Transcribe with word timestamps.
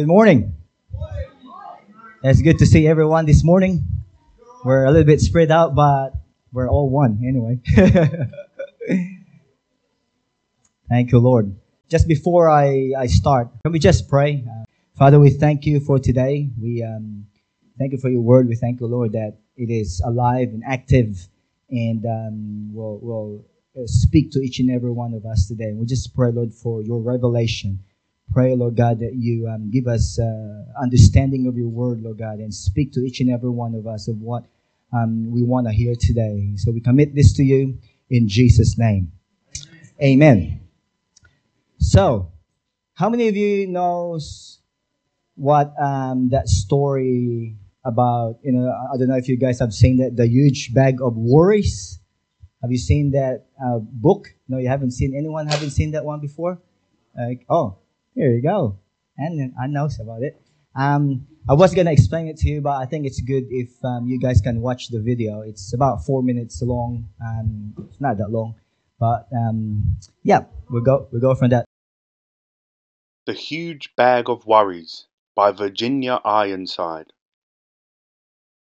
Good 0.00 0.08
morning. 0.08 0.54
It's 2.22 2.40
good 2.40 2.58
to 2.60 2.64
see 2.64 2.86
everyone 2.88 3.26
this 3.26 3.44
morning. 3.44 3.84
We're 4.64 4.86
a 4.86 4.90
little 4.90 5.04
bit 5.04 5.20
spread 5.20 5.50
out, 5.50 5.74
but 5.74 6.12
we're 6.54 6.70
all 6.70 6.88
one 6.88 7.20
anyway. 7.22 7.60
thank 10.88 11.12
you, 11.12 11.18
Lord. 11.18 11.54
Just 11.90 12.08
before 12.08 12.48
I, 12.48 12.92
I 12.96 13.08
start, 13.08 13.50
can 13.62 13.72
we 13.72 13.78
just 13.78 14.08
pray? 14.08 14.42
Uh, 14.48 14.64
Father, 14.96 15.20
we 15.20 15.28
thank 15.28 15.66
you 15.66 15.80
for 15.80 15.98
today. 15.98 16.48
We 16.58 16.82
um, 16.82 17.26
thank 17.78 17.92
you 17.92 17.98
for 17.98 18.08
your 18.08 18.22
word. 18.22 18.48
We 18.48 18.56
thank 18.56 18.80
you, 18.80 18.86
Lord, 18.86 19.12
that 19.12 19.36
it 19.58 19.68
is 19.68 20.00
alive 20.02 20.48
and 20.48 20.62
active 20.66 21.28
and 21.68 22.06
um, 22.06 22.74
will, 22.74 22.98
will 23.00 23.44
uh, 23.76 23.82
speak 23.84 24.30
to 24.30 24.38
each 24.38 24.60
and 24.60 24.70
every 24.70 24.92
one 24.92 25.12
of 25.12 25.26
us 25.26 25.46
today. 25.46 25.74
We 25.74 25.84
just 25.84 26.16
pray, 26.16 26.32
Lord, 26.32 26.54
for 26.54 26.80
your 26.80 27.02
revelation 27.02 27.80
pray, 28.32 28.54
Lord 28.54 28.76
God, 28.76 29.00
that 29.00 29.14
you 29.14 29.48
um, 29.48 29.70
give 29.70 29.86
us 29.86 30.18
uh, 30.18 30.64
understanding 30.80 31.46
of 31.46 31.56
your 31.56 31.68
word, 31.68 32.02
Lord 32.02 32.18
God, 32.18 32.38
and 32.38 32.52
speak 32.52 32.92
to 32.92 33.00
each 33.00 33.20
and 33.20 33.30
every 33.30 33.50
one 33.50 33.74
of 33.74 33.86
us 33.86 34.08
of 34.08 34.20
what 34.20 34.44
um, 34.92 35.30
we 35.30 35.42
want 35.42 35.66
to 35.66 35.72
hear 35.72 35.94
today. 35.98 36.52
So 36.56 36.70
we 36.70 36.80
commit 36.80 37.14
this 37.14 37.32
to 37.34 37.42
you 37.42 37.78
in 38.08 38.28
Jesus' 38.28 38.78
name. 38.78 39.12
Amen. 40.02 40.36
Amen. 40.36 40.60
So, 41.78 42.32
how 42.94 43.08
many 43.08 43.28
of 43.28 43.36
you 43.36 43.66
knows 43.66 44.60
what 45.34 45.72
um, 45.80 46.28
that 46.30 46.48
story 46.48 47.56
about? 47.84 48.38
You 48.42 48.52
know, 48.52 48.70
I 48.70 48.96
don't 48.98 49.08
know 49.08 49.16
if 49.16 49.28
you 49.28 49.36
guys 49.36 49.58
have 49.60 49.72
seen 49.72 49.96
that 49.98 50.16
the 50.16 50.26
huge 50.26 50.74
bag 50.74 51.00
of 51.00 51.16
worries. 51.16 51.98
Have 52.62 52.70
you 52.70 52.78
seen 52.78 53.12
that 53.12 53.46
uh, 53.62 53.78
book? 53.78 54.34
No, 54.48 54.58
you 54.58 54.68
haven't 54.68 54.90
seen. 54.90 55.14
Anyone 55.16 55.46
haven't 55.46 55.70
seen 55.70 55.92
that 55.92 56.04
one 56.04 56.20
before? 56.20 56.60
Like, 57.16 57.46
oh, 57.48 57.78
here 58.20 58.32
you 58.32 58.42
go. 58.42 58.78
And 59.16 59.54
I 59.58 59.66
know 59.66 59.88
about 59.98 60.22
it. 60.22 60.38
Um, 60.76 61.26
I 61.48 61.54
was 61.54 61.74
gonna 61.74 61.90
explain 61.90 62.28
it 62.28 62.36
to 62.38 62.48
you, 62.48 62.60
but 62.60 62.76
I 62.76 62.84
think 62.84 63.06
it's 63.06 63.20
good 63.22 63.44
if 63.48 63.70
um, 63.82 64.06
you 64.06 64.20
guys 64.20 64.42
can 64.42 64.60
watch 64.60 64.88
the 64.88 65.00
video. 65.00 65.40
It's 65.40 65.72
about 65.72 66.04
four 66.04 66.22
minutes 66.22 66.60
long. 66.60 67.08
Um, 67.24 67.74
it's 67.88 68.00
not 68.00 68.18
that 68.18 68.30
long, 68.30 68.56
but 68.98 69.26
um, 69.32 69.96
yeah, 70.22 70.44
we'll 70.68 70.82
go 70.82 71.08
we'll 71.10 71.22
go 71.22 71.34
from 71.34 71.48
that. 71.50 71.64
The 73.26 73.32
Huge 73.32 73.96
Bag 73.96 74.28
of 74.28 74.46
Worries 74.46 75.06
by 75.34 75.50
Virginia 75.50 76.20
Ironside. 76.22 77.12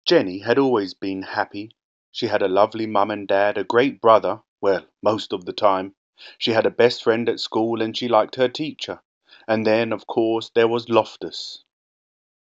Jenny 0.06 0.40
had 0.40 0.60
always 0.60 0.94
been 0.94 1.24
happy. 1.24 1.72
She 2.12 2.28
had 2.28 2.44
a 2.44 2.48
lovely 2.48 2.86
mum 2.86 3.10
and 3.10 3.28
dad, 3.28 3.58
a 3.58 3.64
great 3.64 4.02
brother, 4.02 4.42
well, 4.62 4.86
most 5.02 5.34
of 5.34 5.46
the 5.46 5.54
time. 5.54 5.96
She 6.38 6.52
had 6.52 6.66
a 6.66 6.72
best 6.72 7.04
friend 7.04 7.28
at 7.28 7.40
school 7.40 7.82
and 7.82 7.98
she 7.98 8.08
liked 8.08 8.36
her 8.36 8.48
teacher. 8.48 9.02
And 9.50 9.66
then, 9.66 9.94
of 9.94 10.08
course, 10.08 10.50
there 10.50 10.68
was 10.68 10.90
Loftus. 10.90 11.64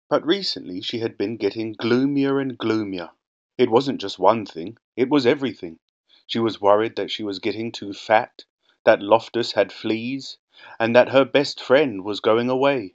But 0.08 0.24
recently 0.24 0.80
she 0.80 1.00
had 1.00 1.18
been 1.18 1.36
getting 1.36 1.74
gloomier 1.74 2.40
and 2.40 2.56
gloomier. 2.56 3.10
It 3.58 3.70
wasn't 3.70 4.00
just 4.00 4.18
one 4.18 4.46
thing, 4.46 4.78
it 4.96 5.10
was 5.10 5.26
everything. 5.26 5.78
She 6.26 6.38
was 6.38 6.58
worried 6.60 6.96
that 6.96 7.10
she 7.10 7.22
was 7.22 7.38
getting 7.38 7.70
too 7.70 7.92
fat, 7.92 8.44
that 8.84 9.02
Loftus 9.02 9.52
had 9.52 9.72
fleas, 9.72 10.38
and 10.80 10.96
that 10.96 11.10
her 11.10 11.26
best 11.26 11.60
friend 11.60 12.02
was 12.02 12.20
going 12.20 12.48
away. 12.48 12.94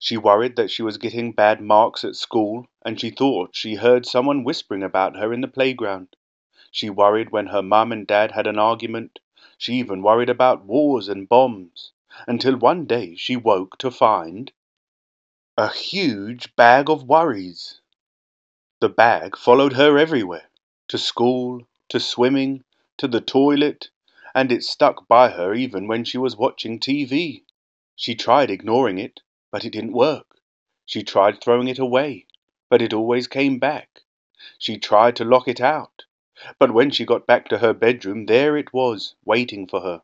She 0.00 0.16
worried 0.16 0.56
that 0.56 0.72
she 0.72 0.82
was 0.82 0.98
getting 0.98 1.30
bad 1.30 1.60
marks 1.60 2.02
at 2.02 2.16
school, 2.16 2.66
and 2.84 3.00
she 3.00 3.10
thought 3.10 3.54
she 3.54 3.76
heard 3.76 4.04
someone 4.04 4.42
whispering 4.42 4.82
about 4.82 5.14
her 5.14 5.32
in 5.32 5.42
the 5.42 5.48
playground. 5.48 6.16
She 6.72 6.90
worried 6.90 7.30
when 7.30 7.46
her 7.48 7.62
mum 7.62 7.92
and 7.92 8.04
dad 8.04 8.32
had 8.32 8.48
an 8.48 8.58
argument. 8.58 9.20
She 9.58 9.74
even 9.74 10.02
worried 10.02 10.28
about 10.28 10.64
wars 10.64 11.08
and 11.08 11.28
bombs 11.28 11.92
until 12.26 12.56
one 12.56 12.86
day 12.86 13.16
she 13.16 13.36
woke 13.36 13.78
to 13.78 13.90
find 13.90 14.52
a 15.56 15.68
huge 15.72 16.54
bag 16.56 16.90
of 16.90 17.04
worries. 17.04 17.80
The 18.80 18.90
bag 18.90 19.38
followed 19.38 19.72
her 19.74 19.98
everywhere 19.98 20.50
to 20.88 20.98
school, 20.98 21.66
to 21.88 22.00
swimming, 22.00 22.64
to 22.98 23.08
the 23.08 23.20
toilet, 23.22 23.90
and 24.34 24.52
it 24.52 24.64
stuck 24.64 25.08
by 25.08 25.30
her 25.30 25.54
even 25.54 25.88
when 25.88 26.04
she 26.04 26.18
was 26.18 26.36
watching 26.36 26.78
TV. 26.80 27.44
She 27.96 28.14
tried 28.14 28.50
ignoring 28.50 28.98
it, 28.98 29.20
but 29.50 29.64
it 29.64 29.70
didn't 29.72 29.92
work. 29.94 30.40
She 30.86 31.02
tried 31.04 31.40
throwing 31.40 31.68
it 31.68 31.78
away, 31.78 32.26
but 32.70 32.82
it 32.82 32.92
always 32.92 33.28
came 33.28 33.58
back. 33.58 34.00
She 34.58 34.78
tried 34.78 35.16
to 35.16 35.24
lock 35.24 35.48
it 35.48 35.60
out, 35.60 36.04
but 36.58 36.72
when 36.72 36.90
she 36.90 37.06
got 37.06 37.26
back 37.26 37.48
to 37.48 37.58
her 37.58 37.74
bedroom, 37.74 38.26
there 38.26 38.56
it 38.56 38.72
was, 38.74 39.14
waiting 39.24 39.66
for 39.66 39.80
her. 39.82 40.02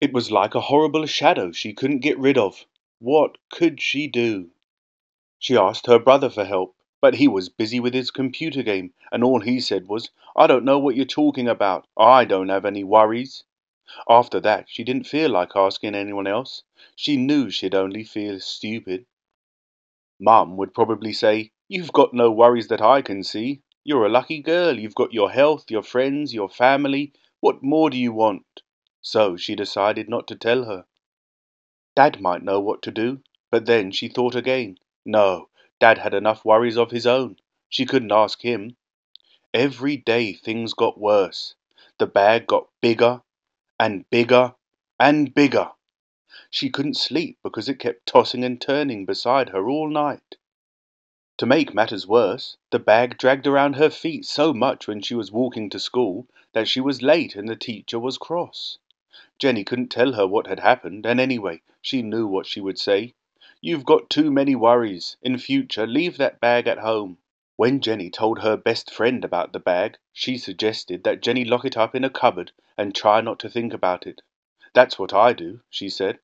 It 0.00 0.12
was 0.12 0.30
like 0.30 0.54
a 0.54 0.60
horrible 0.60 1.06
shadow 1.06 1.50
she 1.50 1.72
couldn't 1.72 1.98
get 1.98 2.16
rid 2.20 2.38
of. 2.38 2.66
What 3.00 3.36
could 3.50 3.80
she 3.80 4.06
do? 4.06 4.50
She 5.40 5.56
asked 5.56 5.86
her 5.86 5.98
brother 5.98 6.30
for 6.30 6.44
help, 6.44 6.76
but 7.00 7.14
he 7.14 7.26
was 7.26 7.48
busy 7.48 7.80
with 7.80 7.94
his 7.94 8.12
computer 8.12 8.62
game, 8.62 8.94
and 9.10 9.24
all 9.24 9.40
he 9.40 9.58
said 9.58 9.88
was, 9.88 10.10
I 10.36 10.46
don't 10.46 10.64
know 10.64 10.78
what 10.78 10.94
you're 10.94 11.04
talking 11.04 11.48
about. 11.48 11.88
I 11.96 12.24
don't 12.24 12.48
have 12.48 12.64
any 12.64 12.84
worries. 12.84 13.42
After 14.08 14.38
that, 14.38 14.66
she 14.68 14.84
didn't 14.84 15.08
feel 15.08 15.30
like 15.30 15.56
asking 15.56 15.96
anyone 15.96 16.28
else. 16.28 16.62
She 16.94 17.16
knew 17.16 17.50
she'd 17.50 17.74
only 17.74 18.04
feel 18.04 18.38
stupid. 18.38 19.04
Mum 20.20 20.56
would 20.56 20.74
probably 20.74 21.12
say, 21.12 21.50
You've 21.66 21.92
got 21.92 22.14
no 22.14 22.30
worries 22.30 22.68
that 22.68 22.80
I 22.80 23.02
can 23.02 23.24
see. 23.24 23.62
You're 23.82 24.06
a 24.06 24.10
lucky 24.10 24.42
girl. 24.42 24.78
You've 24.78 24.94
got 24.94 25.12
your 25.12 25.32
health, 25.32 25.72
your 25.72 25.82
friends, 25.82 26.32
your 26.32 26.48
family. 26.48 27.12
What 27.40 27.64
more 27.64 27.90
do 27.90 27.96
you 27.96 28.12
want? 28.12 28.62
So 29.00 29.38
she 29.38 29.54
decided 29.54 30.08
not 30.08 30.26
to 30.28 30.36
tell 30.36 30.64
her. 30.64 30.84
Dad 31.96 32.20
might 32.20 32.42
know 32.42 32.60
what 32.60 32.82
to 32.82 32.90
do, 32.90 33.22
but 33.50 33.64
then 33.64 33.90
she 33.90 34.06
thought 34.06 34.34
again. 34.34 34.78
No, 35.04 35.48
Dad 35.80 35.98
had 35.98 36.12
enough 36.12 36.44
worries 36.44 36.76
of 36.76 36.90
his 36.90 37.06
own. 37.06 37.38
She 37.70 37.86
couldn't 37.86 38.12
ask 38.12 38.42
him. 38.42 38.76
Every 39.54 39.96
day 39.96 40.34
things 40.34 40.74
got 40.74 41.00
worse. 41.00 41.54
The 41.96 42.06
bag 42.06 42.46
got 42.46 42.68
bigger 42.82 43.22
and 43.80 44.08
bigger 44.10 44.54
and 45.00 45.34
bigger. 45.34 45.72
She 46.50 46.68
couldn't 46.68 46.98
sleep 46.98 47.38
because 47.42 47.68
it 47.68 47.78
kept 47.78 48.04
tossing 48.04 48.44
and 48.44 48.60
turning 48.60 49.06
beside 49.06 49.48
her 49.50 49.70
all 49.70 49.88
night. 49.88 50.36
To 51.38 51.46
make 51.46 51.72
matters 51.72 52.06
worse, 52.06 52.58
the 52.70 52.78
bag 52.78 53.16
dragged 53.16 53.46
around 53.46 53.76
her 53.76 53.90
feet 53.90 54.26
so 54.26 54.52
much 54.52 54.86
when 54.86 55.00
she 55.00 55.14
was 55.14 55.32
walking 55.32 55.70
to 55.70 55.80
school 55.80 56.26
that 56.52 56.68
she 56.68 56.80
was 56.80 57.00
late 57.00 57.36
and 57.36 57.48
the 57.48 57.56
teacher 57.56 57.98
was 57.98 58.18
cross. 58.18 58.76
Jenny 59.40 59.64
couldn't 59.64 59.88
tell 59.88 60.12
her 60.12 60.28
what 60.28 60.46
had 60.46 60.60
happened, 60.60 61.04
and 61.04 61.18
anyway, 61.18 61.60
she 61.82 62.02
knew 62.02 62.28
what 62.28 62.46
she 62.46 62.60
would 62.60 62.78
say. 62.78 63.14
You've 63.60 63.84
got 63.84 64.08
too 64.08 64.30
many 64.30 64.54
worries. 64.54 65.16
In 65.22 65.38
future, 65.38 65.88
leave 65.88 66.18
that 66.18 66.38
bag 66.38 66.68
at 66.68 66.78
home. 66.78 67.18
When 67.56 67.80
Jenny 67.80 68.10
told 68.10 68.38
her 68.38 68.56
best 68.56 68.92
friend 68.92 69.24
about 69.24 69.52
the 69.52 69.58
bag, 69.58 69.98
she 70.12 70.38
suggested 70.38 71.02
that 71.02 71.20
Jenny 71.20 71.44
lock 71.44 71.64
it 71.64 71.76
up 71.76 71.96
in 71.96 72.04
a 72.04 72.10
cupboard 72.10 72.52
and 72.76 72.94
try 72.94 73.20
not 73.20 73.40
to 73.40 73.48
think 73.48 73.74
about 73.74 74.06
it. 74.06 74.22
That's 74.72 75.00
what 75.00 75.12
I 75.12 75.32
do, 75.32 75.62
she 75.68 75.88
said. 75.88 76.20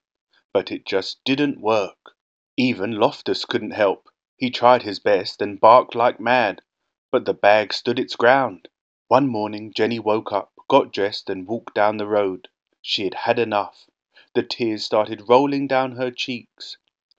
But 0.52 0.70
it 0.70 0.86
just 0.86 1.18
didn't 1.24 1.60
work. 1.60 2.14
Even 2.56 2.92
Loftus 2.92 3.44
couldn't 3.44 3.72
help. 3.72 4.08
He 4.36 4.50
tried 4.50 4.84
his 4.84 5.00
best 5.00 5.42
and 5.42 5.60
barked 5.60 5.96
like 5.96 6.20
mad, 6.20 6.62
but 7.10 7.24
the 7.24 7.34
bag 7.34 7.72
stood 7.72 7.98
its 7.98 8.14
ground. 8.14 8.68
One 9.08 9.26
morning 9.26 9.72
Jenny 9.72 9.98
woke 9.98 10.30
up, 10.30 10.52
got 10.68 10.92
dressed, 10.92 11.28
and 11.28 11.48
walked 11.48 11.74
down 11.74 11.96
the 11.96 12.06
road. 12.06 12.46
She 12.86 13.04
had 13.04 13.14
had 13.14 13.38
enough. 13.38 13.86
The 14.34 14.42
tears 14.42 14.84
started 14.84 15.26
rolling 15.26 15.66
down 15.66 15.92
her 15.92 16.10
cheeks. 16.10 16.76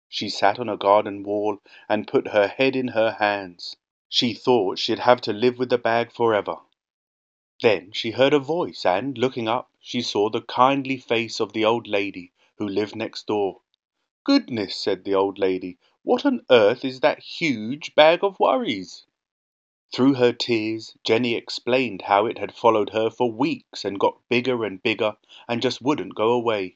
She 0.08 0.30
sat 0.30 0.59
on 0.59 0.70
a 0.70 0.78
garden 0.78 1.24
wall 1.24 1.58
and 1.90 2.08
put 2.08 2.28
her 2.28 2.48
head 2.48 2.76
in 2.76 2.90
her 2.90 3.14
hands. 3.14 3.75
She 4.08 4.36
thought 4.36 4.78
she'd 4.78 5.00
have 5.00 5.22
to 5.22 5.34
live 5.34 5.58
with 5.58 5.70
the 5.72 5.80
bag 5.80 6.12
forever. 6.12 6.57
Then 7.63 7.92
she 7.94 8.12
heard 8.12 8.31
a 8.34 8.38
voice, 8.39 8.86
and, 8.86 9.18
looking 9.18 9.48
up, 9.48 9.72
she 9.80 10.04
saw 10.04 10.30
the 10.30 10.44
kindly 10.44 10.98
face 10.98 11.39
of 11.39 11.54
the 11.54 11.66
old 11.66 11.88
lady 11.88 12.31
who 12.60 12.68
lived 12.69 12.95
next 12.95 13.25
door. 13.25 13.62
Goodness, 14.24 14.75
said 14.75 15.04
the 15.04 15.16
old 15.16 15.39
lady, 15.39 15.80
what 16.04 16.28
on 16.28 16.45
earth 16.51 16.86
is 16.86 17.00
that 17.00 17.18
huge 17.19 17.95
bag 17.95 18.24
of 18.24 18.39
worries? 18.39 19.07
Through 19.95 20.15
her 20.15 20.33
tears, 20.33 20.94
Jenny 21.06 21.36
explained 21.36 22.01
how 22.01 22.25
it 22.25 22.38
had 22.38 22.53
followed 22.53 22.89
her 22.89 23.09
for 23.09 23.31
weeks 23.31 23.86
and 23.86 23.97
got 23.97 24.19
bigger 24.27 24.65
and 24.65 24.83
bigger 24.83 25.15
and 25.47 25.62
just 25.62 25.81
wouldn't 25.81 26.15
go 26.15 26.33
away. 26.33 26.75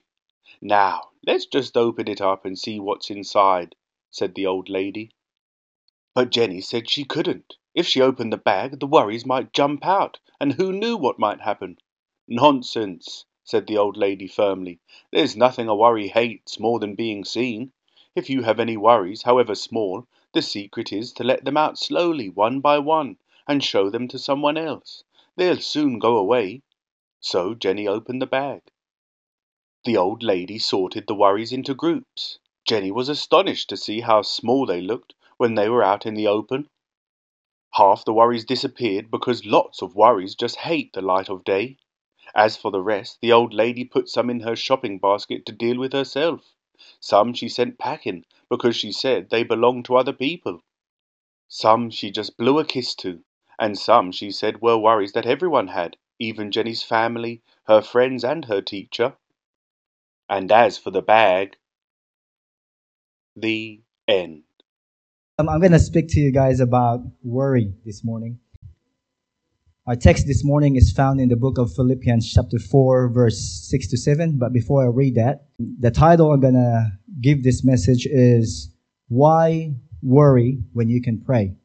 Now, 0.62 1.10
let's 1.28 1.46
just 1.46 1.76
open 1.76 2.08
it 2.08 2.22
up 2.22 2.46
and 2.46 2.58
see 2.58 2.80
what's 2.80 3.10
inside, 3.10 3.76
said 4.10 4.36
the 4.36 4.46
old 4.46 4.70
lady. 4.70 5.12
But 6.16 6.30
Jenny 6.32 6.62
said 6.62 6.90
she 6.90 7.04
couldn't. 7.04 7.58
If 7.76 7.86
she 7.86 8.00
opened 8.00 8.32
the 8.32 8.38
bag, 8.38 8.80
the 8.80 8.88
worries 8.88 9.26
might 9.26 9.52
jump 9.52 9.86
out, 9.86 10.22
and 10.40 10.54
who 10.54 10.72
knew 10.72 10.96
what 10.96 11.20
might 11.20 11.42
happen? 11.42 11.78
Nonsense, 12.26 13.26
said 13.44 13.68
the 13.68 13.78
old 13.78 13.98
lady 13.98 14.28
firmly. 14.28 14.80
There's 15.12 15.36
nothing 15.36 15.68
a 15.68 15.76
worry 15.76 16.08
hates 16.08 16.58
more 16.58 16.80
than 16.80 16.96
being 16.96 17.26
seen. 17.26 17.74
If 18.16 18.30
you 18.30 18.44
have 18.44 18.62
any 18.62 18.78
worries, 18.78 19.24
however 19.24 19.56
small, 19.56 20.08
the 20.34 20.42
secret 20.42 20.94
is 20.94 21.12
to 21.14 21.24
let 21.24 21.44
them 21.44 21.58
out 21.58 21.78
slowly, 21.78 22.30
one 22.30 22.60
by 22.60 22.78
one, 22.78 23.18
and 23.48 23.64
show 23.64 23.90
them 23.90 24.08
to 24.08 24.20
someone 24.20 24.58
else. 24.58 25.04
They'll 25.36 25.60
soon 25.60 25.98
go 25.98 26.18
away. 26.18 26.62
So 27.20 27.56
Jenny 27.56 27.88
opened 27.88 28.22
the 28.22 28.28
bag. 28.28 28.62
The 29.86 29.98
old 29.98 30.22
lady 30.22 30.60
sorted 30.60 31.08
the 31.08 31.16
worries 31.16 31.52
into 31.52 31.74
groups. 31.74 32.38
Jenny 32.66 32.92
was 32.92 33.10
astonished 33.10 33.70
to 33.70 33.78
see 33.78 34.02
how 34.02 34.22
small 34.22 34.66
they 34.66 34.82
looked 34.82 35.16
when 35.38 35.56
they 35.56 35.70
were 35.70 35.82
out 35.84 36.06
in 36.06 36.14
the 36.14 36.28
open. 36.28 36.70
Half 37.74 38.06
the 38.06 38.14
worries 38.14 38.46
disappeared 38.46 39.10
because 39.10 39.46
lots 39.46 39.82
of 39.82 39.96
worries 39.96 40.36
just 40.36 40.58
hate 40.58 40.94
the 40.94 41.02
light 41.02 41.30
of 41.30 41.44
day. 41.44 41.78
As 42.36 42.56
for 42.58 42.70
the 42.70 42.82
rest, 42.82 43.18
the 43.22 43.32
old 43.32 43.54
lady 43.54 43.86
put 43.86 44.10
some 44.10 44.30
in 44.30 44.42
her 44.42 44.56
shopping 44.56 45.00
basket 45.00 45.46
to 45.48 45.52
deal 45.52 45.80
with 45.80 45.94
herself. 45.94 46.54
Some 47.00 47.34
she 47.34 47.50
sent 47.50 47.78
packing 47.78 48.26
because 48.50 48.76
she 48.76 48.92
said 48.92 49.30
they 49.30 49.44
belonged 49.44 49.86
to 49.86 49.96
other 49.98 50.14
people. 50.14 50.62
Some 51.48 51.90
she 51.90 52.12
just 52.12 52.38
blew 52.38 52.60
a 52.60 52.66
kiss 52.66 52.96
to, 52.96 53.24
and 53.60 53.78
some 53.78 54.12
she 54.12 54.32
said 54.32 54.62
were 54.62 54.78
worries 54.78 55.14
that 55.14 55.26
everyone 55.26 55.70
had, 55.70 55.98
even 56.20 56.52
Jenny's 56.52 56.84
family, 56.84 57.42
her 57.66 57.82
friends, 57.82 58.24
and 58.24 58.46
her 58.46 58.62
teacher. 58.62 59.18
And 60.30 60.52
as 60.52 60.78
for 60.78 60.92
the 60.92 61.02
bag, 61.02 61.58
the 63.36 63.82
end. 64.08 64.44
Um, 65.40 65.50
I'm 65.50 65.60
going 65.60 65.72
to 65.72 65.80
speak 65.80 66.10
to 66.10 66.20
you 66.20 66.32
guys 66.32 66.60
about 66.60 67.02
worry 67.24 67.74
this 67.86 68.04
morning. 68.04 68.40
Our 69.90 69.96
text 69.96 70.28
this 70.28 70.44
morning 70.44 70.76
is 70.76 70.92
found 70.92 71.20
in 71.20 71.30
the 71.30 71.36
book 71.36 71.58
of 71.58 71.74
Philippians, 71.74 72.32
chapter 72.32 72.60
4, 72.60 73.10
verse 73.10 73.68
6 73.72 73.88
to 73.88 73.98
7. 73.98 74.38
But 74.38 74.54
before 74.54 74.84
I 74.84 74.86
read 74.86 75.16
that, 75.16 75.48
the 75.58 75.90
title 75.90 76.32
I'm 76.32 76.40
going 76.40 76.54
to 76.54 76.92
give 77.20 77.44
this 77.44 77.64
message 77.64 78.06
is 78.06 78.72
Why 79.08 79.74
Worry 80.04 80.60
When 80.74 80.90
You 80.90 81.02
Can 81.02 81.20
Pray? 81.20 81.56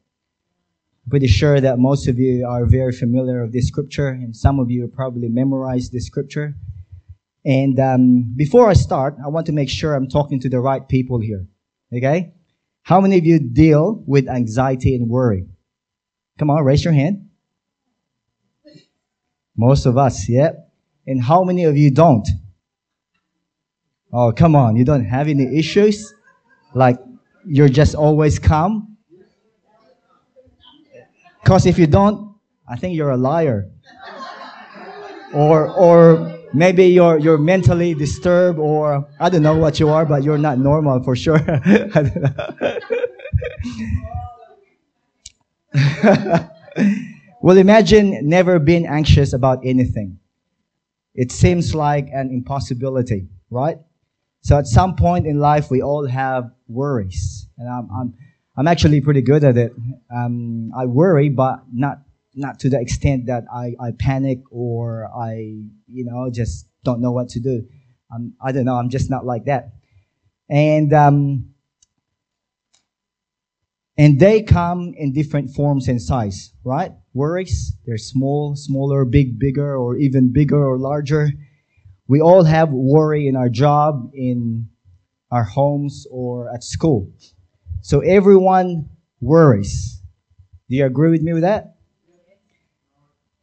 I'm 1.03 1.09
pretty 1.11 1.27
sure 1.27 1.61
that 1.61 1.77
most 1.77 2.07
of 2.07 2.17
you 2.17 2.47
are 2.47 2.65
very 2.65 2.93
familiar 2.93 3.43
with 3.43 3.53
this 3.53 3.67
scripture, 3.67 4.07
and 4.07 4.35
some 4.35 4.59
of 4.59 4.71
you 4.71 4.87
probably 4.87 5.29
memorized 5.29 5.93
this 5.93 6.07
scripture. 6.07 6.55
And 7.45 7.79
um, 7.79 8.33
before 8.35 8.67
I 8.67 8.73
start, 8.73 9.17
I 9.23 9.27
want 9.27 9.45
to 9.45 9.51
make 9.51 9.69
sure 9.69 9.93
I'm 9.93 10.09
talking 10.09 10.39
to 10.39 10.49
the 10.49 10.59
right 10.59 10.89
people 10.89 11.19
here. 11.19 11.45
Okay? 11.95 12.33
How 12.81 12.99
many 12.99 13.19
of 13.19 13.25
you 13.27 13.37
deal 13.37 14.03
with 14.07 14.27
anxiety 14.27 14.95
and 14.95 15.11
worry? 15.11 15.45
Come 16.39 16.49
on, 16.49 16.65
raise 16.65 16.83
your 16.83 16.93
hand. 16.95 17.24
Most 19.57 19.85
of 19.85 19.97
us, 19.97 20.27
yeah. 20.27 20.51
And 21.07 21.23
how 21.23 21.43
many 21.43 21.63
of 21.63 21.77
you 21.77 21.91
don't? 21.91 22.27
Oh, 24.11 24.31
come 24.31 24.55
on, 24.55 24.75
you 24.75 24.85
don't 24.85 25.05
have 25.05 25.27
any 25.27 25.57
issues? 25.57 26.13
Like 26.73 26.97
you're 27.45 27.69
just 27.69 27.95
always 27.95 28.39
calm? 28.39 28.97
Because 31.43 31.65
if 31.65 31.77
you 31.77 31.87
don't, 31.87 32.35
I 32.67 32.75
think 32.75 32.95
you're 32.95 33.11
a 33.11 33.17
liar. 33.17 33.69
Or, 35.33 35.69
or 35.69 36.39
maybe 36.53 36.87
you're, 36.87 37.19
you're 37.19 37.37
mentally 37.37 37.93
disturbed 37.93 38.57
or 38.57 39.07
I 39.19 39.29
don't 39.29 39.43
know 39.43 39.57
what 39.57 39.79
you 39.79 39.89
are, 39.89 40.05
but 40.05 40.23
you're 40.23 40.37
not 40.37 40.57
normal 40.57 41.03
for 41.03 41.15
sure. 41.15 41.39
well, 47.45 47.59
imagine 47.59 48.27
never 48.27 48.57
being 48.57 48.87
anxious 48.87 49.31
about 49.31 49.59
anything. 49.63 50.17
It 51.13 51.31
seems 51.31 51.75
like 51.75 52.07
an 52.11 52.31
impossibility, 52.31 53.27
right? 53.51 53.77
So 54.41 54.57
at 54.57 54.65
some 54.65 54.95
point 54.95 55.27
in 55.27 55.37
life, 55.37 55.69
we 55.69 55.83
all 55.83 56.07
have 56.07 56.49
worries. 56.67 57.47
And 57.59 57.69
I'm, 57.69 57.87
I'm, 57.95 58.13
I'm 58.57 58.67
actually 58.67 58.99
pretty 58.99 59.21
good 59.21 59.43
at 59.43 59.57
it. 59.57 59.73
Um, 60.11 60.71
I 60.75 60.87
worry, 60.87 61.29
but 61.29 61.61
not 61.71 61.99
not 62.33 62.57
to 62.61 62.69
the 62.71 62.81
extent 62.81 63.27
that 63.27 63.43
I, 63.53 63.75
I 63.79 63.91
panic 63.91 64.39
or 64.49 65.11
I, 65.15 65.35
you 65.87 66.03
know, 66.03 66.31
just 66.31 66.65
don't 66.83 66.99
know 66.99 67.11
what 67.11 67.29
to 67.29 67.39
do. 67.39 67.63
I'm, 68.11 68.33
I 68.41 68.53
don't 68.53 68.65
know. 68.65 68.75
I'm 68.75 68.89
just 68.89 69.11
not 69.11 69.23
like 69.23 69.45
that. 69.45 69.69
And, 70.49 70.91
um, 70.93 71.53
and 73.97 74.19
they 74.19 74.41
come 74.41 74.93
in 74.97 75.13
different 75.13 75.51
forms 75.51 75.87
and 75.87 76.01
size, 76.01 76.51
right? 76.63 76.91
Worries, 77.13 77.73
they're 77.85 77.97
small, 77.97 78.55
smaller, 78.55 79.05
big, 79.05 79.39
bigger, 79.39 79.77
or 79.77 79.95
even 79.97 80.33
bigger 80.33 80.65
or 80.65 80.77
larger. 80.77 81.29
We 82.07 82.19
all 82.19 82.43
have 82.43 82.71
worry 82.71 83.27
in 83.27 83.35
our 83.35 83.49
job, 83.49 84.11
in 84.13 84.69
our 85.31 85.43
homes, 85.43 86.05
or 86.11 86.53
at 86.53 86.63
school. 86.63 87.11
So 87.81 88.01
everyone 88.01 88.89
worries. 89.21 90.01
Do 90.69 90.75
you 90.75 90.85
agree 90.85 91.11
with 91.11 91.21
me 91.21 91.33
with 91.33 91.43
that? 91.43 91.75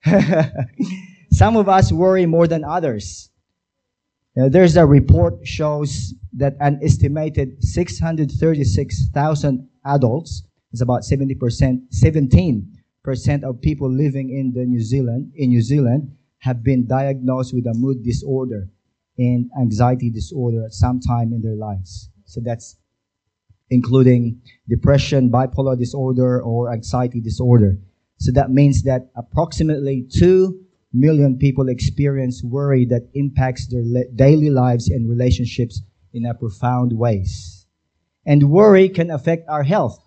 Some 1.33 1.57
of 1.57 1.69
us 1.69 1.93
worry 1.93 2.27
more 2.27 2.47
than 2.47 2.65
others. 2.65 3.31
Know, 4.37 4.49
there's 4.49 4.77
a 4.77 4.87
report 4.87 5.47
shows 5.47 6.15
that 6.35 6.57
an 6.61 6.81
estimated 6.83 7.63
636,000 7.63 9.69
adults, 9.85 10.45
is 10.73 10.81
about 10.81 11.03
70%, 11.03 11.37
17% 11.37 13.45
of 13.45 13.61
people 13.61 13.91
living 13.91 14.31
in 14.31 14.53
the 14.53 14.65
New 14.65 14.81
Zealand, 14.81 15.33
in 15.35 15.51
New 15.51 15.63
Zealand, 15.63 16.17
have 16.39 16.63
been 16.63 16.87
diagnosed 16.87 17.55
with 17.55 17.67
a 17.67 17.75
mood 17.75 18.03
disorder 18.03 18.69
and 19.19 19.51
anxiety 19.61 20.11
disorder 20.11 20.65
at 20.65 20.73
some 20.73 21.01
time 21.01 21.33
in 21.33 21.43
their 21.43 21.57
lives. 21.57 22.09
So 22.25 22.41
that's 22.43 22.77
including 23.71 24.41
depression, 24.69 25.31
bipolar 25.31 25.79
disorder, 25.79 26.43
or 26.43 26.73
anxiety 26.73 27.21
disorder. 27.21 27.79
So 28.19 28.33
that 28.33 28.51
means 28.51 28.83
that 28.85 29.11
approximately 29.17 30.07
2 30.13 30.61
million 30.93 31.39
people 31.39 31.69
experience 31.69 32.43
worry 32.45 32.85
that 32.87 33.09
impacts 33.15 33.69
their 33.69 33.85
daily 34.15 34.51
lives 34.51 34.89
and 34.89 35.09
relationships 35.09 35.83
in 36.13 36.27
a 36.27 36.35
profound 36.35 36.93
ways. 36.93 37.52
And 38.25 38.51
worry 38.51 38.89
can 38.89 39.11
affect 39.11 39.49
our 39.49 39.63
health, 39.63 39.99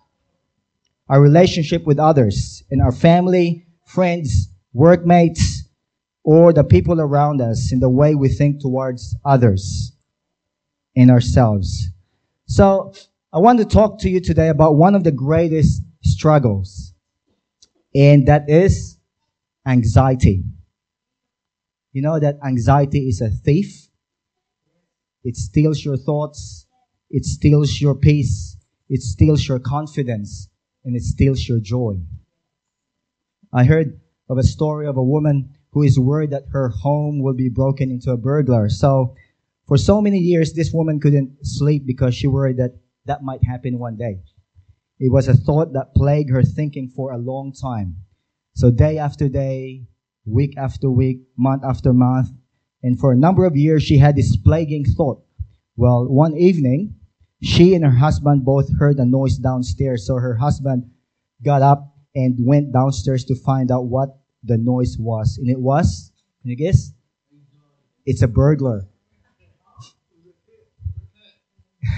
our 1.08 1.20
relationship 1.20 1.84
with 1.84 1.98
others, 1.98 2.62
and 2.70 2.80
our 2.80 2.92
family, 2.92 3.66
friends, 3.84 4.48
workmates, 4.72 5.64
or 6.24 6.52
the 6.52 6.64
people 6.64 7.00
around 7.00 7.40
us 7.40 7.72
in 7.72 7.80
the 7.80 7.90
way 7.90 8.14
we 8.14 8.28
think 8.28 8.60
towards 8.60 9.14
others 9.24 9.92
and 10.96 11.10
ourselves. 11.10 11.90
So 12.46 12.94
I 13.32 13.38
want 13.38 13.58
to 13.58 13.64
talk 13.64 14.00
to 14.00 14.08
you 14.08 14.20
today 14.20 14.48
about 14.48 14.76
one 14.76 14.94
of 14.94 15.04
the 15.04 15.12
greatest 15.12 15.82
struggles 16.02 16.94
and 17.96 18.28
that 18.28 18.44
is 18.48 18.98
anxiety. 19.66 20.44
You 21.92 22.02
know 22.02 22.20
that 22.20 22.36
anxiety 22.44 23.08
is 23.08 23.22
a 23.22 23.30
thief. 23.30 23.88
It 25.24 25.36
steals 25.36 25.82
your 25.82 25.96
thoughts. 25.96 26.65
It 27.10 27.24
steals 27.24 27.80
your 27.80 27.94
peace. 27.94 28.56
It 28.88 29.02
steals 29.02 29.46
your 29.48 29.58
confidence 29.58 30.48
and 30.84 30.96
it 30.96 31.02
steals 31.02 31.48
your 31.48 31.60
joy. 31.60 32.00
I 33.52 33.64
heard 33.64 34.00
of 34.28 34.38
a 34.38 34.42
story 34.42 34.86
of 34.86 34.96
a 34.96 35.02
woman 35.02 35.54
who 35.72 35.82
is 35.82 35.98
worried 35.98 36.30
that 36.30 36.46
her 36.52 36.68
home 36.68 37.22
will 37.22 37.34
be 37.34 37.48
broken 37.48 37.90
into 37.90 38.10
a 38.10 38.16
burglar. 38.16 38.68
So 38.68 39.14
for 39.66 39.76
so 39.76 40.00
many 40.00 40.18
years, 40.18 40.52
this 40.52 40.72
woman 40.72 41.00
couldn't 41.00 41.38
sleep 41.42 41.86
because 41.86 42.14
she 42.14 42.26
worried 42.26 42.58
that 42.58 42.78
that 43.04 43.22
might 43.22 43.44
happen 43.44 43.78
one 43.78 43.96
day. 43.96 44.20
It 44.98 45.12
was 45.12 45.28
a 45.28 45.34
thought 45.34 45.74
that 45.74 45.94
plagued 45.94 46.30
her 46.30 46.42
thinking 46.42 46.88
for 46.88 47.12
a 47.12 47.18
long 47.18 47.52
time. 47.52 47.96
So 48.54 48.70
day 48.70 48.98
after 48.98 49.28
day, 49.28 49.86
week 50.24 50.56
after 50.56 50.90
week, 50.90 51.20
month 51.36 51.62
after 51.64 51.92
month, 51.92 52.28
and 52.82 52.98
for 52.98 53.12
a 53.12 53.16
number 53.16 53.44
of 53.44 53.56
years, 53.56 53.82
she 53.82 53.98
had 53.98 54.16
this 54.16 54.36
plaguing 54.36 54.84
thought. 54.84 55.25
Well, 55.76 56.06
one 56.06 56.36
evening, 56.36 56.96
she 57.42 57.74
and 57.74 57.84
her 57.84 57.90
husband 57.90 58.44
both 58.44 58.68
heard 58.78 58.98
a 58.98 59.04
noise 59.04 59.36
downstairs. 59.36 60.06
So 60.06 60.14
her 60.14 60.36
husband 60.36 60.90
got 61.44 61.62
up 61.62 61.94
and 62.14 62.34
went 62.38 62.72
downstairs 62.72 63.24
to 63.26 63.34
find 63.34 63.70
out 63.70 63.86
what 63.86 64.18
the 64.42 64.56
noise 64.56 64.96
was. 64.98 65.36
And 65.38 65.50
it 65.50 65.58
was, 65.58 66.10
can 66.40 66.50
you 66.50 66.56
guess? 66.56 66.92
It's 68.04 68.22
a 68.22 68.28
burglar. 68.28 68.88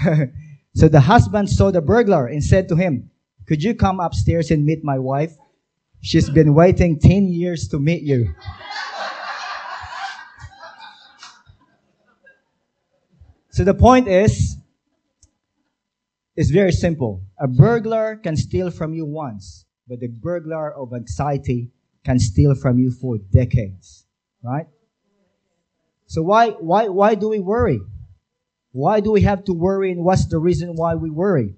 So 0.79 0.87
the 0.87 1.01
husband 1.01 1.49
saw 1.49 1.71
the 1.71 1.81
burglar 1.81 2.27
and 2.27 2.41
said 2.41 2.69
to 2.69 2.75
him, 2.77 3.09
Could 3.47 3.61
you 3.63 3.73
come 3.75 3.99
upstairs 3.99 4.49
and 4.49 4.63
meet 4.63 4.81
my 4.81 4.97
wife? 4.97 5.35
She's 5.99 6.29
been 6.29 6.53
waiting 6.53 6.99
10 6.99 7.27
years 7.27 7.67
to 7.69 7.79
meet 7.79 8.03
you. 8.03 8.33
So 13.59 13.65
the 13.65 13.73
point 13.73 14.07
is, 14.07 14.55
it's 16.37 16.49
very 16.49 16.71
simple. 16.71 17.25
A 17.37 17.45
burglar 17.45 18.15
can 18.15 18.37
steal 18.37 18.71
from 18.71 18.93
you 18.93 19.05
once, 19.05 19.65
but 19.85 19.99
the 19.99 20.07
burglar 20.07 20.73
of 20.73 20.93
anxiety 20.93 21.69
can 22.05 22.19
steal 22.19 22.55
from 22.55 22.79
you 22.79 22.89
for 22.89 23.17
decades, 23.17 24.05
right? 24.41 24.67
So 26.07 26.21
why, 26.21 26.51
why, 26.51 26.87
why 26.87 27.15
do 27.15 27.27
we 27.27 27.41
worry? 27.41 27.81
Why 28.71 29.01
do 29.01 29.11
we 29.11 29.23
have 29.23 29.43
to 29.43 29.51
worry 29.51 29.91
and 29.91 30.05
what's 30.05 30.25
the 30.29 30.39
reason 30.39 30.75
why 30.75 30.95
we 30.95 31.09
worry? 31.09 31.53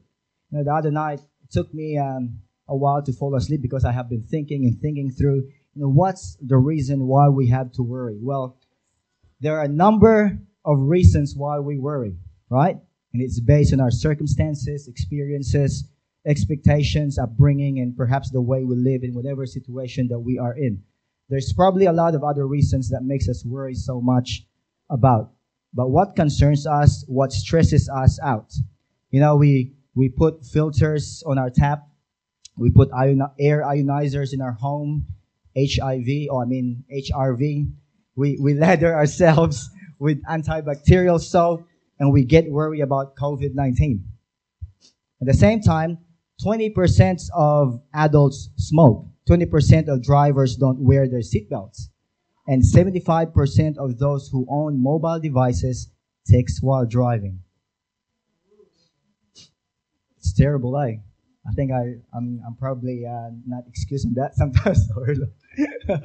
You 0.50 0.58
know, 0.58 0.64
the 0.64 0.74
other 0.74 0.90
night, 0.90 1.20
it 1.20 1.52
took 1.52 1.72
me 1.72 2.00
um, 2.00 2.40
a 2.68 2.76
while 2.76 3.04
to 3.04 3.14
fall 3.14 3.36
asleep 3.36 3.62
because 3.62 3.86
I 3.86 3.92
have 3.92 4.10
been 4.10 4.24
thinking 4.24 4.66
and 4.66 4.82
thinking 4.82 5.12
through, 5.12 5.44
you 5.76 5.82
know, 5.84 5.90
what's 5.90 6.36
the 6.42 6.58
reason 6.58 7.06
why 7.06 7.30
we 7.30 7.50
have 7.50 7.72
to 7.74 7.84
worry? 7.84 8.18
Well, 8.20 8.58
there 9.40 9.60
are 9.60 9.66
a 9.66 9.68
number 9.68 10.40
of 10.66 10.78
reasons 10.80 11.36
why 11.36 11.60
we 11.60 11.78
worry, 11.78 12.16
right? 12.50 12.78
And 13.14 13.22
it's 13.22 13.40
based 13.40 13.74
on 13.74 13.80
our 13.80 13.92
circumstances, 13.92 14.88
experiences, 14.88 15.86
expectations, 16.26 17.18
upbringing, 17.18 17.80
and 17.80 17.96
perhaps 17.96 18.30
the 18.32 18.42
way 18.42 18.64
we 18.64 18.76
live 18.76 19.04
in 19.04 19.14
whatever 19.14 19.46
situation 19.46 20.08
that 20.10 20.20
we 20.20 20.38
are 20.38 20.56
in. 20.56 20.84
There's 21.30 21.54
probably 21.54 21.86
a 21.86 21.94
lot 21.94 22.16
of 22.16 22.24
other 22.24 22.48
reasons 22.48 22.90
that 22.90 23.04
makes 23.04 23.28
us 23.28 23.46
worry 23.46 23.74
so 23.74 24.02
much 24.02 24.46
about. 24.90 25.32
But 25.74 25.90
what 25.90 26.16
concerns 26.16 26.68
us, 26.68 27.06
what 27.08 27.32
stresses 27.32 27.90
us 27.90 28.20
out? 28.22 28.54
You 29.10 29.22
know, 29.22 29.38
we, 29.38 29.74
we 29.96 30.10
put 30.10 30.46
filters 30.46 31.24
on 31.26 31.38
our 31.38 31.50
tap. 31.50 31.88
We 32.58 32.70
put 32.70 32.92
ion, 32.94 33.22
air 33.40 33.64
ionizers 33.64 34.34
in 34.34 34.42
our 34.42 34.52
home, 34.52 35.08
HIV, 35.58 36.28
or 36.30 36.40
oh, 36.40 36.42
I 36.42 36.46
mean 36.46 36.84
HRV. 36.94 37.72
We, 38.16 38.38
we 38.40 38.54
lather 38.66 38.94
ourselves 38.94 39.70
with 40.02 40.22
antibacterial 40.26 41.22
soap 41.22 41.64
and 42.00 42.12
we 42.12 42.26
get 42.26 42.50
worried 42.50 42.82
about 42.82 43.16
COVID-19. 43.16 44.02
At 45.22 45.28
the 45.28 45.34
same 45.36 45.62
time, 45.62 46.00
20% 46.44 47.22
of 47.36 47.80
adults 47.94 48.50
smoke. 48.58 49.06
20% 49.30 49.88
of 49.88 50.02
drivers 50.02 50.56
don't 50.56 50.80
wear 50.80 51.08
their 51.08 51.20
seatbelts. 51.20 51.90
And 52.48 52.64
75% 52.64 53.78
of 53.78 54.00
those 54.00 54.28
who 54.30 54.48
own 54.50 54.82
mobile 54.82 55.20
devices 55.20 55.92
text 56.26 56.64
while 56.64 56.88
driving. 56.88 57.40
It's 60.18 60.34
terrible, 60.34 60.76
eh? 60.80 60.96
I 61.48 61.54
think 61.54 61.72
I, 61.72 61.98
I'm, 62.16 62.42
I'm 62.46 62.56
probably 62.56 63.06
uh, 63.06 63.30
not 63.46 63.66
excusing 63.68 64.16
that 64.16 64.34
sometimes. 64.42 64.80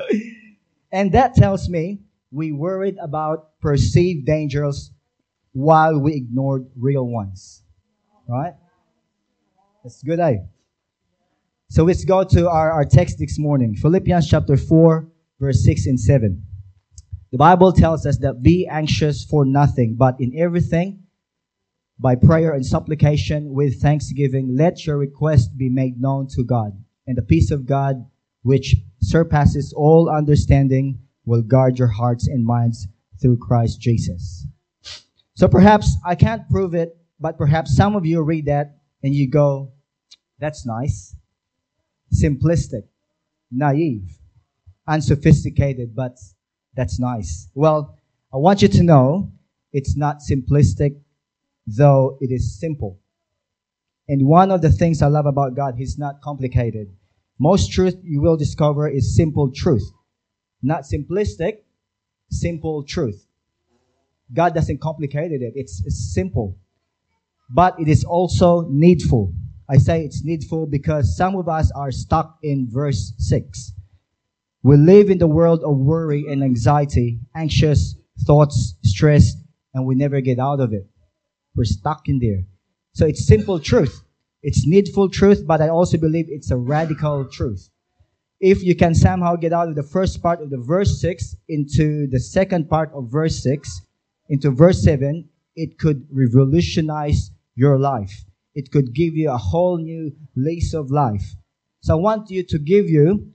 and 0.93 1.13
that 1.13 1.35
tells 1.35 1.71
me 1.71 2.01
we 2.37 2.53
worried 2.53 2.97
about 3.03 3.59
perceived 3.61 4.27
dangers 4.27 4.93
while 5.53 5.99
we 5.99 6.15
ignored 6.15 6.67
real 6.79 7.07
ones. 7.07 7.63
Right? 8.29 8.53
That's 9.83 10.03
good, 10.03 10.21
eh? 10.21 10.37
So 11.71 11.85
let's 11.85 12.05
go 12.05 12.25
to 12.25 12.51
our, 12.51 12.71
our 12.71 12.85
text 12.85 13.19
this 13.19 13.39
morning. 13.39 13.75
Philippians 13.75 14.29
chapter 14.29 14.59
4, 14.59 15.09
verse 15.41 15.65
6 15.65 15.87
and 15.87 15.99
7. 15.99 16.45
The 17.33 17.39
Bible 17.39 17.73
tells 17.73 18.05
us 18.05 18.19
that 18.19 18.43
be 18.43 18.69
anxious 18.71 19.25
for 19.25 19.47
nothing, 19.47 19.97
but 19.97 20.21
in 20.21 20.39
everything, 20.39 21.05
by 21.99 22.17
prayer 22.17 22.53
and 22.53 22.67
supplication 22.67 23.55
with 23.55 23.81
thanksgiving, 23.81 24.55
let 24.55 24.85
your 24.85 24.99
request 24.99 25.57
be 25.57 25.71
made 25.71 25.99
known 25.99 26.29
to 26.37 26.45
God. 26.45 26.73
And 27.07 27.17
the 27.17 27.23
peace 27.23 27.51
of 27.51 27.65
God, 27.65 28.05
which 28.43 28.77
surpasses 29.01 29.73
all 29.75 30.11
understanding, 30.11 31.01
will 31.27 31.43
guard 31.43 31.79
your 31.79 31.89
hearts 31.89 32.27
and 32.27 32.47
minds 32.47 32.89
through 33.21 33.37
Christ 33.37 33.81
Jesus. 33.81 34.47
So 35.35 35.49
perhaps 35.49 35.99
I 36.05 36.15
can't 36.15 36.49
prove 36.49 36.75
it, 36.75 36.97
but 37.21 37.37
perhaps 37.37 37.77
some 37.77 37.95
of 37.95 38.07
you 38.07 38.23
read 38.23 38.47
that 38.47 38.79
and 39.03 39.15
you 39.15 39.29
go, 39.29 39.73
that's 40.39 40.65
nice 40.65 41.15
simplistic, 42.15 42.85
naive, 43.51 44.19
unsophisticated, 44.87 45.95
but 45.95 46.17
that's 46.75 46.99
nice. 46.99 47.49
Well, 47.55 47.99
I 48.33 48.39
want 48.39 48.63
you 48.63 48.69
to 48.69 48.83
know 48.83 49.33
it's 49.73 49.97
not 49.97 50.19
simplistic, 50.21 51.01
though 51.67 52.19
it 52.21 52.31
is 52.31 52.59
simple. 52.59 53.01
And 54.09 54.27
one 54.27 54.51
of 54.51 54.63
the 54.63 54.71
things 54.71 55.03
I 55.03 55.09
love 55.09 55.27
about 55.27 55.57
God, 55.57 55.75
He's 55.77 55.99
not 55.99 56.21
complicated. 56.23 56.95
Most 57.39 57.73
truth 57.73 57.97
you 58.03 58.21
will 58.21 58.37
discover 58.37 58.89
is 58.89 59.17
simple 59.17 59.51
truth. 59.53 59.91
Not 60.67 60.83
simplistic, 60.83 61.59
simple 62.29 62.83
truth. 62.83 63.25
God 64.35 64.53
doesn't 64.53 64.81
complicate 64.81 65.31
it. 65.31 65.41
It's, 65.55 65.81
it's 65.87 66.13
simple. 66.13 66.59
But 67.49 67.79
it 67.79 67.87
is 67.87 68.03
also 68.03 68.67
needful. 68.69 69.33
I 69.69 69.77
say 69.77 70.03
it's 70.03 70.25
needful 70.25 70.67
because 70.67 71.17
some 71.17 71.37
of 71.37 71.49
us 71.49 71.71
are 71.71 71.93
stuck 71.93 72.39
in 72.43 72.67
verse 72.69 73.13
6. 73.17 73.75
We 74.65 74.77
live 74.77 75.09
in 75.09 75.19
the 75.19 75.29
world 75.29 75.63
of 75.63 75.77
worry 75.77 76.25
and 76.29 76.43
anxiety, 76.43 77.21
anxious 77.37 77.95
thoughts, 78.27 78.75
stress, 78.83 79.35
and 79.73 79.87
we 79.87 79.95
never 79.95 80.21
get 80.21 80.41
out 80.41 80.59
of 80.59 80.73
it. 80.73 80.89
We're 81.55 81.63
stuck 81.63 82.09
in 82.09 82.19
there. 82.19 82.43
So 82.93 83.07
it's 83.07 83.25
simple 83.25 83.61
truth. 83.61 84.03
It's 84.43 84.67
needful 84.67 85.11
truth, 85.11 85.45
but 85.47 85.61
I 85.61 85.69
also 85.69 85.97
believe 85.97 86.27
it's 86.29 86.51
a 86.51 86.57
radical 86.57 87.25
truth. 87.27 87.71
If 88.41 88.63
you 88.63 88.77
can 88.77 88.95
somehow 88.95 89.37
get 89.37 89.53
out 89.53 89.69
of 89.69 89.75
the 89.75 89.83
first 89.83 90.23
part 90.23 90.43
of 90.43 90.51
the 90.51 90.59
verse 90.59 91.01
6 91.01 91.37
into 91.49 92.07
the 92.07 92.21
second 92.21 92.69
part 92.69 92.91
of 92.93 93.11
verse 93.11 93.43
6, 93.43 93.83
into 94.29 94.51
verse 94.51 94.83
7, 94.83 95.29
it 95.55 95.79
could 95.79 96.07
revolutionize 96.11 97.31
your 97.55 97.79
life 97.79 98.27
it 98.57 98.73
could 98.73 98.95
give 98.95 99.15
you 99.15 99.31
a 99.31 99.37
whole 99.37 99.77
new 99.77 100.11
lease 100.35 100.73
of 100.73 100.91
life. 100.91 101.35
So 101.81 101.97
I 101.97 102.01
want 102.01 102.31
you 102.31 102.43
to 102.43 102.59
give 102.59 102.89
you 102.89 103.31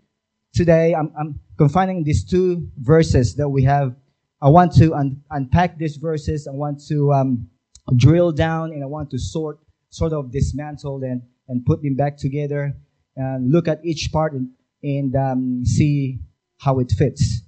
today, 0.51 0.95
I'm, 0.95 1.13
I'm 1.17 1.39
confining 1.59 2.03
these 2.03 2.25
two 2.25 2.67
verses 2.79 3.35
that 3.35 3.47
we 3.47 3.63
have. 3.63 3.95
I 4.41 4.49
want 4.49 4.73
to 4.77 4.95
un- 4.95 5.21
unpack 5.29 5.77
these 5.77 5.97
verses. 5.97 6.47
I 6.47 6.51
want 6.51 6.81
to 6.87 7.13
um, 7.13 7.47
drill 7.95 8.31
down 8.31 8.71
and 8.71 8.83
I 8.83 8.87
want 8.87 9.11
to 9.11 9.19
sort, 9.19 9.59
sort 9.91 10.11
of 10.11 10.31
dismantle 10.31 11.03
and, 11.03 11.21
and 11.47 11.63
put 11.63 11.83
them 11.83 11.95
back 11.95 12.17
together 12.17 12.73
and 13.15 13.51
look 13.51 13.67
at 13.67 13.85
each 13.85 14.09
part 14.11 14.33
and, 14.33 14.49
and 14.83 15.15
um, 15.15 15.65
see 15.65 16.19
how 16.59 16.79
it 16.79 16.91
fits. 16.91 17.41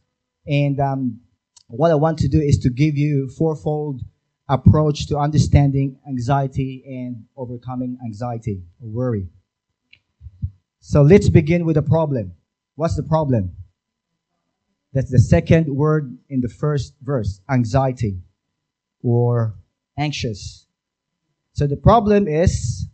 And 0.47 0.79
um, 0.79 1.21
what 1.67 1.91
I 1.91 1.95
want 1.95 2.17
to 2.19 2.27
do 2.27 2.39
is 2.39 2.59
to 2.59 2.69
give 2.69 2.97
you 2.97 3.29
fourfold 3.37 4.01
approach 4.49 5.07
to 5.07 5.17
understanding 5.17 5.99
anxiety 6.07 6.83
and 6.85 7.23
overcoming 7.37 7.97
anxiety 8.05 8.61
or 8.81 8.89
worry. 8.89 9.27
So 10.79 11.01
let's 11.01 11.29
begin 11.29 11.65
with 11.65 11.75
the 11.75 11.81
problem. 11.81 12.33
What's 12.75 12.95
the 12.95 13.03
problem? 13.03 13.55
That's 14.91 15.09
the 15.09 15.19
second 15.19 15.73
word 15.75 16.17
in 16.29 16.41
the 16.41 16.49
first 16.49 16.93
verse 17.01 17.41
anxiety 17.49 18.19
or 19.01 19.55
anxious. 19.97 20.67
So 21.53 21.67
the 21.67 21.77
problem 21.77 22.27
is 22.27 22.87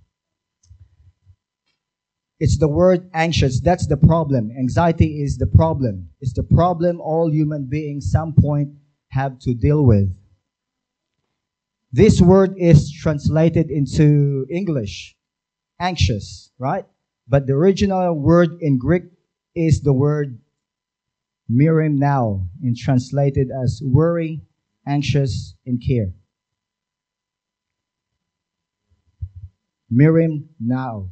it's 2.39 2.57
the 2.57 2.69
word 2.69 3.09
anxious. 3.13 3.59
That's 3.59 3.87
the 3.87 3.97
problem. 3.97 4.51
Anxiety 4.57 5.21
is 5.21 5.37
the 5.37 5.47
problem. 5.47 6.09
It's 6.21 6.33
the 6.33 6.43
problem 6.43 7.01
all 7.01 7.29
human 7.31 7.67
beings 7.69 8.09
some 8.11 8.33
point 8.33 8.69
have 9.09 9.39
to 9.39 9.53
deal 9.53 9.85
with. 9.85 10.15
This 11.91 12.21
word 12.21 12.53
is 12.57 12.91
translated 12.91 13.69
into 13.71 14.45
English, 14.49 15.17
anxious, 15.79 16.51
right? 16.59 16.85
But 17.27 17.47
the 17.47 17.53
original 17.53 18.13
word 18.13 18.49
in 18.61 18.77
Greek 18.77 19.03
is 19.55 19.81
the 19.81 19.93
word 19.93 20.39
merimnao, 21.51 22.47
and 22.61 22.77
translated 22.77 23.49
as 23.51 23.81
worry, 23.83 24.41
anxious, 24.87 25.55
and 25.65 25.81
care. 25.85 26.13
Merimnao. 29.91 31.09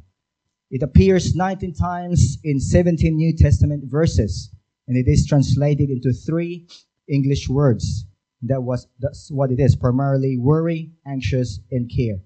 It 0.70 0.82
appears 0.82 1.34
19 1.34 1.74
times 1.74 2.38
in 2.44 2.60
17 2.60 3.16
New 3.16 3.34
Testament 3.36 3.84
verses, 3.84 4.50
and 4.86 4.96
it 4.96 5.08
is 5.08 5.26
translated 5.26 5.88
into 5.90 6.12
three 6.12 6.68
English 7.08 7.48
words. 7.48 8.04
That 8.42 8.62
was 8.62 8.86
that's 9.00 9.30
what 9.30 9.50
it 9.50 9.58
is, 9.58 9.74
primarily 9.74 10.38
worry, 10.38 10.92
anxious, 11.06 11.60
and 11.70 11.90
care. 11.90 12.18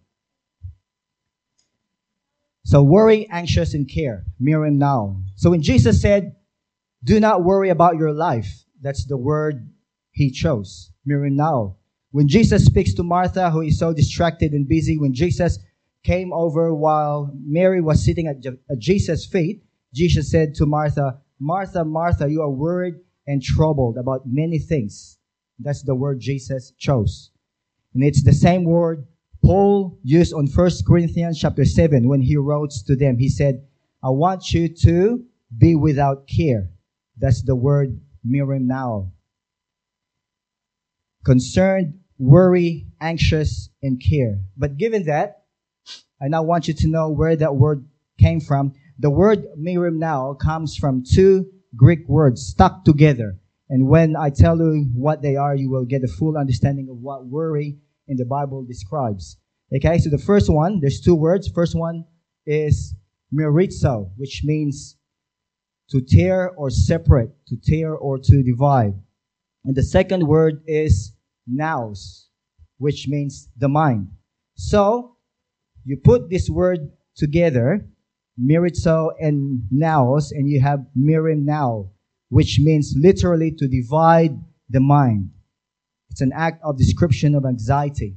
So 2.64 2.82
worry, 2.82 3.28
anxious, 3.30 3.74
and 3.74 3.88
care. 3.88 4.24
merimnao. 4.40 5.22
So 5.36 5.50
when 5.50 5.62
Jesus 5.62 6.00
said, 6.00 6.36
do 7.04 7.18
not 7.18 7.44
worry 7.44 7.70
about 7.70 7.96
your 7.96 8.12
life, 8.12 8.64
that's 8.80 9.04
the 9.06 9.16
word 9.16 9.70
he 10.10 10.30
chose. 10.30 10.90
merimnao. 11.08 11.76
When 12.10 12.28
Jesus 12.28 12.64
speaks 12.64 12.92
to 12.94 13.02
Martha, 13.02 13.50
who 13.50 13.62
is 13.62 13.78
so 13.78 13.94
distracted 13.94 14.52
and 14.52 14.68
busy, 14.68 14.98
when 14.98 15.14
Jesus 15.14 15.58
came 16.04 16.32
over 16.32 16.74
while 16.74 17.30
Mary 17.44 17.80
was 17.80 18.04
sitting 18.04 18.26
at, 18.26 18.44
at 18.46 18.78
Jesus' 18.78 19.26
feet, 19.26 19.62
Jesus 19.94 20.30
said 20.30 20.54
to 20.56 20.66
Martha, 20.66 21.18
Martha, 21.38 21.84
Martha, 21.84 22.30
you 22.30 22.42
are 22.42 22.50
worried 22.50 22.94
and 23.26 23.42
troubled 23.42 23.96
about 23.98 24.22
many 24.26 24.58
things. 24.58 25.18
That's 25.58 25.82
the 25.82 25.94
word 25.94 26.20
Jesus 26.20 26.72
chose. 26.78 27.30
And 27.94 28.02
it's 28.02 28.24
the 28.24 28.32
same 28.32 28.64
word 28.64 29.06
Paul 29.44 29.98
used 30.02 30.32
on 30.32 30.46
1 30.46 30.70
Corinthians 30.86 31.38
chapter 31.38 31.64
7 31.64 32.08
when 32.08 32.22
he 32.22 32.36
wrote 32.36 32.72
to 32.86 32.96
them. 32.96 33.18
He 33.18 33.28
said, 33.28 33.66
I 34.02 34.10
want 34.10 34.52
you 34.52 34.68
to 34.68 35.24
be 35.56 35.74
without 35.74 36.26
care. 36.26 36.70
That's 37.18 37.42
the 37.42 37.56
word 37.56 38.00
merimnao. 38.26 39.10
Concerned, 41.24 42.00
worry, 42.18 42.86
anxious, 43.00 43.68
and 43.82 44.00
care. 44.00 44.40
But 44.56 44.76
given 44.76 45.04
that, 45.06 45.41
I 46.22 46.28
now 46.28 46.42
want 46.42 46.68
you 46.68 46.74
to 46.74 46.88
know 46.88 47.10
where 47.10 47.34
that 47.34 47.56
word 47.56 47.84
came 48.18 48.40
from. 48.40 48.74
The 48.98 49.10
word 49.10 49.44
merimnao 49.58 50.38
comes 50.38 50.76
from 50.76 51.02
two 51.02 51.50
Greek 51.74 52.08
words 52.08 52.46
stuck 52.46 52.84
together. 52.84 53.38
And 53.68 53.88
when 53.88 54.14
I 54.16 54.30
tell 54.30 54.58
you 54.58 54.86
what 54.94 55.22
they 55.22 55.36
are, 55.36 55.56
you 55.56 55.70
will 55.70 55.84
get 55.84 56.04
a 56.04 56.08
full 56.08 56.36
understanding 56.36 56.88
of 56.90 56.98
what 56.98 57.26
worry 57.26 57.78
in 58.06 58.16
the 58.16 58.24
Bible 58.24 58.64
describes. 58.64 59.38
Okay, 59.74 59.98
so 59.98 60.10
the 60.10 60.18
first 60.18 60.52
one, 60.52 60.80
there's 60.80 61.00
two 61.00 61.14
words. 61.14 61.48
First 61.48 61.74
one 61.74 62.04
is 62.46 62.94
mirizo, 63.34 64.10
which 64.16 64.42
means 64.44 64.96
to 65.90 66.00
tear 66.00 66.50
or 66.50 66.70
separate, 66.70 67.30
to 67.48 67.56
tear 67.56 67.94
or 67.94 68.18
to 68.18 68.42
divide. 68.42 68.94
And 69.64 69.74
the 69.74 69.82
second 69.82 70.26
word 70.26 70.62
is 70.66 71.12
nous, 71.46 72.28
which 72.78 73.08
means 73.08 73.48
the 73.56 73.68
mind. 73.68 74.08
So, 74.54 75.11
you 75.84 75.96
put 75.96 76.30
this 76.30 76.48
word 76.48 76.92
together, 77.16 77.86
mirizo 78.40 79.10
and 79.18 79.62
naos, 79.70 80.32
and 80.32 80.48
you 80.48 80.60
have 80.60 80.86
merimnao, 80.96 81.90
which 82.28 82.58
means 82.60 82.94
literally 82.96 83.50
to 83.52 83.68
divide 83.68 84.32
the 84.68 84.80
mind. 84.80 85.30
It's 86.10 86.20
an 86.20 86.32
act 86.34 86.62
of 86.62 86.78
description 86.78 87.34
of 87.34 87.44
anxiety. 87.44 88.16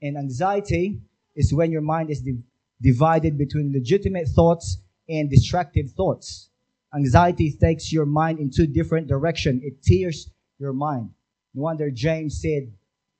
And 0.00 0.16
anxiety 0.16 1.00
is 1.36 1.54
when 1.54 1.70
your 1.70 1.80
mind 1.80 2.10
is 2.10 2.20
di- 2.22 2.42
divided 2.80 3.38
between 3.38 3.72
legitimate 3.72 4.28
thoughts 4.28 4.78
and 5.08 5.30
distractive 5.30 5.90
thoughts. 5.92 6.50
Anxiety 6.94 7.56
takes 7.60 7.92
your 7.92 8.06
mind 8.06 8.38
in 8.38 8.50
two 8.50 8.66
different 8.66 9.06
directions. 9.06 9.62
It 9.64 9.82
tears 9.82 10.28
your 10.58 10.72
mind. 10.72 11.10
No 11.54 11.62
wonder 11.62 11.90
James 11.90 12.40
said, 12.40 12.72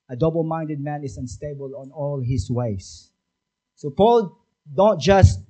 a 0.08 0.16
double-minded 0.16 0.80
man 0.80 1.04
is 1.04 1.16
unstable 1.16 1.72
on 1.76 1.90
all 1.90 2.20
his 2.20 2.50
ways. 2.50 3.11
So 3.76 3.90
Paul 3.90 4.38
don't 4.74 5.00
just, 5.00 5.40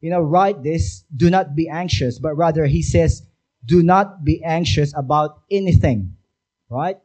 you 0.00 0.10
know, 0.10 0.20
write 0.20 0.62
this, 0.62 1.04
do 1.14 1.30
not 1.30 1.54
be 1.54 1.68
anxious, 1.68 2.18
but 2.18 2.34
rather 2.34 2.66
he 2.66 2.82
says, 2.82 3.22
do 3.64 3.82
not 3.82 4.24
be 4.24 4.42
anxious 4.44 4.92
about 4.96 5.42
anything, 5.50 6.16
right? 6.70 6.96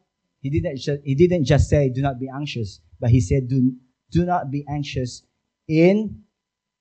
He 0.41 0.49
didn't, 0.49 0.77
just, 0.77 1.01
he 1.03 1.15
didn't 1.15 1.45
just 1.45 1.69
say, 1.69 1.89
do 1.89 2.01
not 2.01 2.19
be 2.19 2.29
anxious, 2.33 2.79
but 2.99 3.09
he 3.09 3.21
said, 3.21 3.47
do, 3.47 3.73
do 4.11 4.25
not 4.25 4.51
be 4.51 4.65
anxious 4.69 5.23
in 5.67 6.23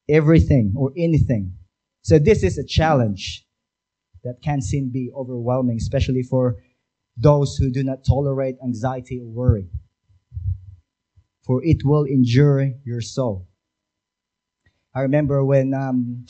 everything 0.09 0.75
or 0.77 0.93
anything. 0.97 1.55
So 2.03 2.19
this 2.19 2.43
is 2.43 2.59
a 2.59 2.65
challenge 2.65 3.45
that 4.25 4.43
can 4.43 4.61
seem 4.61 4.91
be 4.91 5.11
overwhelming, 5.15 5.77
especially 5.77 6.23
for 6.23 6.57
those 7.17 7.57
who 7.57 7.71
do 7.71 7.83
not 7.83 8.05
tolerate 8.07 8.57
anxiety 8.63 9.21
or 9.21 9.27
worry. 9.27 9.69
For 11.45 11.65
it 11.65 11.79
will 11.85 12.05
injure 12.05 12.73
your 12.85 13.01
soul. 13.01 13.46
I 14.97 15.01
remember 15.01 15.45
when 15.45 15.75
um, 15.75 16.25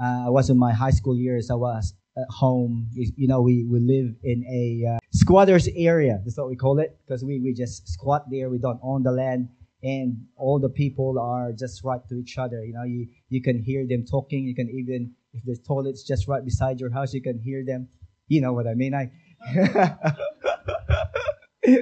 uh, 0.00 0.26
I 0.26 0.28
was 0.28 0.50
in 0.50 0.56
my 0.56 0.72
high 0.72 0.92
school 0.92 1.16
years, 1.16 1.50
I 1.50 1.54
was 1.54 1.94
at 2.16 2.28
home. 2.30 2.88
You, 2.94 3.26
know, 3.26 3.42
we, 3.42 3.64
we 3.64 3.80
live 3.80 4.14
in 4.22 4.44
a 4.46 4.94
uh, 4.94 4.98
squatters 5.12 5.68
area. 5.74 6.20
That's 6.24 6.38
what 6.38 6.48
we 6.48 6.54
call 6.54 6.78
it 6.78 6.96
because 7.04 7.24
we, 7.24 7.40
we 7.40 7.52
just 7.52 7.88
squat 7.88 8.30
there. 8.30 8.50
We 8.50 8.58
don't 8.58 8.78
own 8.84 9.02
the 9.02 9.10
land. 9.10 9.48
And 9.82 10.26
all 10.36 10.60
the 10.60 10.68
people 10.68 11.18
are 11.18 11.50
just 11.52 11.82
right 11.82 12.00
to 12.08 12.14
each 12.14 12.38
other. 12.38 12.64
You 12.64 12.74
know, 12.74 12.84
you, 12.84 13.08
you 13.30 13.42
can 13.42 13.60
hear 13.60 13.84
them 13.84 14.04
talking. 14.08 14.44
You 14.44 14.54
can 14.54 14.70
even, 14.70 15.12
if 15.32 15.42
the 15.44 15.56
toilet's 15.66 16.04
just 16.04 16.28
right 16.28 16.44
beside 16.44 16.78
your 16.78 16.90
house, 16.90 17.12
you 17.12 17.20
can 17.20 17.40
hear 17.40 17.64
them. 17.64 17.88
You 18.28 18.42
know 18.42 18.52
what 18.52 18.68
I 18.68 18.74
mean? 18.74 18.94
I, 18.94 19.10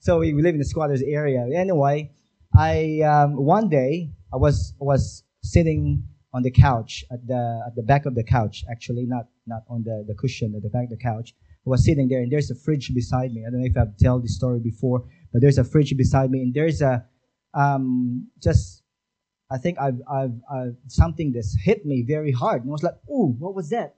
so 0.00 0.20
we, 0.20 0.34
we 0.34 0.42
live 0.42 0.54
in 0.54 0.60
the 0.60 0.64
squatters 0.64 1.02
area. 1.02 1.44
Anyway, 1.52 2.12
I 2.56 3.00
um, 3.00 3.34
one 3.34 3.68
day 3.68 4.12
I 4.32 4.36
was 4.36 4.74
was 4.78 5.24
sitting 5.42 6.04
on 6.34 6.42
the 6.42 6.50
couch 6.50 7.04
at 7.10 7.26
the 7.26 7.62
at 7.66 7.74
the 7.74 7.82
back 7.82 8.06
of 8.06 8.14
the 8.14 8.24
couch 8.24 8.64
actually 8.70 9.06
not 9.06 9.26
not 9.46 9.62
on 9.68 9.82
the, 9.84 10.04
the 10.06 10.14
cushion 10.14 10.54
at 10.54 10.62
the 10.62 10.68
back 10.68 10.84
of 10.84 10.90
the 10.90 10.96
couch. 10.96 11.34
I 11.66 11.70
was 11.70 11.84
sitting 11.84 12.08
there 12.08 12.20
and 12.20 12.30
there's 12.30 12.50
a 12.50 12.54
fridge 12.54 12.94
beside 12.94 13.32
me. 13.32 13.44
I 13.46 13.50
don't 13.50 13.60
know 13.60 13.66
if 13.66 13.76
I've 13.76 13.96
told 14.02 14.24
this 14.24 14.36
story 14.36 14.60
before 14.60 15.04
but 15.32 15.40
there's 15.40 15.58
a 15.58 15.64
fridge 15.64 15.96
beside 15.96 16.30
me 16.30 16.42
and 16.42 16.52
there's 16.54 16.82
a 16.82 17.04
um, 17.54 18.28
just 18.42 18.82
I 19.50 19.56
think 19.56 19.78
I've, 19.80 20.00
I've, 20.10 20.38
I've 20.52 20.76
something 20.88 21.32
that's 21.32 21.56
hit 21.58 21.86
me 21.86 22.04
very 22.06 22.32
hard 22.32 22.62
and 22.62 22.70
I 22.70 22.72
was 22.72 22.82
like 22.82 22.98
ooh, 23.10 23.34
what 23.38 23.54
was 23.54 23.70
that? 23.70 23.96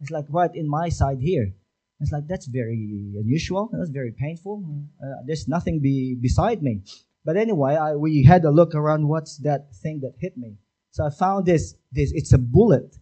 It's 0.00 0.10
like 0.10 0.26
right 0.30 0.54
in 0.54 0.68
my 0.68 0.88
side 0.88 1.18
here. 1.20 1.52
It's 2.00 2.12
like 2.12 2.26
that's 2.26 2.46
very 2.46 3.12
unusual. 3.14 3.68
That's 3.72 3.90
very 3.90 4.12
painful. 4.12 4.64
Uh, 5.02 5.22
there's 5.26 5.46
nothing 5.46 5.80
be 5.80 6.16
beside 6.20 6.62
me 6.62 6.82
but 7.24 7.36
anyway 7.36 7.74
I, 7.76 7.94
we 7.94 8.22
had 8.22 8.44
a 8.44 8.50
look 8.50 8.74
around 8.74 9.08
what's 9.08 9.38
that 9.38 9.74
thing 9.74 10.00
that 10.00 10.14
hit 10.18 10.36
me 10.36 10.58
so 10.90 11.06
I 11.06 11.10
found 11.10 11.46
this, 11.46 11.74
this, 11.92 12.12
it's 12.12 12.32
a 12.32 12.38
bullet. 12.38 12.96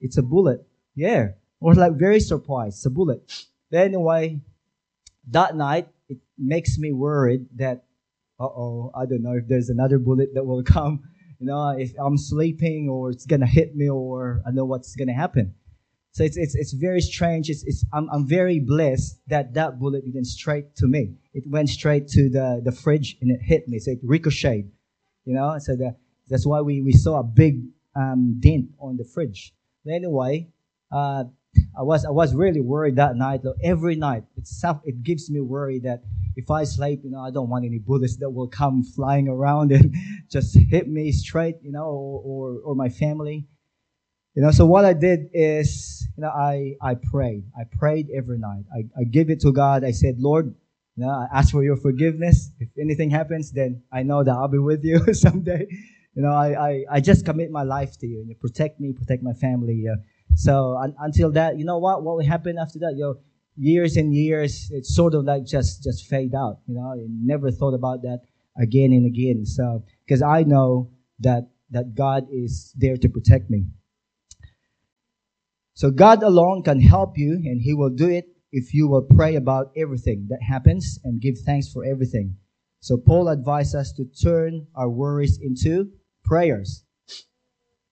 It's 0.00 0.16
a 0.16 0.22
bullet. 0.22 0.66
Yeah. 0.94 1.30
I 1.30 1.64
was 1.64 1.78
like 1.78 1.94
very 1.94 2.20
surprised. 2.20 2.76
It's 2.76 2.86
a 2.86 2.90
bullet. 2.90 3.32
But 3.70 3.80
anyway, 3.80 4.40
that 5.28 5.56
night, 5.56 5.88
it 6.08 6.18
makes 6.38 6.78
me 6.78 6.92
worried 6.92 7.46
that, 7.56 7.84
uh 8.38 8.44
oh, 8.44 8.92
I 8.94 9.06
don't 9.06 9.22
know 9.22 9.34
if 9.34 9.48
there's 9.48 9.68
another 9.68 9.98
bullet 9.98 10.34
that 10.34 10.44
will 10.44 10.62
come. 10.76 11.02
You 11.38 11.46
know, 11.46 11.70
if 11.70 11.92
I'm 11.98 12.16
sleeping 12.16 12.88
or 12.88 13.10
it's 13.10 13.26
gonna 13.26 13.46
hit 13.46 13.74
me 13.74 13.88
or 13.88 14.42
I 14.46 14.52
know 14.52 14.64
what's 14.64 14.94
gonna 14.94 15.14
happen. 15.14 15.54
So 16.12 16.24
it's, 16.24 16.36
it's, 16.36 16.54
it's 16.54 16.72
very 16.72 17.00
strange. 17.00 17.48
It's, 17.48 17.64
it's, 17.64 17.84
I'm, 17.92 18.08
I'm 18.12 18.26
very 18.26 18.60
blessed 18.60 19.18
that 19.28 19.54
that 19.54 19.78
bullet 19.78 20.04
didn't 20.04 20.26
straight 20.26 20.76
to 20.76 20.86
me. 20.86 21.14
It 21.32 21.44
went 21.46 21.70
straight 21.70 22.06
to 22.08 22.28
the, 22.28 22.60
the 22.62 22.72
fridge 22.72 23.16
and 23.20 23.30
it 23.30 23.40
hit 23.42 23.66
me. 23.66 23.78
So 23.78 23.92
it 23.92 23.98
ricocheted, 24.02 24.70
you 25.24 25.34
know, 25.34 25.58
so 25.58 25.74
the, 25.74 25.96
that's 26.28 26.46
why 26.46 26.60
we, 26.60 26.82
we 26.82 26.92
saw 26.92 27.20
a 27.20 27.22
big 27.22 27.62
um, 27.96 28.36
dent 28.40 28.66
on 28.78 28.96
the 28.98 29.04
fridge. 29.04 29.54
But 29.84 29.94
anyway, 29.94 30.48
uh, 30.92 31.24
I 31.78 31.82
was 31.82 32.04
I 32.04 32.10
was 32.10 32.34
really 32.34 32.60
worried 32.60 32.96
that 32.96 33.16
night. 33.16 33.42
Every 33.62 33.94
night, 33.94 34.24
itself 34.36 34.80
it 34.84 35.02
gives 35.02 35.30
me 35.30 35.40
worry 35.40 35.80
that 35.80 36.02
if 36.36 36.50
I 36.50 36.64
sleep, 36.64 37.00
you 37.04 37.10
know, 37.10 37.20
I 37.20 37.30
don't 37.30 37.50
want 37.50 37.64
any 37.66 37.78
bullets 37.78 38.16
that 38.18 38.30
will 38.30 38.48
come 38.48 38.82
flying 38.82 39.28
around 39.28 39.72
and 39.76 39.94
just 40.30 40.56
hit 40.56 40.88
me 40.88 41.12
straight, 41.12 41.56
you 41.62 41.72
know, 41.72 41.84
or, 41.84 42.22
or, 42.24 42.58
or 42.64 42.74
my 42.74 42.88
family. 42.88 43.46
You 44.34 44.42
know, 44.42 44.50
so 44.50 44.64
what 44.64 44.84
I 44.84 44.94
did 44.94 45.28
is, 45.34 46.08
you 46.16 46.22
know, 46.22 46.30
I, 46.30 46.76
I 46.80 46.94
prayed. 46.94 47.44
I 47.58 47.64
prayed 47.64 48.08
every 48.16 48.38
night. 48.38 48.64
I, 48.74 48.84
I 48.98 49.04
give 49.04 49.28
it 49.28 49.40
to 49.40 49.52
God. 49.52 49.84
I 49.84 49.90
said, 49.90 50.16
Lord, 50.18 50.54
you 50.96 51.04
know, 51.04 51.10
I 51.10 51.26
ask 51.32 51.50
for 51.52 51.62
your 51.62 51.76
forgiveness. 51.76 52.50
If 52.58 52.70
anything 52.80 53.10
happens, 53.10 53.52
then 53.52 53.82
I 53.92 54.02
know 54.02 54.24
that 54.24 54.32
I'll 54.32 54.48
be 54.48 54.58
with 54.58 54.84
you 54.84 55.12
someday. 55.14 55.66
You 56.14 56.22
know, 56.22 56.32
I, 56.32 56.68
I, 56.70 56.84
I 56.92 57.00
just 57.00 57.24
commit 57.26 57.50
my 57.50 57.62
life 57.62 57.98
to 57.98 58.06
you. 58.06 58.20
And 58.20 58.28
you 58.28 58.34
protect 58.34 58.80
me, 58.80 58.92
protect 58.92 59.22
my 59.22 59.34
family. 59.34 59.86
So 60.34 60.76
un, 60.78 60.94
until 60.98 61.30
that, 61.32 61.58
you 61.58 61.64
know 61.64 61.78
what? 61.78 62.02
What 62.02 62.16
will 62.16 62.26
happen 62.26 62.56
after 62.58 62.78
that? 62.80 62.94
You 62.96 63.02
know, 63.02 63.14
years 63.56 63.96
and 63.96 64.14
years, 64.14 64.70
it's 64.72 64.94
sort 64.94 65.14
of 65.14 65.24
like 65.24 65.44
just 65.44 65.82
just 65.82 66.06
fade 66.06 66.34
out. 66.34 66.60
You 66.66 66.76
know, 66.76 66.92
I 66.92 67.04
never 67.08 67.50
thought 67.50 67.74
about 67.74 68.02
that 68.02 68.22
again 68.58 68.92
and 68.92 69.06
again. 69.06 69.44
So 69.44 69.84
because 70.06 70.22
I 70.22 70.42
know 70.42 70.90
that 71.20 71.48
that 71.70 71.94
God 71.94 72.26
is 72.30 72.74
there 72.76 72.96
to 72.96 73.08
protect 73.08 73.50
me. 73.50 73.66
So 75.74 75.90
God 75.90 76.22
alone 76.22 76.62
can 76.62 76.80
help 76.80 77.16
you, 77.16 77.34
and 77.34 77.60
He 77.60 77.74
will 77.74 77.90
do 77.90 78.08
it 78.08 78.26
if 78.52 78.74
you 78.74 78.88
will 78.88 79.02
pray 79.02 79.36
about 79.36 79.72
everything 79.76 80.26
that 80.28 80.42
happens 80.42 80.98
and 81.04 81.20
give 81.20 81.38
thanks 81.38 81.72
for 81.72 81.84
everything. 81.84 82.36
So 82.80 82.96
Paul 82.96 83.28
advised 83.28 83.74
us 83.74 83.92
to 83.92 84.04
turn 84.04 84.66
our 84.74 84.90
worries 84.90 85.38
into 85.40 85.92
prayers. 86.24 86.84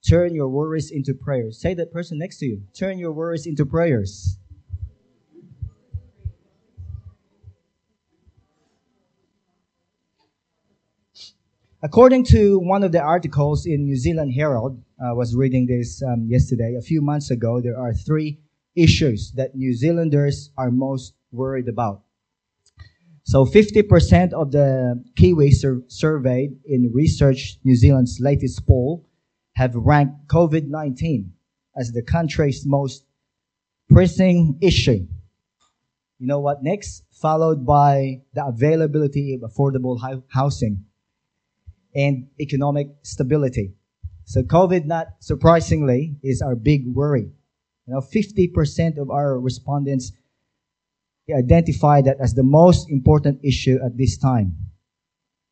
Turn 0.09 0.35
your 0.35 0.49
worries 0.49 0.90
into 0.90 1.14
prayers. 1.14 1.61
Say 1.61 1.75
that 1.75 1.93
person 1.93 2.19
next 2.19 2.38
to 2.38 2.47
you. 2.47 2.62
Turn 2.79 2.99
your 2.99 3.12
worries 3.12 3.47
into 3.47 3.64
prayers. 3.64 4.38
According 11.83 12.25
to 12.25 12.59
one 12.59 12.83
of 12.83 12.93
the 12.93 13.01
articles 13.01 13.64
in 13.64 13.85
New 13.85 13.97
Zealand 13.97 14.35
Herald, 14.35 14.83
I 15.03 15.14
was 15.14 15.35
reading 15.35 15.66
this 15.66 16.03
um, 16.03 16.27
yesterday, 16.29 16.77
a 16.79 16.83
few 16.83 17.01
months 17.01 17.31
ago, 17.31 17.62
there 17.62 17.79
are 17.79 17.95
three 17.95 18.38
issues 18.77 19.33
that 19.37 19.55
New 19.55 19.73
Zealanders 19.73 20.51
are 20.59 20.71
most 20.71 21.14
worried 21.33 21.69
about. 21.69 22.03
So 23.23 23.47
50% 23.47 24.35
of 24.35 24.53
the 24.53 25.03
Kiwis 25.19 25.55
sur- 25.55 25.83
surveyed 25.88 26.51
in 26.66 26.90
Research 26.93 27.57
New 27.64 27.75
Zealand's 27.75 28.19
latest 28.21 28.66
poll 28.66 29.09
have 29.55 29.75
ranked 29.75 30.27
COVID-19 30.27 31.31
as 31.79 31.93
the 31.93 32.03
country's 32.03 32.66
most 32.66 33.07
pressing 33.88 34.59
issue. 34.61 35.07
You 36.19 36.27
know 36.27 36.40
what 36.40 36.62
next? 36.62 37.05
Followed 37.11 37.64
by 37.64 38.21
the 38.35 38.45
availability 38.45 39.33
of 39.33 39.51
affordable 39.51 39.99
housing 40.29 40.85
and 41.94 42.29
economic 42.40 42.88
stability. 43.03 43.74
So 44.24 44.42
COVID, 44.42 44.87
not 44.87 45.09
surprisingly, 45.20 46.16
is 46.22 46.40
our 46.40 46.55
big 46.55 46.87
worry. 46.87 47.31
You 47.87 47.94
know, 47.94 48.00
50% 48.00 48.98
of 48.98 49.11
our 49.11 49.40
respondents 49.40 50.12
identified 51.33 52.05
that 52.07 52.16
as 52.20 52.35
the 52.35 52.42
most 52.42 52.90
important 52.90 53.40
issue 53.44 53.79
at 53.85 53.96
this 53.96 54.16
time. 54.16 54.57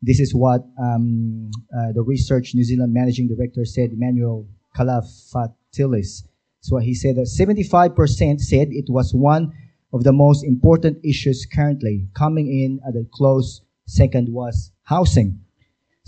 This 0.03 0.21
is 0.21 0.35
what 0.35 0.63
um, 0.81 1.51
uh, 1.77 1.93
the 1.93 2.03
Research 2.03 2.53
New 2.55 2.65
Zealand 2.65 2.93
Managing 2.95 3.29
Director 3.29 3.65
said, 3.65 3.91
Emanuel 3.93 4.47
Kalafatelis. 4.77 6.23
So 6.61 6.79
he 6.79 6.95
said 6.95 7.17
that 7.17 7.27
75% 7.27 8.41
said 8.41 8.69
it 8.71 8.87
was 8.89 9.13
one 9.13 9.53
of 9.93 10.05
the 10.05 10.13
most 10.13 10.45
important 10.45 10.99
issues 11.05 11.47
currently. 11.53 12.09
Coming 12.15 12.47
in 12.47 12.81
at 12.87 12.95
a 12.95 13.07
close 13.13 13.63
second 13.87 14.33
was 14.33 14.71
housing. 14.85 15.41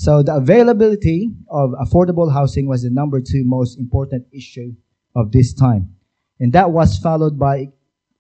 So 0.01 0.23
the 0.23 0.35
availability 0.35 1.29
of 1.51 1.73
affordable 1.73 2.33
housing 2.33 2.67
was 2.67 2.85
the 2.85 2.89
number 2.89 3.21
two 3.21 3.45
most 3.45 3.79
important 3.79 4.25
issue 4.33 4.73
of 5.15 5.31
this 5.31 5.53
time. 5.53 5.95
And 6.39 6.55
that 6.55 6.71
was 6.71 6.97
followed 6.97 7.39
by 7.39 7.69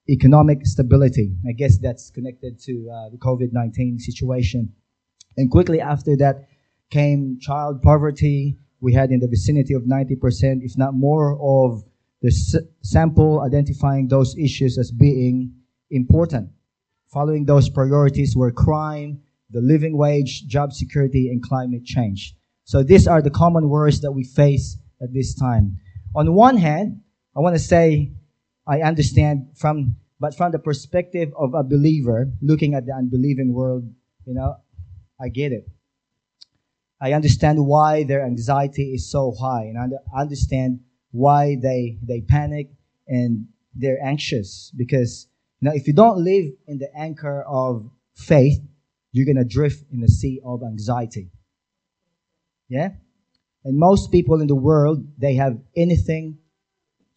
economic 0.06 0.66
stability. 0.66 1.32
I 1.48 1.52
guess 1.52 1.78
that's 1.78 2.10
connected 2.10 2.60
to 2.66 2.72
uh, 2.92 3.08
the 3.08 3.16
COVID 3.16 3.54
19 3.54 3.98
situation. 3.98 4.74
And 5.38 5.50
quickly 5.50 5.80
after 5.80 6.18
that 6.18 6.48
came 6.90 7.38
child 7.40 7.80
poverty. 7.80 8.58
We 8.82 8.92
had 8.92 9.10
in 9.10 9.20
the 9.20 9.28
vicinity 9.28 9.72
of 9.72 9.84
90%, 9.84 10.62
if 10.62 10.76
not 10.76 10.92
more, 10.92 11.32
of 11.40 11.82
the 12.20 12.28
s- 12.28 12.56
sample 12.82 13.40
identifying 13.40 14.08
those 14.08 14.36
issues 14.36 14.76
as 14.76 14.90
being 14.90 15.54
important. 15.90 16.50
Following 17.10 17.46
those 17.46 17.70
priorities 17.70 18.36
were 18.36 18.52
crime, 18.52 19.22
the 19.50 19.60
living 19.60 19.96
wage, 19.96 20.46
job 20.46 20.72
security, 20.72 21.28
and 21.28 21.42
climate 21.42 21.84
change. 21.84 22.34
So 22.64 22.82
these 22.82 23.08
are 23.08 23.20
the 23.20 23.30
common 23.30 23.68
worries 23.68 24.00
that 24.00 24.12
we 24.12 24.24
face 24.24 24.78
at 25.02 25.12
this 25.12 25.34
time. 25.34 25.78
On 26.14 26.34
one 26.34 26.56
hand, 26.56 27.00
I 27.36 27.40
want 27.40 27.54
to 27.56 27.62
say 27.62 28.12
I 28.66 28.82
understand 28.82 29.48
from, 29.56 29.96
but 30.18 30.36
from 30.36 30.52
the 30.52 30.58
perspective 30.58 31.32
of 31.36 31.54
a 31.54 31.62
believer 31.62 32.30
looking 32.40 32.74
at 32.74 32.86
the 32.86 32.92
unbelieving 32.92 33.52
world, 33.52 33.84
you 34.26 34.34
know, 34.34 34.56
I 35.20 35.28
get 35.28 35.52
it. 35.52 35.68
I 37.00 37.12
understand 37.14 37.66
why 37.66 38.04
their 38.04 38.24
anxiety 38.24 38.92
is 38.92 39.10
so 39.10 39.32
high, 39.32 39.64
and 39.64 39.78
I 39.78 40.20
understand 40.20 40.80
why 41.12 41.56
they 41.60 41.98
they 42.02 42.20
panic 42.20 42.70
and 43.08 43.46
they're 43.74 44.02
anxious 44.04 44.72
because 44.76 45.26
you 45.60 45.68
know 45.68 45.74
if 45.74 45.86
you 45.86 45.92
don't 45.92 46.22
live 46.22 46.52
in 46.66 46.78
the 46.78 46.94
anchor 46.96 47.42
of 47.42 47.90
faith, 48.14 48.60
you're 49.12 49.26
gonna 49.26 49.44
drift 49.44 49.84
in 49.92 50.00
the 50.00 50.08
sea 50.08 50.40
of 50.44 50.62
anxiety. 50.62 51.30
Yeah, 52.68 52.90
and 53.64 53.78
most 53.78 54.12
people 54.12 54.40
in 54.40 54.46
the 54.46 54.54
world 54.54 55.04
they 55.18 55.34
have 55.34 55.58
anything 55.76 56.38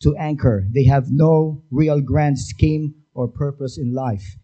to 0.02 0.16
anchor. 0.18 0.68
They 0.74 0.84
have 0.86 1.12
no 1.12 1.64
real 1.72 2.02
grand 2.02 2.38
scheme 2.40 2.96
or 3.14 3.28
purpose 3.28 3.78
in 3.78 3.94
life. 3.94 4.38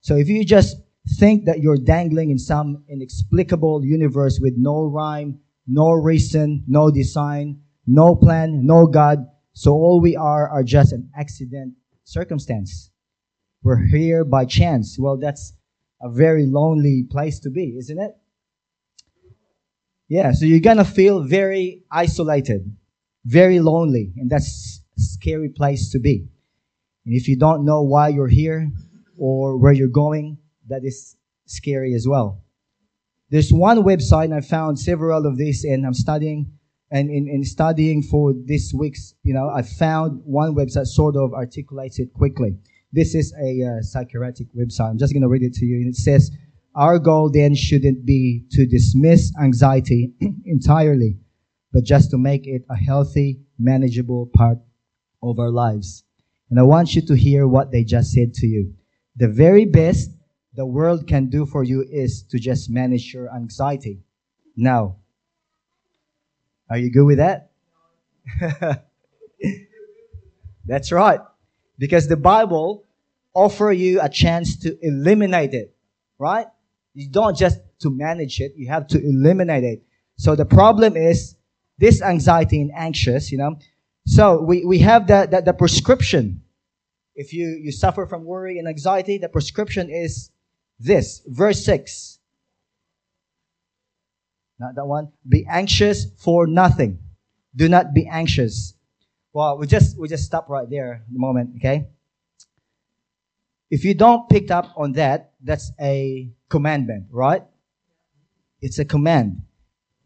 So 0.00 0.16
if 0.16 0.28
you 0.28 0.44
just 0.44 0.76
think 1.18 1.44
that 1.46 1.60
you're 1.60 1.76
dangling 1.76 2.30
in 2.30 2.38
some 2.38 2.84
inexplicable 2.88 3.84
universe 3.84 4.38
with 4.40 4.54
no 4.56 4.84
rhyme, 4.84 5.40
no 5.66 5.92
reason, 5.92 6.64
no 6.66 6.90
design, 6.90 7.60
no 7.86 8.14
plan, 8.14 8.64
no 8.66 8.86
God. 8.86 9.26
So 9.52 9.72
all 9.72 10.00
we 10.00 10.16
are 10.16 10.48
are 10.48 10.62
just 10.62 10.92
an 10.92 11.10
accident 11.16 11.74
circumstance. 12.04 12.90
We're 13.62 13.84
here 13.84 14.24
by 14.24 14.44
chance. 14.44 14.96
Well, 14.98 15.18
that's 15.18 15.52
a 16.02 16.10
very 16.10 16.46
lonely 16.46 17.04
place 17.08 17.38
to 17.40 17.50
be, 17.50 17.76
isn't 17.78 17.98
it? 17.98 18.12
Yeah, 20.08 20.32
so 20.32 20.44
you're 20.44 20.60
gonna 20.60 20.84
feel 20.84 21.22
very 21.22 21.84
isolated, 21.90 22.76
very 23.24 23.60
lonely, 23.60 24.12
and 24.16 24.28
that's 24.28 24.82
a 24.98 25.00
scary 25.00 25.48
place 25.48 25.90
to 25.92 25.98
be. 25.98 26.28
And 27.06 27.14
if 27.14 27.28
you 27.28 27.36
don't 27.36 27.64
know 27.64 27.82
why 27.82 28.08
you're 28.08 28.28
here 28.28 28.70
or 29.16 29.56
where 29.56 29.72
you're 29.72 29.88
going, 29.88 30.38
that 30.68 30.84
is 30.84 31.16
scary 31.46 31.94
as 31.94 32.06
well. 32.06 32.42
There's 33.30 33.52
one 33.52 33.78
website, 33.78 34.26
and 34.26 34.34
I 34.34 34.42
found 34.42 34.78
several 34.78 35.26
of 35.26 35.38
these, 35.38 35.64
and 35.64 35.86
I'm 35.86 35.94
studying, 35.94 36.52
and 36.90 37.08
in, 37.08 37.28
in 37.28 37.44
studying 37.44 38.02
for 38.02 38.34
this 38.34 38.74
week's, 38.74 39.14
you 39.22 39.32
know, 39.32 39.48
I 39.48 39.62
found 39.62 40.20
one 40.24 40.54
website 40.54 40.86
sort 40.86 41.16
of 41.16 41.32
articulates 41.32 41.98
it 41.98 42.12
quickly. 42.12 42.58
This 42.92 43.14
is 43.14 43.34
a 43.40 43.62
uh, 43.62 43.82
psychiatric 43.82 44.48
website. 44.54 44.90
I'm 44.90 44.98
just 44.98 45.12
going 45.12 45.22
to 45.22 45.28
read 45.28 45.42
it 45.42 45.54
to 45.54 45.64
you, 45.64 45.76
and 45.76 45.88
it 45.88 45.96
says, 45.96 46.30
"Our 46.74 46.98
goal 46.98 47.30
then 47.30 47.54
shouldn't 47.54 48.04
be 48.04 48.44
to 48.52 48.66
dismiss 48.66 49.32
anxiety 49.40 50.12
entirely, 50.44 51.16
but 51.72 51.84
just 51.84 52.10
to 52.10 52.18
make 52.18 52.46
it 52.46 52.62
a 52.68 52.76
healthy, 52.76 53.40
manageable 53.58 54.30
part 54.34 54.58
of 55.22 55.38
our 55.38 55.50
lives." 55.50 56.04
And 56.50 56.60
I 56.60 56.64
want 56.64 56.94
you 56.94 57.00
to 57.02 57.16
hear 57.16 57.48
what 57.48 57.70
they 57.70 57.82
just 57.82 58.12
said 58.12 58.34
to 58.34 58.46
you. 58.46 58.74
The 59.16 59.28
very 59.28 59.64
best 59.64 60.10
the 60.54 60.66
world 60.66 61.06
can 61.06 61.30
do 61.30 61.46
for 61.46 61.64
you 61.64 61.82
is 61.90 62.22
to 62.24 62.38
just 62.38 62.68
manage 62.68 63.14
your 63.14 63.34
anxiety. 63.34 64.02
Now, 64.54 64.96
are 66.68 66.76
you 66.76 66.90
good 66.90 67.06
with 67.06 67.18
that? 67.18 67.52
That's 70.66 70.92
right. 70.92 71.20
Because 71.82 72.06
the 72.06 72.16
Bible 72.16 72.84
offer 73.34 73.72
you 73.72 74.00
a 74.00 74.08
chance 74.08 74.54
to 74.58 74.78
eliminate 74.86 75.52
it, 75.52 75.74
right? 76.16 76.46
You 76.94 77.08
don't 77.10 77.36
just 77.36 77.58
to 77.80 77.90
manage 77.90 78.40
it, 78.40 78.52
you 78.54 78.68
have 78.68 78.86
to 78.86 79.02
eliminate 79.02 79.64
it. 79.64 79.82
So 80.14 80.36
the 80.36 80.44
problem 80.44 80.96
is 80.96 81.34
this 81.78 82.00
anxiety 82.00 82.60
and 82.60 82.70
anxious, 82.72 83.32
you 83.32 83.38
know. 83.38 83.58
So 84.06 84.40
we, 84.40 84.64
we 84.64 84.78
have 84.78 85.08
the, 85.08 85.26
the, 85.28 85.40
the 85.40 85.52
prescription. 85.52 86.42
If 87.16 87.32
you, 87.32 87.48
you 87.48 87.72
suffer 87.72 88.06
from 88.06 88.24
worry 88.24 88.60
and 88.60 88.68
anxiety, 88.68 89.18
the 89.18 89.28
prescription 89.28 89.90
is 89.90 90.30
this. 90.78 91.20
Verse 91.26 91.64
6. 91.64 92.20
Not 94.60 94.76
that 94.76 94.86
one. 94.86 95.10
Be 95.28 95.44
anxious 95.50 96.06
for 96.16 96.46
nothing. 96.46 97.00
Do 97.56 97.68
not 97.68 97.92
be 97.92 98.06
anxious. 98.06 98.74
Well, 99.32 99.56
we 99.56 99.66
just 99.66 99.98
we 99.98 100.08
just 100.08 100.24
stop 100.24 100.48
right 100.48 100.68
there 100.68 101.04
the 101.10 101.18
moment, 101.18 101.56
okay? 101.56 101.88
If 103.70 103.84
you 103.84 103.94
don't 103.94 104.28
pick 104.28 104.50
up 104.50 104.70
on 104.76 104.92
that, 104.92 105.32
that's 105.42 105.72
a 105.80 106.30
commandment, 106.50 107.06
right? 107.10 107.42
It's 108.60 108.78
a 108.78 108.84
command. 108.84 109.42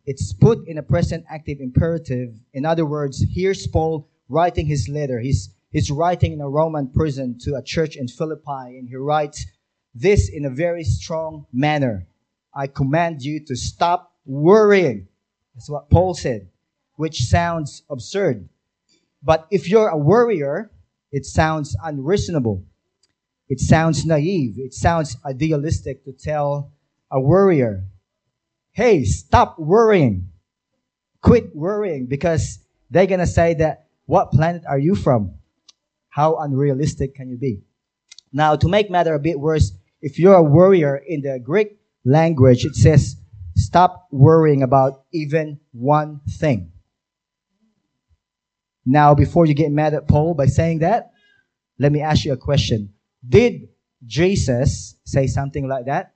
It's 0.05 0.33
put 0.33 0.69
in 0.69 0.79
a 0.79 0.83
present 0.83 1.25
active 1.29 1.59
imperative. 1.61 2.35
In 2.55 2.65
other 2.65 2.87
words, 2.87 3.25
here's 3.29 3.67
Paul 3.67 4.09
writing 4.29 4.67
his 4.67 4.89
letter. 4.89 5.19
He's 5.19 5.51
he's 5.73 5.91
writing 5.91 6.33
in 6.33 6.41
a 6.41 6.49
Roman 6.49 6.89
prison 6.89 7.37
to 7.41 7.57
a 7.57 7.63
church 7.63 7.97
in 7.97 8.07
Philippi, 8.07 8.79
and 8.79 8.89
he 8.89 8.95
writes 8.95 9.45
this 9.93 10.29
in 10.29 10.45
a 10.45 10.51
very 10.51 10.85
strong 10.85 11.47
manner. 11.53 12.07
I 12.55 12.69
command 12.69 13.23
you 13.23 13.45
to 13.47 13.57
stop 13.57 14.13
worrying. 14.25 15.09
That's 15.57 15.69
what 15.69 15.91
Paul 15.91 16.15
said, 16.15 16.49
which 16.95 17.23
sounds 17.25 17.83
absurd. 17.91 18.49
But 19.27 19.49
if 19.51 19.69
you're 19.69 19.89
a 19.89 19.99
worrier, 19.99 20.71
it 21.11 21.27
sounds 21.27 21.77
unreasonable. 21.83 22.65
It 23.49 23.59
sounds 23.59 24.07
naive. 24.07 24.55
It 24.57 24.73
sounds 24.73 25.17
idealistic 25.27 26.05
to 26.05 26.13
tell 26.13 26.73
a 27.11 27.21
worrier, 27.21 27.85
hey, 28.71 29.03
stop 29.03 29.59
worrying. 29.59 30.31
Quit 31.23 31.57
worrying 31.57 32.07
because 32.07 32.61
they're 32.89 33.07
going 33.07 33.19
to 33.19 33.27
say 33.27 33.55
that, 33.55 33.89
what 34.07 34.31
planet 34.31 34.63
are 34.69 34.79
you 34.79 34.95
from? 34.95 35.35
How 36.09 36.37
unrealistic 36.37 37.17
can 37.17 37.29
you 37.29 37.37
be? 37.37 37.63
Now, 38.33 38.55
to 38.55 38.69
make 38.69 38.93
matter 38.93 39.15
a 39.15 39.19
bit 39.19 39.41
worse, 39.41 39.73
if 40.01 40.21
you're 40.21 40.37
a 40.37 40.43
worrier 40.43 40.95
in 40.97 41.23
the 41.23 41.41
Greek 41.43 41.81
language, 42.05 42.65
it 42.65 42.77
says, 42.77 43.17
stop 43.57 44.07
worrying 44.13 44.63
about 44.63 45.03
even 45.13 45.59
one 45.73 46.21
thing. 46.39 46.71
Now, 48.87 49.17
before 49.17 49.47
you 49.47 49.55
get 49.55 49.73
mad 49.73 49.95
at 49.95 50.07
Paul 50.07 50.35
by 50.35 50.47
saying 50.47 50.79
that, 50.79 51.11
let 51.79 51.91
me 51.91 52.01
ask 52.01 52.25
you 52.25 52.33
a 52.33 52.37
question. 52.37 52.95
Did 53.29 53.69
Jesus 54.05 54.97
say 55.05 55.27
something 55.27 55.69
like 55.69 55.87
that? 55.87 56.15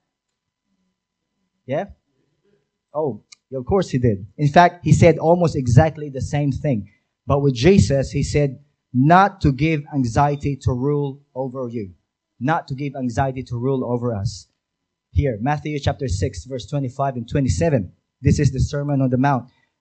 Yeah? 1.67 1.87
Oh, 2.95 3.25
of 3.53 3.67
course 3.67 3.91
he 3.91 3.99
did. 3.99 4.27
In 4.39 4.49
fact, 4.49 4.85
he 4.85 4.93
said 4.93 5.19
almost 5.19 5.57
exactly 5.57 6.09
the 6.09 6.21
same 6.21 6.53
thing. 6.53 6.89
But 7.27 7.43
with 7.43 7.55
Jesus, 7.55 8.13
he 8.13 8.23
said 8.23 8.61
not 8.93 9.41
to 9.43 9.53
give 9.53 9.83
anxiety 9.93 10.57
to 10.63 10.73
rule 10.73 11.23
over 11.35 11.69
you. 11.69 11.95
Not 12.39 12.69
to 12.69 12.75
give 12.75 12.95
anxiety 12.97 13.43
to 13.45 13.57
rule 13.57 13.85
over 13.85 14.15
us. 14.15 14.47
Here, 15.13 15.39
Matthew 15.41 15.79
chapter 15.81 16.09
6, 16.09 16.45
verse 16.45 16.67
25 16.67 17.17
and 17.17 17.29
27. 17.29 17.93
This 18.23 18.39
is 18.39 18.53
the 18.53 18.61
Sermon 18.61 19.01
on 19.01 19.11
the 19.11 19.19
Mount. 19.19 19.51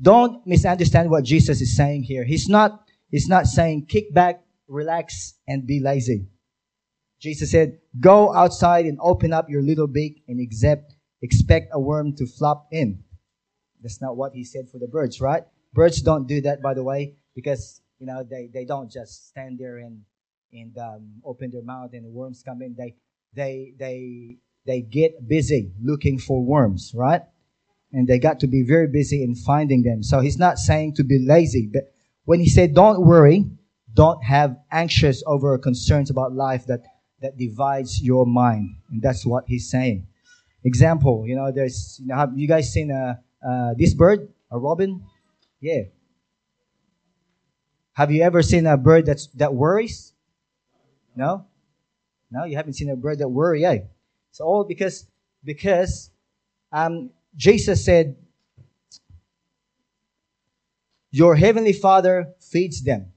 Don't 0.00 0.46
misunderstand 0.46 1.10
what 1.10 1.24
Jesus 1.24 1.60
is 1.60 1.76
saying 1.76 2.04
here. 2.04 2.24
He's 2.24 2.48
not, 2.48 2.88
he's 3.10 3.28
not 3.28 3.46
saying 3.46 3.86
kick 3.86 4.12
back, 4.14 4.42
relax, 4.68 5.34
and 5.46 5.66
be 5.66 5.80
lazy. 5.80 6.26
Jesus 7.20 7.50
said, 7.50 7.78
go 7.98 8.34
outside 8.34 8.86
and 8.86 8.98
open 9.02 9.32
up 9.32 9.50
your 9.50 9.62
little 9.62 9.86
beak 9.86 10.22
and 10.26 10.40
accept, 10.40 10.94
expect 11.20 11.68
a 11.72 11.80
worm 11.80 12.16
to 12.16 12.26
flop 12.26 12.68
in. 12.72 13.04
That's 13.82 14.00
not 14.00 14.16
what 14.16 14.32
he 14.32 14.44
said 14.44 14.68
for 14.70 14.78
the 14.78 14.88
birds, 14.88 15.20
right? 15.20 15.42
Birds 15.72 16.00
don't 16.02 16.26
do 16.26 16.40
that, 16.42 16.62
by 16.62 16.74
the 16.74 16.82
way, 16.82 17.14
because 17.34 17.80
you 17.98 18.06
know 18.06 18.24
they, 18.28 18.48
they 18.52 18.64
don't 18.64 18.90
just 18.90 19.28
stand 19.28 19.58
there 19.58 19.78
and 19.78 20.02
and 20.52 20.76
um, 20.78 21.20
open 21.24 21.50
their 21.50 21.62
mouth 21.62 21.90
and 21.92 22.04
the 22.04 22.10
worms 22.10 22.42
come 22.42 22.60
in. 22.62 22.74
They 22.76 22.96
they 23.34 23.72
they 23.78 24.38
they 24.66 24.80
get 24.80 25.28
busy 25.28 25.72
looking 25.82 26.18
for 26.18 26.42
worms, 26.42 26.92
right? 26.94 27.22
And 27.92 28.06
they 28.06 28.18
got 28.18 28.40
to 28.40 28.46
be 28.46 28.62
very 28.62 28.86
busy 28.86 29.24
in 29.24 29.34
finding 29.34 29.82
them. 29.82 30.02
So 30.02 30.20
he's 30.20 30.38
not 30.38 30.58
saying 30.58 30.94
to 30.94 31.04
be 31.04 31.18
lazy, 31.18 31.68
but 31.72 31.92
when 32.24 32.40
he 32.40 32.48
said, 32.48 32.74
"Don't 32.74 33.04
worry," 33.04 33.44
don't 33.94 34.22
have 34.22 34.56
anxious 34.70 35.22
over 35.26 35.58
concerns 35.58 36.10
about 36.10 36.32
life 36.32 36.66
that 36.66 36.82
that 37.20 37.36
divides 37.36 38.00
your 38.00 38.26
mind, 38.26 38.76
and 38.90 39.02
that's 39.02 39.26
what 39.26 39.44
he's 39.46 39.68
saying. 39.70 40.06
Example, 40.64 41.24
you 41.26 41.34
know, 41.34 41.50
there's 41.50 41.98
you 42.00 42.06
know, 42.06 42.16
have 42.16 42.36
you 42.36 42.46
guys 42.46 42.72
seen 42.72 42.90
a 42.90 43.20
uh, 43.46 43.74
this 43.76 43.94
bird, 43.94 44.28
a 44.50 44.58
robin? 44.58 45.02
Yeah. 45.60 45.82
Have 47.94 48.10
you 48.10 48.22
ever 48.22 48.42
seen 48.42 48.66
a 48.66 48.76
bird 48.76 49.06
that's 49.06 49.26
that 49.34 49.54
worries? 49.54 50.12
No? 51.16 51.46
No, 52.30 52.44
you 52.44 52.56
haven't 52.56 52.74
seen 52.74 52.90
a 52.90 52.96
bird 52.96 53.18
that 53.18 53.28
worry, 53.28 53.64
eh? 53.64 53.80
It's 54.30 54.40
all 54.40 54.64
because 54.64 55.06
because 55.44 56.10
um, 56.72 57.10
Jesus 57.36 57.84
said, 57.84 58.16
Your 61.10 61.34
heavenly 61.34 61.72
Father 61.72 62.34
feeds 62.38 62.82
them. 62.82 63.12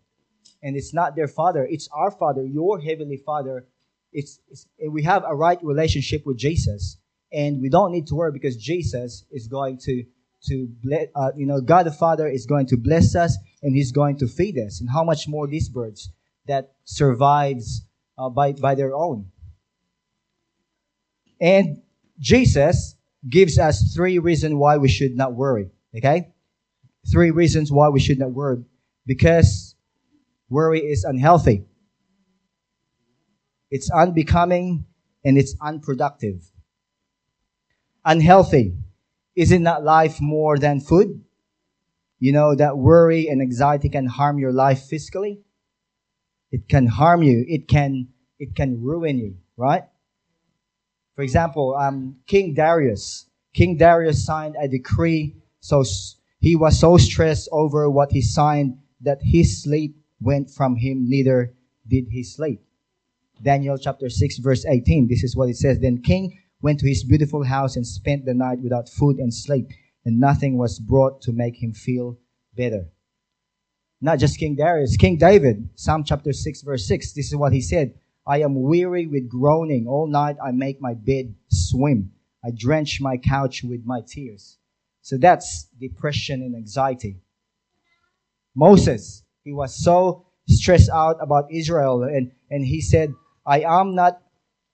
And 0.62 0.78
it's 0.78 0.94
not 0.94 1.16
their 1.16 1.28
father, 1.28 1.68
it's 1.70 1.90
our 1.94 2.10
Father, 2.10 2.44
your 2.44 2.80
heavenly 2.80 3.18
Father. 3.18 3.68
It's, 4.14 4.40
it's 4.50 4.66
we 4.90 5.04
have 5.04 5.24
a 5.28 5.36
right 5.36 5.60
relationship 5.62 6.26
with 6.26 6.38
Jesus, 6.38 6.98
and 7.34 7.62
we 7.62 7.70
don't 7.70 7.92
need 7.92 8.08
to 8.08 8.16
worry 8.16 8.32
because 8.32 8.56
Jesus 8.56 9.26
is 9.32 9.48
going 9.48 9.78
to 9.80 10.06
to 10.46 10.68
bless, 10.84 11.08
uh, 11.16 11.32
you 11.36 11.46
know, 11.46 11.62
God 11.62 11.86
the 11.86 11.92
Father 11.92 12.28
is 12.28 12.46
going 12.46 12.68
to 12.68 12.78
bless 12.78 13.16
us 13.16 13.38
and 13.62 13.76
He's 13.76 13.92
going 13.92 14.18
to 14.18 14.28
feed 14.28 14.58
us. 14.58 14.82
And 14.82 14.90
how 14.90 15.04
much 15.04 15.28
more 15.28 15.48
these 15.48 15.70
birds 15.70 16.10
that 16.48 16.74
survives 16.84 17.86
uh, 18.18 18.30
by, 18.30 18.52
by 18.54 18.76
their 18.76 18.94
own. 18.94 19.32
And 21.40 21.82
Jesus 22.20 22.96
gives 23.30 23.58
us 23.58 23.94
three 23.94 24.20
reasons 24.20 24.54
why 24.56 24.78
we 24.78 24.90
should 24.90 25.16
not 25.16 25.34
worry. 25.34 25.70
Okay? 25.96 26.30
Three 27.12 27.32
reasons 27.32 27.72
why 27.72 27.90
we 27.90 28.00
should 28.00 28.20
not 28.20 28.32
worry. 28.32 28.64
Because 29.06 29.76
worry 30.50 30.80
is 30.80 31.04
unhealthy. 31.04 31.66
It's 33.70 33.90
unbecoming 33.92 34.86
and 35.26 35.38
it's 35.38 35.56
unproductive. 35.62 36.44
Unhealthy 38.06 38.76
isn't 39.36 39.64
that 39.64 39.84
life 39.84 40.22
more 40.22 40.58
than 40.58 40.80
food? 40.80 41.24
You 42.20 42.32
know, 42.32 42.56
that 42.56 42.78
worry 42.78 43.28
and 43.28 43.42
anxiety 43.42 43.90
can 43.90 44.06
harm 44.06 44.38
your 44.38 44.52
life 44.52 44.84
physically. 44.84 45.42
It 46.52 46.70
can 46.70 46.88
harm 46.88 47.24
you. 47.24 47.44
It 47.48 47.68
can, 47.68 48.10
it 48.40 48.56
can 48.56 48.82
ruin 48.82 49.18
you, 49.18 49.38
right? 49.58 49.84
For 51.16 51.22
example, 51.22 51.76
um, 51.76 52.18
King 52.28 52.54
Darius. 52.54 53.28
King 53.54 53.78
Darius 53.78 54.26
signed 54.26 54.56
a 54.60 54.68
decree. 54.68 55.36
So 55.60 55.84
he 56.40 56.56
was 56.56 56.80
so 56.80 56.98
stressed 56.98 57.50
over 57.52 57.90
what 57.90 58.12
he 58.12 58.22
signed 58.22 58.78
that 59.02 59.20
his 59.22 59.64
sleep 59.64 59.96
went 60.20 60.50
from 60.50 60.76
him. 60.76 61.08
Neither 61.08 61.54
did 61.88 62.08
he 62.10 62.24
sleep. 62.24 62.62
Daniel 63.42 63.78
chapter 63.78 64.10
6 64.10 64.38
verse 64.38 64.66
18. 64.66 65.08
This 65.08 65.24
is 65.24 65.36
what 65.36 65.50
it 65.50 65.58
says. 65.58 65.80
Then 65.80 66.02
King 66.02 66.40
went 66.62 66.80
to 66.80 66.88
his 66.88 67.04
beautiful 67.04 67.44
house 67.44 67.76
and 67.76 67.86
spent 67.86 68.26
the 68.26 68.34
night 68.34 68.60
without 68.60 68.88
food 68.88 69.18
and 69.18 69.34
sleep, 69.34 69.68
and 70.06 70.20
nothing 70.20 70.58
was 70.58 70.80
brought 70.80 71.22
to 71.22 71.34
make 71.34 71.62
him 71.62 71.74
feel 71.74 72.18
better. 72.56 72.86
Not 74.00 74.20
just 74.20 74.40
King 74.40 74.56
Darius, 74.56 74.96
King 74.96 75.18
David, 75.18 75.70
Psalm 75.76 76.04
chapter 76.06 76.32
6, 76.32 76.62
verse 76.62 76.88
6. 76.88 77.14
This 77.14 77.28
is 77.28 77.36
what 77.36 77.54
he 77.54 77.62
said 77.62 77.96
I 78.26 78.42
am 78.42 78.62
weary 78.62 79.06
with 79.06 79.30
groaning. 79.30 79.88
All 79.88 80.08
night 80.08 80.38
I 80.44 80.52
make 80.52 80.82
my 80.82 80.94
bed 80.94 81.36
swim. 81.50 82.12
I 82.44 82.52
drench 82.52 83.00
my 83.02 83.18
couch 83.18 83.64
with 83.64 83.86
my 83.86 84.02
tears. 84.06 84.58
So 85.02 85.18
that's 85.18 85.68
depression 85.80 86.42
and 86.42 86.56
anxiety. 86.56 87.18
Moses, 88.56 89.24
he 89.44 89.52
was 89.52 89.76
so 89.76 90.26
stressed 90.48 90.90
out 90.90 91.18
about 91.20 91.52
Israel 91.52 92.04
and, 92.04 92.32
and 92.50 92.66
he 92.66 92.82
said, 92.82 93.14
I 93.46 93.62
am 93.62 93.96
not 93.96 94.22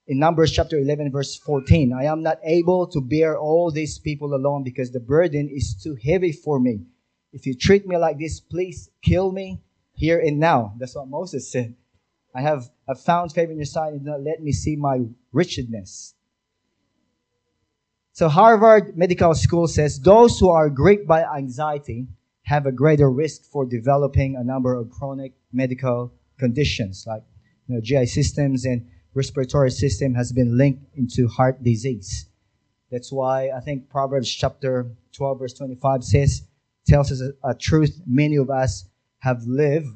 in 0.07 0.19
Numbers 0.19 0.51
chapter 0.51 0.77
11, 0.77 1.11
verse 1.11 1.35
14. 1.35 1.93
I 1.93 2.05
am 2.05 2.23
not 2.23 2.39
able 2.43 2.87
to 2.87 3.01
bear 3.01 3.37
all 3.37 3.71
these 3.71 3.99
people 3.99 4.33
alone 4.33 4.63
because 4.63 4.91
the 4.91 4.99
burden 4.99 5.49
is 5.49 5.75
too 5.75 5.95
heavy 6.03 6.31
for 6.31 6.59
me. 6.59 6.81
If 7.31 7.45
you 7.45 7.55
treat 7.55 7.87
me 7.87 7.97
like 7.97 8.17
this, 8.17 8.39
please 8.39 8.89
kill 9.03 9.31
me 9.31 9.61
here 9.93 10.19
and 10.19 10.39
now. 10.39 10.73
That's 10.79 10.95
what 10.95 11.07
Moses 11.07 11.51
said. 11.51 11.75
I 12.35 12.41
have, 12.41 12.69
have 12.87 12.99
found 12.99 13.31
favor 13.31 13.51
in 13.51 13.57
your 13.57 13.65
sight 13.65 13.93
and 13.93 14.03
not 14.03 14.21
let 14.21 14.41
me 14.41 14.51
see 14.51 14.75
my 14.75 15.05
wretchedness. 15.31 16.13
So 18.13 18.27
Harvard 18.27 18.97
Medical 18.97 19.33
School 19.33 19.67
says 19.67 19.99
those 19.99 20.39
who 20.39 20.49
are 20.49 20.69
gripped 20.69 21.07
by 21.07 21.23
anxiety 21.23 22.07
have 22.43 22.65
a 22.65 22.71
greater 22.71 23.09
risk 23.09 23.43
for 23.43 23.65
developing 23.65 24.35
a 24.35 24.43
number 24.43 24.73
of 24.73 24.89
chronic 24.89 25.33
medical 25.53 26.13
conditions 26.37 27.05
like 27.07 27.23
you 27.67 27.75
know, 27.75 27.81
GI 27.81 28.07
systems 28.07 28.65
and 28.65 28.87
respiratory 29.13 29.71
system 29.71 30.15
has 30.15 30.31
been 30.31 30.57
linked 30.57 30.83
into 30.95 31.27
heart 31.27 31.63
disease. 31.63 32.27
That's 32.91 33.11
why 33.11 33.51
I 33.55 33.59
think 33.59 33.89
Proverbs 33.89 34.29
chapter 34.29 34.87
12 35.13 35.39
verse 35.39 35.53
25 35.53 36.03
says, 36.03 36.41
tells 36.87 37.11
us 37.11 37.21
a, 37.21 37.49
a 37.49 37.53
truth 37.53 38.01
many 38.07 38.37
of 38.37 38.49
us 38.49 38.85
have 39.19 39.43
lived. 39.43 39.87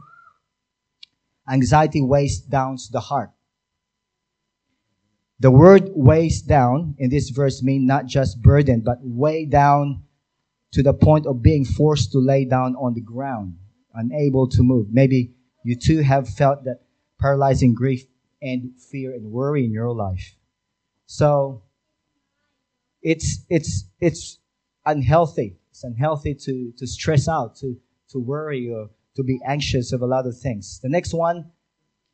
Anxiety 1.50 2.02
weighs 2.02 2.40
down 2.40 2.78
the 2.92 3.00
heart. 3.00 3.32
The 5.40 5.52
word 5.52 5.92
weighs 5.94 6.42
down 6.42 6.96
in 6.98 7.10
this 7.10 7.30
verse 7.30 7.62
mean 7.62 7.86
not 7.86 8.06
just 8.06 8.42
burden, 8.42 8.82
but 8.82 9.00
weigh 9.02 9.46
down 9.46 10.04
to 10.72 10.82
the 10.82 10.94
point 10.94 11.26
of 11.26 11.42
being 11.42 11.66
forced 11.66 12.12
to 12.14 12.20
lay 12.20 12.46
down 12.46 12.76
on 12.76 12.94
the 12.94 13.02
ground, 13.02 13.58
unable 13.94 14.48
to 14.50 14.64
move. 14.64 14.88
Maybe 14.92 15.34
you 15.64 15.76
too 15.76 16.02
have 16.02 16.30
felt 16.30 16.64
that 16.64 16.82
paralyzing 17.20 17.74
grief 17.74 18.06
and 18.42 18.72
fear 18.80 19.14
and 19.14 19.32
worry 19.32 19.66
in 19.66 19.72
your 19.72 19.94
life. 19.94 20.36
So 21.06 21.64
it's 23.02 23.46
it's 23.50 23.86
it's 24.00 24.40
unhealthy. 24.86 25.58
It's 25.72 25.84
unhealthy 25.84 26.36
to 26.36 26.74
to 26.78 26.88
stress 26.88 27.28
out, 27.28 27.56
to 27.58 27.78
to 28.10 28.20
worry 28.20 28.72
or 28.72 28.90
to 29.16 29.24
be 29.24 29.40
anxious 29.46 29.94
of 29.94 30.02
a 30.02 30.06
lot 30.06 30.26
of 30.26 30.38
things. 30.38 30.80
The 30.82 30.90
next 30.90 31.14
one, 31.14 31.52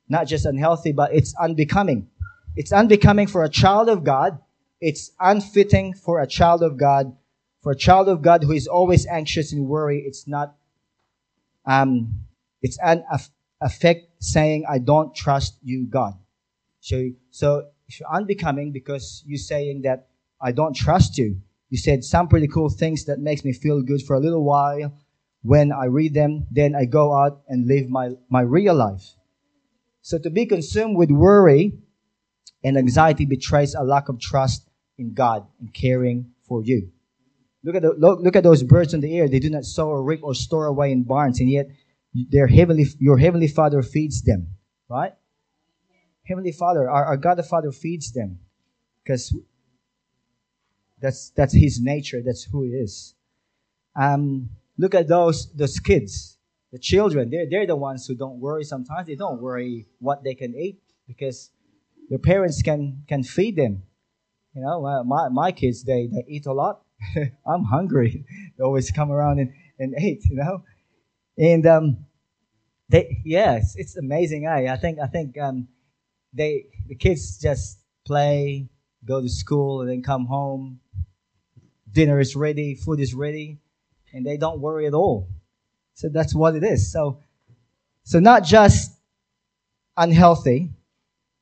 not 0.08 0.28
just 0.28 0.46
unhealthy, 0.46 0.92
but 0.92 1.14
it's 1.14 1.34
unbecoming. 1.36 2.10
It's 2.56 2.72
unbecoming 2.72 3.28
for 3.28 3.44
a 3.44 3.50
child 3.50 3.90
of 3.90 4.04
God. 4.04 4.40
It's 4.82 5.12
unfitting 5.20 5.94
for 5.94 6.20
a 6.20 6.28
child 6.28 6.64
of 6.64 6.78
God. 6.78 7.16
For 7.62 7.74
a 7.74 7.76
child 7.76 8.08
of 8.08 8.22
God 8.22 8.44
who 8.44 8.54
is 8.54 8.68
always 8.68 9.06
anxious 9.06 9.52
and 9.52 9.68
worry, 9.68 10.04
it's 10.06 10.28
not 10.28 10.56
um 11.66 12.26
it's 12.62 12.78
an 12.84 13.04
affect 13.62 14.10
saying, 14.20 14.66
I 14.70 14.80
don't 14.80 15.16
trust 15.16 15.56
you, 15.64 15.86
God. 15.86 16.14
So, 16.82 17.10
so 17.32 17.68
if 17.88 18.00
you're 18.00 18.10
unbecoming 18.12 18.72
because 18.72 19.24
you're 19.26 19.38
saying 19.38 19.82
that 19.84 20.08
I 20.42 20.52
don't 20.52 20.76
trust 20.76 21.18
you, 21.18 21.42
you 21.70 21.78
said 21.78 22.04
some 22.04 22.28
pretty 22.28 22.48
cool 22.48 22.70
things 22.70 23.06
that 23.06 23.20
makes 23.20 23.44
me 23.44 23.54
feel 23.54 23.82
good 23.82 24.02
for 24.02 24.16
a 24.16 24.20
little 24.20 24.44
while. 24.44 24.94
When 25.42 25.72
I 25.72 25.86
read 25.86 26.14
them, 26.14 26.48
then 26.52 26.76
I 26.76 26.86
go 26.86 27.14
out 27.14 27.42
and 27.48 27.68
live 27.68 27.90
my, 27.90 28.12
my 28.30 28.42
real 28.42 28.76
life. 28.76 29.04
So 30.02 30.18
to 30.20 30.30
be 30.30 30.46
consumed 30.46 30.98
with 30.98 31.12
worry 31.12 31.74
and 32.64 32.78
anxiety 32.78 33.26
betrays 33.26 33.74
a 33.74 33.84
lack 33.84 34.10
of 34.10 34.20
trust 34.20 34.70
in 34.98 35.14
God 35.14 35.48
and 35.60 35.74
caring 35.74 36.32
for 36.48 36.64
you. 36.64 36.92
Look 37.64 37.76
at, 37.76 37.82
the, 37.82 37.94
look, 37.98 38.20
look 38.22 38.36
at 38.36 38.44
those 38.44 38.64
birds 38.64 38.94
in 38.94 39.02
the 39.02 39.18
air. 39.18 39.28
They 39.28 39.40
do 39.40 39.50
not 39.50 39.66
sow 39.66 39.90
or 39.90 40.04
reap 40.04 40.22
or 40.24 40.34
store 40.34 40.66
away 40.66 40.92
in 40.92 41.04
barns, 41.04 41.40
and 41.40 41.50
yet 41.50 41.68
their 42.14 42.48
heavenly, 42.48 42.86
your 43.00 43.18
heavenly 43.18 43.48
Father 43.48 43.82
feeds 43.82 44.22
them, 44.24 44.56
right? 44.90 45.14
Heavenly 46.24 46.52
Father, 46.52 46.90
our, 46.90 47.06
our 47.06 47.18
God 47.18 47.36
the 47.36 47.44
Father 47.44 47.72
feeds 47.72 48.12
them 48.14 48.40
because 49.04 49.36
that's 51.02 51.32
that's 51.32 51.54
His 51.54 51.82
nature. 51.82 52.22
That's 52.24 52.44
who 52.44 52.64
He 52.64 52.70
is. 52.70 53.16
Um, 53.96 54.50
look 54.80 54.96
at 54.96 55.08
those 55.08 55.52
those 55.54 55.80
kids, 55.80 56.38
the 56.72 56.80
children. 56.80 57.30
They're 57.30 57.46
they're 57.48 57.68
the 57.68 57.76
ones 57.76 58.08
who 58.08 58.16
don't 58.16 58.40
worry. 58.40 58.64
Sometimes 58.64 59.06
they 59.08 59.16
don't 59.16 59.42
worry 59.42 59.86
what 60.00 60.24
they 60.24 60.34
can 60.34 60.56
eat 60.56 60.80
because 61.06 61.52
their 62.10 62.18
parents 62.18 62.62
can 62.64 63.04
can 63.08 63.24
feed 63.24 63.58
them. 63.58 63.84
You 64.56 64.62
know, 64.64 65.04
my 65.06 65.30
my 65.30 65.52
kids 65.52 65.84
they 65.84 66.08
they 66.08 66.24
eat 66.28 66.46
a 66.48 66.54
lot. 66.54 66.82
I'm 67.46 67.66
hungry. 67.66 68.26
they 68.58 68.64
always 68.64 68.90
come 68.90 69.12
around 69.12 69.40
and, 69.40 69.54
and 69.78 69.94
eat. 70.02 70.24
You 70.30 70.38
know, 70.38 70.64
and 71.38 71.68
um, 71.68 72.06
they 72.88 73.22
yes, 73.26 73.76
it's 73.76 73.98
amazing. 73.98 74.48
I 74.48 74.74
I 74.74 74.78
think 74.78 74.98
I 75.00 75.08
think 75.08 75.38
um, 75.38 75.68
they 76.34 76.66
the 76.88 76.96
kids 76.96 77.38
just 77.38 77.80
play, 78.06 78.70
go 79.06 79.22
to 79.22 79.30
school, 79.30 79.82
and 79.82 79.90
then 79.90 80.02
come 80.02 80.26
home. 80.26 80.80
Dinner 81.92 82.20
is 82.20 82.36
ready, 82.36 82.76
food 82.76 83.00
is 83.00 83.16
ready, 83.16 83.58
and 84.14 84.26
they 84.26 84.38
don't 84.38 84.60
worry 84.60 84.88
at 84.88 84.94
all. 84.94 85.28
So 85.94 86.10
that's 86.10 86.34
what 86.34 86.56
it 86.56 86.64
is. 86.64 86.92
So, 86.92 87.20
so 88.04 88.20
not 88.20 88.44
just 88.44 88.92
unhealthy, 89.98 90.72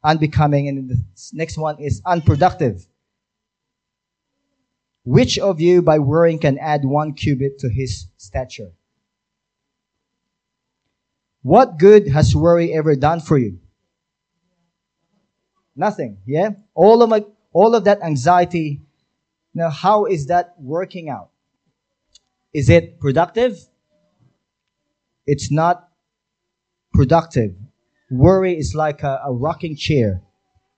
unbecoming, 0.03 0.67
and 0.67 0.89
the 0.89 1.03
next 1.33 1.57
one 1.57 1.79
is 1.79 2.01
unproductive. 2.05 2.87
Which 5.03 5.39
of 5.39 5.61
you 5.61 5.81
by 5.81 5.99
worrying 5.99 6.39
can 6.39 6.57
add 6.57 6.83
one 6.83 7.13
cubit 7.13 7.59
to 7.59 7.69
his 7.69 8.07
stature? 8.17 8.71
What 11.43 11.77
good 11.77 12.09
has 12.09 12.35
worry 12.35 12.73
ever 12.73 12.95
done 12.95 13.21
for 13.21 13.37
you? 13.37 13.59
Nothing. 15.77 16.17
Yeah? 16.25 16.49
All 16.73 17.01
of 17.03 17.09
my, 17.09 17.23
all 17.53 17.75
of 17.75 17.85
that 17.85 18.01
anxiety. 18.01 18.81
Now, 19.53 19.69
how 19.69 20.05
is 20.05 20.27
that 20.27 20.55
working 20.59 21.07
out? 21.09 21.29
Is 22.53 22.69
it 22.69 22.99
productive? 22.99 23.57
It's 25.25 25.51
not 25.51 25.89
productive. 26.93 27.53
Worry 28.09 28.57
is 28.57 28.73
like 28.73 29.03
a, 29.03 29.21
a 29.25 29.33
rocking 29.33 29.75
chair. 29.75 30.21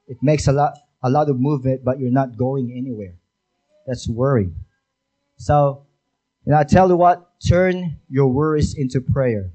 It 0.07 0.17
makes 0.21 0.47
a 0.47 0.51
lot, 0.51 0.73
a 1.03 1.09
lot 1.09 1.29
of 1.29 1.39
movement, 1.39 1.83
but 1.83 1.99
you're 1.99 2.11
not 2.11 2.35
going 2.35 2.73
anywhere. 2.75 3.13
That's 3.85 4.09
worry. 4.09 4.51
So, 5.37 5.85
and 6.45 6.55
I 6.55 6.63
tell 6.63 6.89
you 6.89 6.97
what, 6.97 7.39
turn 7.47 7.99
your 8.09 8.27
worries 8.27 8.75
into 8.75 9.01
prayer. 9.01 9.51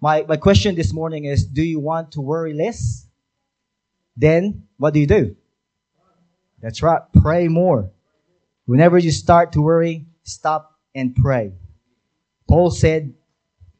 My, 0.00 0.24
my 0.28 0.36
question 0.36 0.74
this 0.74 0.92
morning 0.92 1.24
is 1.24 1.44
Do 1.46 1.62
you 1.62 1.80
want 1.80 2.12
to 2.12 2.20
worry 2.20 2.54
less? 2.54 3.06
Then 4.16 4.68
what 4.76 4.94
do 4.94 5.00
you 5.00 5.06
do? 5.06 5.36
That's 6.60 6.82
right, 6.82 7.02
pray 7.20 7.48
more. 7.48 7.90
Whenever 8.66 8.98
you 8.98 9.10
start 9.10 9.52
to 9.52 9.60
worry, 9.60 10.06
stop 10.22 10.78
and 10.94 11.14
pray. 11.14 11.52
Paul 12.48 12.70
said, 12.70 13.14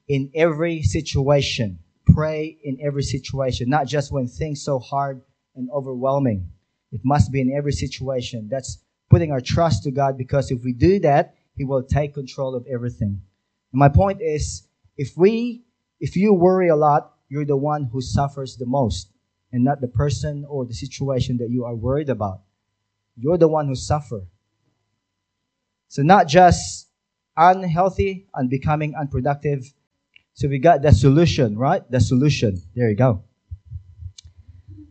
in 0.08 0.30
every 0.34 0.82
situation, 0.82 1.78
pray 2.06 2.58
in 2.62 2.78
every 2.82 3.02
situation, 3.02 3.70
not 3.70 3.86
just 3.86 4.12
when 4.12 4.26
things 4.26 4.62
so 4.62 4.78
hard 4.78 5.22
and 5.56 5.70
overwhelming. 5.70 6.48
It 6.92 7.00
must 7.02 7.32
be 7.32 7.40
in 7.40 7.52
every 7.52 7.72
situation. 7.72 8.48
That's 8.50 8.78
putting 9.08 9.32
our 9.32 9.40
trust 9.40 9.84
to 9.84 9.90
God 9.90 10.18
because 10.18 10.50
if 10.50 10.62
we 10.62 10.72
do 10.72 11.00
that, 11.00 11.34
He 11.56 11.64
will 11.64 11.82
take 11.82 12.14
control 12.14 12.54
of 12.54 12.66
everything. 12.70 13.22
And 13.72 13.78
my 13.78 13.88
point 13.88 14.20
is, 14.20 14.68
if 14.96 15.16
we, 15.16 15.64
if 15.98 16.14
you 16.14 16.34
worry 16.34 16.68
a 16.68 16.76
lot, 16.76 17.14
you're 17.28 17.46
the 17.46 17.56
one 17.56 17.84
who 17.84 18.00
suffers 18.00 18.56
the 18.56 18.66
most 18.66 19.08
and 19.50 19.64
not 19.64 19.80
the 19.80 19.88
person 19.88 20.44
or 20.48 20.66
the 20.66 20.74
situation 20.74 21.38
that 21.38 21.50
you 21.50 21.64
are 21.64 21.74
worried 21.74 22.10
about. 22.10 22.42
You're 23.16 23.38
the 23.38 23.48
one 23.48 23.66
who 23.66 23.74
suffer. 23.74 24.26
So 25.94 26.02
not 26.02 26.26
just 26.26 26.88
unhealthy 27.36 28.26
and 28.34 28.50
becoming 28.50 28.96
unproductive, 28.96 29.72
so 30.32 30.48
we 30.48 30.58
got 30.58 30.82
the 30.82 30.90
solution, 30.90 31.56
right? 31.56 31.88
The 31.88 32.00
solution. 32.00 32.60
There 32.74 32.90
you 32.90 32.96
go. 32.96 33.22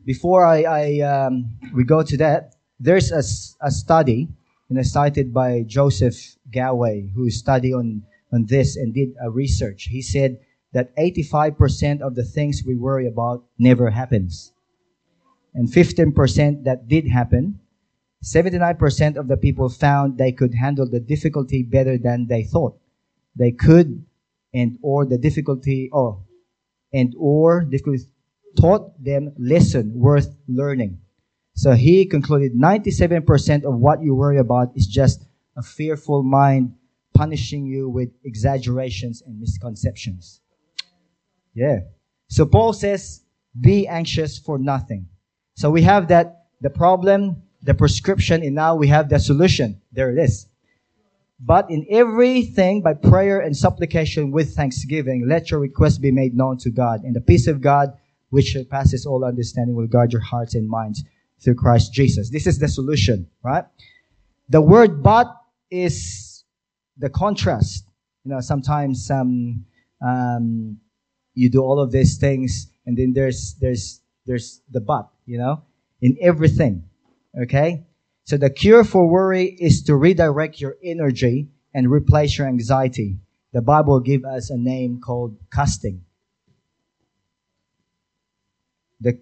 Before 0.05 0.45
I, 0.45 0.63
I 0.63 0.99
um, 1.01 1.59
we 1.75 1.83
go 1.83 2.03
to 2.03 2.15
that, 2.23 2.55
there's 2.79 3.11
a, 3.11 3.19
a 3.59 3.69
study, 3.69 4.29
and 4.69 4.79
it's 4.79 4.93
cited 4.93 5.33
by 5.33 5.65
Joseph 5.67 6.37
Goewey, 6.49 7.11
who 7.13 7.29
studied 7.29 7.73
on, 7.73 8.03
on 8.31 8.45
this 8.45 8.77
and 8.77 8.93
did 8.93 9.09
a 9.21 9.29
research. 9.29 9.89
He 9.91 10.01
said 10.01 10.39
that 10.71 10.95
85% 10.95 11.99
of 11.99 12.15
the 12.15 12.23
things 12.23 12.63
we 12.65 12.77
worry 12.77 13.07
about 13.07 13.43
never 13.59 13.89
happens. 13.89 14.53
And 15.53 15.67
15% 15.67 16.63
that 16.63 16.87
did 16.87 17.09
happen, 17.09 17.59
79% 18.23 19.17
of 19.17 19.27
the 19.27 19.37
people 19.37 19.69
found 19.69 20.17
they 20.17 20.31
could 20.31 20.53
handle 20.53 20.89
the 20.89 20.99
difficulty 20.99 21.61
better 21.61 21.97
than 21.97 22.27
they 22.27 22.43
thought. 22.43 22.79
They 23.35 23.51
could 23.51 24.05
and 24.53 24.77
or 24.81 25.05
the 25.05 25.17
difficulty 25.17 25.89
or 25.91 26.23
and 26.93 27.13
or 27.17 27.61
difficulty 27.61 28.05
taught 28.59 29.03
them 29.03 29.33
lesson 29.37 29.93
worth 29.95 30.35
learning. 30.47 30.99
So 31.55 31.73
he 31.73 32.05
concluded 32.05 32.53
97% 32.53 33.63
of 33.63 33.75
what 33.75 34.01
you 34.01 34.15
worry 34.15 34.37
about 34.37 34.75
is 34.75 34.87
just 34.87 35.25
a 35.55 35.61
fearful 35.61 36.23
mind 36.23 36.75
punishing 37.13 37.65
you 37.65 37.89
with 37.89 38.09
exaggerations 38.23 39.21
and 39.21 39.39
misconceptions. 39.39 40.41
Yeah. 41.53 41.81
So 42.27 42.45
Paul 42.45 42.73
says, 42.73 43.21
be 43.59 43.87
anxious 43.87 44.39
for 44.39 44.57
nothing. 44.57 45.07
So 45.55 45.69
we 45.69 45.83
have 45.83 46.07
that, 46.07 46.45
the 46.61 46.71
problem, 46.71 47.42
the 47.63 47.73
prescription, 47.73 48.43
and 48.43 48.53
now 48.53 48.75
we 48.75 48.87
have 48.87 49.09
the 49.09 49.19
solution. 49.19 49.81
There 49.91 50.11
it 50.11 50.21
is. 50.21 50.47
But 51.39 51.69
in 51.69 51.85
everything, 51.89 52.81
by 52.81 52.93
prayer 52.93 53.39
and 53.39 53.55
supplication 53.55 54.31
with 54.31 54.55
thanksgiving, 54.55 55.27
let 55.27 55.49
your 55.49 55.59
requests 55.59 55.97
be 55.97 56.11
made 56.11 56.35
known 56.35 56.57
to 56.59 56.69
God. 56.69 57.03
And 57.03 57.15
the 57.15 57.21
peace 57.21 57.47
of 57.47 57.61
God, 57.61 57.97
which 58.29 58.53
surpasses 58.53 59.05
all 59.05 59.25
understanding, 59.25 59.75
will 59.75 59.87
guard 59.87 60.11
your 60.11 60.21
hearts 60.21 60.55
and 60.55 60.69
minds 60.69 61.03
through 61.43 61.55
Christ 61.55 61.93
Jesus. 61.93 62.29
This 62.29 62.47
is 62.47 62.59
the 62.59 62.67
solution, 62.67 63.27
right? 63.43 63.65
The 64.49 64.61
word 64.61 65.03
but 65.03 65.35
is 65.69 66.43
the 66.97 67.09
contrast. 67.09 67.85
You 68.23 68.31
know, 68.31 68.39
sometimes 68.39 69.09
um, 69.11 69.65
um, 70.05 70.77
you 71.33 71.49
do 71.49 71.61
all 71.61 71.79
of 71.79 71.91
these 71.91 72.17
things, 72.17 72.67
and 72.85 72.97
then 72.97 73.13
there's 73.13 73.55
there's 73.59 74.01
there's 74.25 74.61
the 74.71 74.79
but. 74.79 75.09
You 75.25 75.39
know, 75.39 75.63
in 76.01 76.17
everything. 76.21 76.83
Okay, 77.35 77.83
so 78.25 78.37
the 78.37 78.51
cure 78.51 78.83
for 78.83 79.09
worry 79.09 79.45
is 79.45 79.81
to 79.83 79.95
redirect 79.95 80.61
your 80.61 80.77
energy 80.83 81.49
and 81.73 81.89
replace 81.89 82.37
your 82.37 82.47
anxiety. 82.47 83.17
The 83.53 83.61
Bible 83.61 83.99
gives 83.99 84.23
us 84.23 84.49
a 84.51 84.57
name 84.57 84.99
called 84.99 85.37
casting. 85.51 86.05
The 89.01 89.19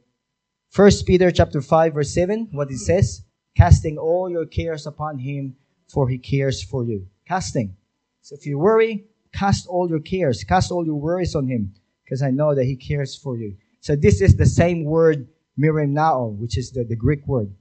First 0.70 1.06
Peter 1.06 1.32
chapter 1.32 1.62
5 1.62 1.94
verse 1.94 2.14
7, 2.14 2.50
what 2.52 2.70
it 2.70 2.80
says, 2.80 3.24
casting 3.56 3.98
all 3.98 4.30
your 4.30 4.46
cares 4.46 4.86
upon 4.86 5.20
him 5.20 5.56
for 5.88 6.10
he 6.10 6.18
cares 6.18 6.62
for 6.62 6.84
you. 6.84 7.08
Casting. 7.26 7.76
So 8.22 8.36
if 8.36 8.46
you 8.46 8.60
worry, 8.60 9.06
cast 9.34 9.68
all 9.68 9.90
your 9.90 10.00
cares, 10.00 10.44
cast 10.44 10.72
all 10.72 10.86
your 10.86 11.00
worries 11.00 11.34
on 11.34 11.48
him 11.48 11.74
because 12.04 12.22
I 12.22 12.32
know 12.32 12.56
that 12.56 12.66
he 12.66 12.76
cares 12.76 13.16
for 13.16 13.38
you. 13.38 13.56
So 13.80 13.96
this 13.96 14.22
is 14.22 14.36
the 14.36 14.46
same 14.46 14.84
word 14.84 15.30
merimnao, 15.58 16.38
which 16.38 16.58
is 16.58 16.72
the, 16.72 16.84
the 16.84 16.96
Greek 16.96 17.26
word. 17.26 17.54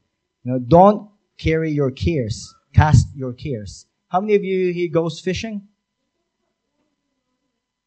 You 0.45 0.53
know, 0.53 0.59
don't 0.59 1.11
carry 1.37 1.71
your 1.71 1.91
cares, 1.91 2.55
cast 2.75 3.09
your 3.15 3.33
cares. 3.33 3.87
How 4.09 4.21
many 4.21 4.35
of 4.35 4.45
you 4.45 4.73
here 4.73 4.89
goes 4.89 5.21
fishing? 5.21 5.69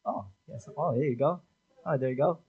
Oh, 0.05 0.25
yes. 0.47 0.67
Oh, 0.77 0.93
there 0.93 1.03
you 1.03 1.17
go. 1.17 1.41
Oh, 1.85 1.97
there 1.97 2.09
you 2.09 2.15
go. 2.15 2.39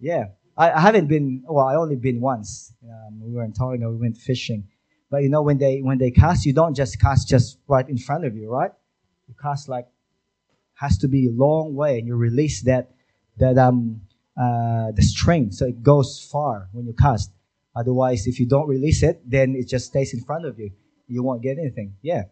Yeah. 0.00 0.26
I, 0.56 0.72
I 0.72 0.80
haven't 0.80 1.08
been, 1.08 1.44
well, 1.46 1.66
I 1.66 1.74
only 1.74 1.96
been 1.96 2.20
once. 2.20 2.72
Um, 2.82 3.20
we 3.20 3.32
were 3.32 3.44
in 3.44 3.52
Tonga, 3.52 3.88
we 3.90 3.96
went 3.96 4.16
fishing. 4.16 4.68
But 5.10 5.22
you 5.22 5.28
know, 5.28 5.42
when 5.42 5.58
they, 5.58 5.80
when 5.80 5.98
they 5.98 6.10
cast, 6.10 6.46
you 6.46 6.52
don't 6.52 6.74
just 6.74 7.00
cast 7.00 7.28
just 7.28 7.58
right 7.68 7.88
in 7.88 7.98
front 7.98 8.24
of 8.24 8.36
you, 8.36 8.50
right? 8.50 8.72
You 9.28 9.34
cast 9.40 9.68
like, 9.68 9.86
has 10.74 10.98
to 10.98 11.08
be 11.08 11.28
a 11.28 11.30
long 11.30 11.74
way 11.74 11.98
and 11.98 12.06
you 12.06 12.16
release 12.16 12.62
that, 12.62 12.90
that, 13.38 13.58
um, 13.58 14.00
uh, 14.36 14.92
the 14.92 15.02
string 15.02 15.50
so 15.50 15.66
it 15.66 15.82
goes 15.82 16.26
far 16.30 16.68
when 16.72 16.86
you 16.86 16.92
cast. 16.92 17.30
Otherwise, 17.76 18.26
if 18.26 18.40
you 18.40 18.46
don't 18.46 18.66
release 18.66 19.02
it, 19.02 19.20
then 19.28 19.54
it 19.54 19.68
just 19.68 19.86
stays 19.86 20.14
in 20.14 20.20
front 20.20 20.46
of 20.46 20.58
you. 20.58 20.70
You 21.08 21.22
won't 21.22 21.42
get 21.42 21.58
anything. 21.58 21.94
Yeah. 22.02 22.24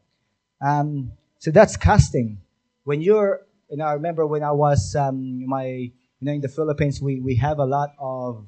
Um, 0.61 1.12
so 1.38 1.50
that's 1.50 1.76
casting. 1.76 2.38
When 2.84 3.03
you're, 3.03 3.42
you 3.70 3.76
know, 3.76 3.84
I 3.84 3.92
remember 3.92 4.26
when 4.26 4.42
I 4.42 4.53
was 4.53 4.97
um, 4.97 5.47
my, 5.47 5.66
you 5.66 5.92
know, 6.22 6.32
in 6.32 6.40
the 6.40 6.49
Philippines, 6.49 7.01
we, 7.01 7.20
we 7.20 7.36
have 7.36 7.59
a 7.59 7.66
lot 7.66 7.90
of 7.99 8.47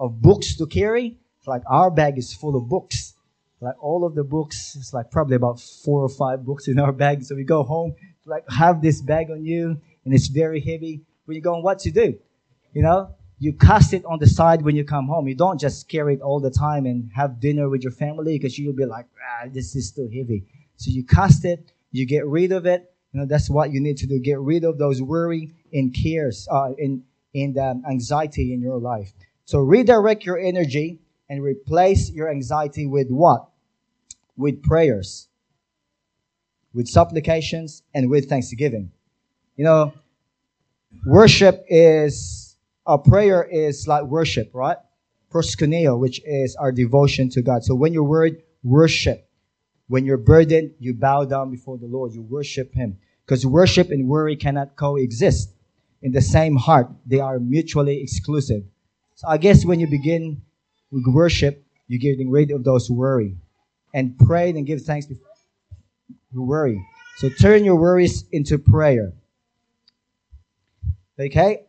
of 0.00 0.20
books 0.20 0.56
to 0.56 0.66
carry. 0.66 1.18
It's 1.38 1.46
like 1.46 1.62
our 1.68 1.90
bag 1.90 2.18
is 2.18 2.34
full 2.34 2.56
of 2.56 2.68
books. 2.68 3.14
Like 3.60 3.80
all 3.80 4.04
of 4.04 4.16
the 4.16 4.24
books, 4.24 4.74
it's 4.74 4.92
like 4.92 5.10
probably 5.12 5.36
about 5.36 5.60
four 5.60 6.02
or 6.02 6.08
five 6.08 6.44
books 6.44 6.66
in 6.66 6.80
our 6.80 6.90
bag. 6.90 7.22
So 7.22 7.36
we 7.36 7.44
go 7.44 7.62
home, 7.62 7.94
like 8.26 8.44
have 8.50 8.82
this 8.82 9.00
bag 9.00 9.30
on 9.30 9.44
you, 9.44 9.80
and 10.04 10.12
it's 10.12 10.26
very 10.26 10.60
heavy. 10.60 11.02
When 11.26 11.36
you 11.36 11.40
go 11.42 11.56
what 11.60 11.78
to 11.80 11.90
do? 11.92 12.18
You 12.72 12.82
know, 12.82 13.14
you 13.42 13.52
cast 13.52 13.92
it 13.92 14.04
on 14.04 14.20
the 14.20 14.26
side 14.28 14.62
when 14.62 14.76
you 14.76 14.84
come 14.84 15.08
home. 15.08 15.26
You 15.26 15.34
don't 15.34 15.58
just 15.58 15.88
carry 15.88 16.14
it 16.14 16.20
all 16.20 16.38
the 16.38 16.48
time 16.48 16.86
and 16.86 17.10
have 17.12 17.40
dinner 17.40 17.68
with 17.68 17.82
your 17.82 17.90
family 17.90 18.38
because 18.38 18.56
you'll 18.56 18.72
be 18.72 18.84
like, 18.84 19.06
ah, 19.20 19.48
this 19.52 19.74
is 19.74 19.90
too 19.90 20.08
heavy. 20.14 20.44
So 20.76 20.92
you 20.92 21.04
cast 21.04 21.44
it, 21.44 21.72
you 21.90 22.06
get 22.06 22.24
rid 22.24 22.52
of 22.52 22.66
it. 22.66 22.94
You 23.12 23.18
know, 23.18 23.26
that's 23.26 23.50
what 23.50 23.72
you 23.72 23.80
need 23.80 23.96
to 23.96 24.06
do. 24.06 24.20
Get 24.20 24.38
rid 24.38 24.62
of 24.62 24.78
those 24.78 25.02
worry 25.02 25.50
and 25.72 25.92
cares, 25.92 26.46
uh, 26.52 26.70
in, 26.78 27.02
in 27.34 27.54
the 27.54 27.82
anxiety 27.90 28.54
in 28.54 28.60
your 28.60 28.78
life. 28.78 29.12
So 29.44 29.58
redirect 29.58 30.24
your 30.24 30.38
energy 30.38 31.00
and 31.28 31.42
replace 31.42 32.12
your 32.12 32.30
anxiety 32.30 32.86
with 32.86 33.10
what? 33.10 33.48
With 34.36 34.62
prayers, 34.62 35.26
with 36.72 36.86
supplications, 36.86 37.82
and 37.92 38.08
with 38.08 38.28
thanksgiving. 38.28 38.92
You 39.56 39.64
know, 39.64 39.94
worship 41.04 41.66
is 41.68 42.51
our 42.86 42.98
prayer 42.98 43.42
is 43.44 43.86
like 43.86 44.04
worship, 44.04 44.50
right? 44.52 44.76
Proskuneo, 45.30 45.98
which 45.98 46.20
is 46.24 46.56
our 46.56 46.72
devotion 46.72 47.30
to 47.30 47.42
God. 47.42 47.64
So 47.64 47.74
when 47.74 47.92
your 47.92 48.04
word 48.04 48.42
worship, 48.62 49.28
when 49.88 50.04
you're 50.04 50.16
burdened, 50.16 50.74
you 50.78 50.94
bow 50.94 51.24
down 51.24 51.50
before 51.50 51.78
the 51.78 51.86
Lord, 51.86 52.12
you 52.12 52.22
worship 52.22 52.74
Him. 52.74 52.98
Because 53.24 53.46
worship 53.46 53.90
and 53.90 54.08
worry 54.08 54.36
cannot 54.36 54.76
coexist 54.76 55.50
in 56.02 56.12
the 56.12 56.20
same 56.20 56.56
heart. 56.56 56.90
They 57.06 57.20
are 57.20 57.38
mutually 57.38 58.02
exclusive. 58.02 58.64
So 59.14 59.28
I 59.28 59.38
guess 59.38 59.64
when 59.64 59.80
you 59.80 59.86
begin 59.86 60.42
with 60.90 61.04
worship, 61.06 61.64
you're 61.88 62.00
getting 62.00 62.30
rid 62.30 62.50
of 62.50 62.64
those 62.64 62.90
worry. 62.90 63.36
And 63.94 64.18
pray 64.18 64.50
and 64.50 64.66
give 64.66 64.82
thanks 64.82 65.06
before 65.06 65.26
you 66.32 66.42
worry. 66.42 66.84
So 67.18 67.28
turn 67.28 67.64
your 67.64 67.76
worries 67.76 68.24
into 68.32 68.58
prayer. 68.58 69.12
Okay? 71.20 71.66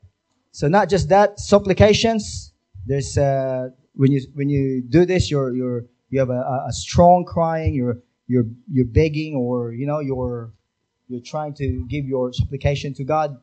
So 0.53 0.67
not 0.67 0.87
just 0.87 1.09
that, 1.09 1.39
supplications. 1.39 2.53
There's 2.85 3.17
uh, 3.17 3.69
when 3.95 4.11
you 4.11 4.21
when 4.35 4.49
you 4.49 4.83
do 4.87 5.03
this, 5.03 5.31
you're 5.31 5.51
you're 5.55 5.85
you 6.09 6.19
have 6.19 6.29
a, 6.29 6.65
a 6.67 6.71
strong 6.71 7.25
crying. 7.25 7.73
You're 7.73 7.97
you're 8.27 8.45
you're 8.71 8.85
begging, 8.85 9.35
or 9.35 9.73
you 9.73 9.87
know 9.87 9.99
you're 9.99 10.53
you're 11.07 11.25
trying 11.25 11.55
to 11.55 11.85
give 11.89 12.05
your 12.05 12.31
supplication 12.33 12.93
to 12.93 13.03
God. 13.03 13.35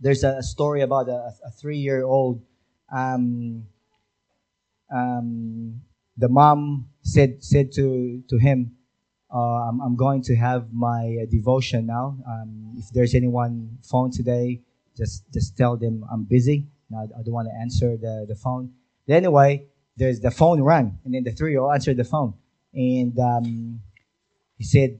There's 0.00 0.24
a, 0.24 0.42
story 0.42 0.82
about 0.82 1.08
a, 1.08 1.30
a 1.46 1.50
three 1.60 1.78
year 1.78 2.02
old. 2.02 2.42
Um, 2.92 3.66
um, 4.92 5.80
the 6.16 6.28
mom 6.28 6.88
said 7.02 7.44
said 7.44 7.70
to 7.74 8.20
to 8.28 8.38
him, 8.38 8.74
uh, 9.32 9.68
I'm, 9.68 9.80
I'm 9.80 9.94
going 9.94 10.22
to 10.24 10.34
have 10.34 10.72
my 10.72 11.18
uh, 11.22 11.26
devotion 11.30 11.86
now. 11.86 12.18
Um, 12.26 12.74
if 12.78 12.90
there's 12.92 13.14
anyone 13.14 13.78
phone 13.84 14.10
today, 14.10 14.62
just 14.96 15.24
just 15.32 15.56
tell 15.56 15.76
them 15.76 16.04
I'm 16.12 16.24
busy. 16.24 16.66
I, 16.94 17.04
I 17.04 17.22
don't 17.24 17.34
want 17.34 17.48
to 17.48 17.54
answer 17.54 17.96
the, 17.96 18.26
the 18.28 18.34
phone. 18.34 18.72
Anyway, 19.08 19.66
there's 19.96 20.20
the 20.20 20.30
phone 20.30 20.62
rang, 20.62 20.98
and 21.04 21.14
then 21.14 21.24
the 21.24 21.32
three 21.32 21.52
year 21.52 21.60
old 21.60 21.72
answered 21.74 21.96
the 21.96 22.04
phone, 22.04 22.34
and 22.72 23.18
um, 23.18 23.80
he 24.56 24.64
said, 24.64 24.98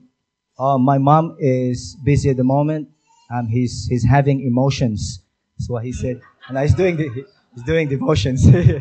"Oh, 0.58 0.78
my 0.78 0.98
mom 0.98 1.36
is 1.38 1.96
busy 2.04 2.30
at 2.30 2.36
the 2.36 2.44
moment. 2.44 2.88
Um, 3.32 3.46
he's 3.46 3.86
he's 3.88 4.04
having 4.04 4.40
emotions." 4.42 5.20
That's 5.58 5.68
what 5.68 5.84
he 5.84 5.92
said, 5.92 6.20
and 6.48 6.58
he's 6.58 6.74
doing 6.74 6.96
the, 6.96 7.08
he's 7.54 7.64
doing 7.64 7.88
devotions. 7.88 8.46
no, 8.46 8.74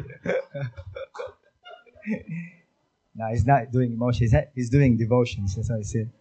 he's 3.29 3.45
not 3.45 3.71
doing 3.71 3.93
emotions. 3.93 4.33
He's 4.55 4.69
doing 4.69 4.97
devotions. 4.97 5.55
That's 5.55 5.69
what 5.69 5.77
he 5.77 5.83
said. 5.83 6.11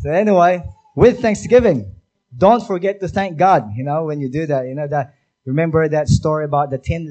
So 0.00 0.10
anyway, 0.10 0.62
with 0.94 1.20
Thanksgiving, 1.20 1.94
don't 2.36 2.66
forget 2.66 3.00
to 3.00 3.08
thank 3.08 3.38
God. 3.38 3.70
You 3.76 3.84
know, 3.84 4.04
when 4.04 4.20
you 4.20 4.28
do 4.28 4.46
that, 4.46 4.66
you 4.66 4.74
know 4.74 4.88
that. 4.88 5.14
Remember 5.44 5.88
that 5.88 6.08
story 6.08 6.44
about 6.44 6.70
the 6.70 6.78
ten 6.78 7.08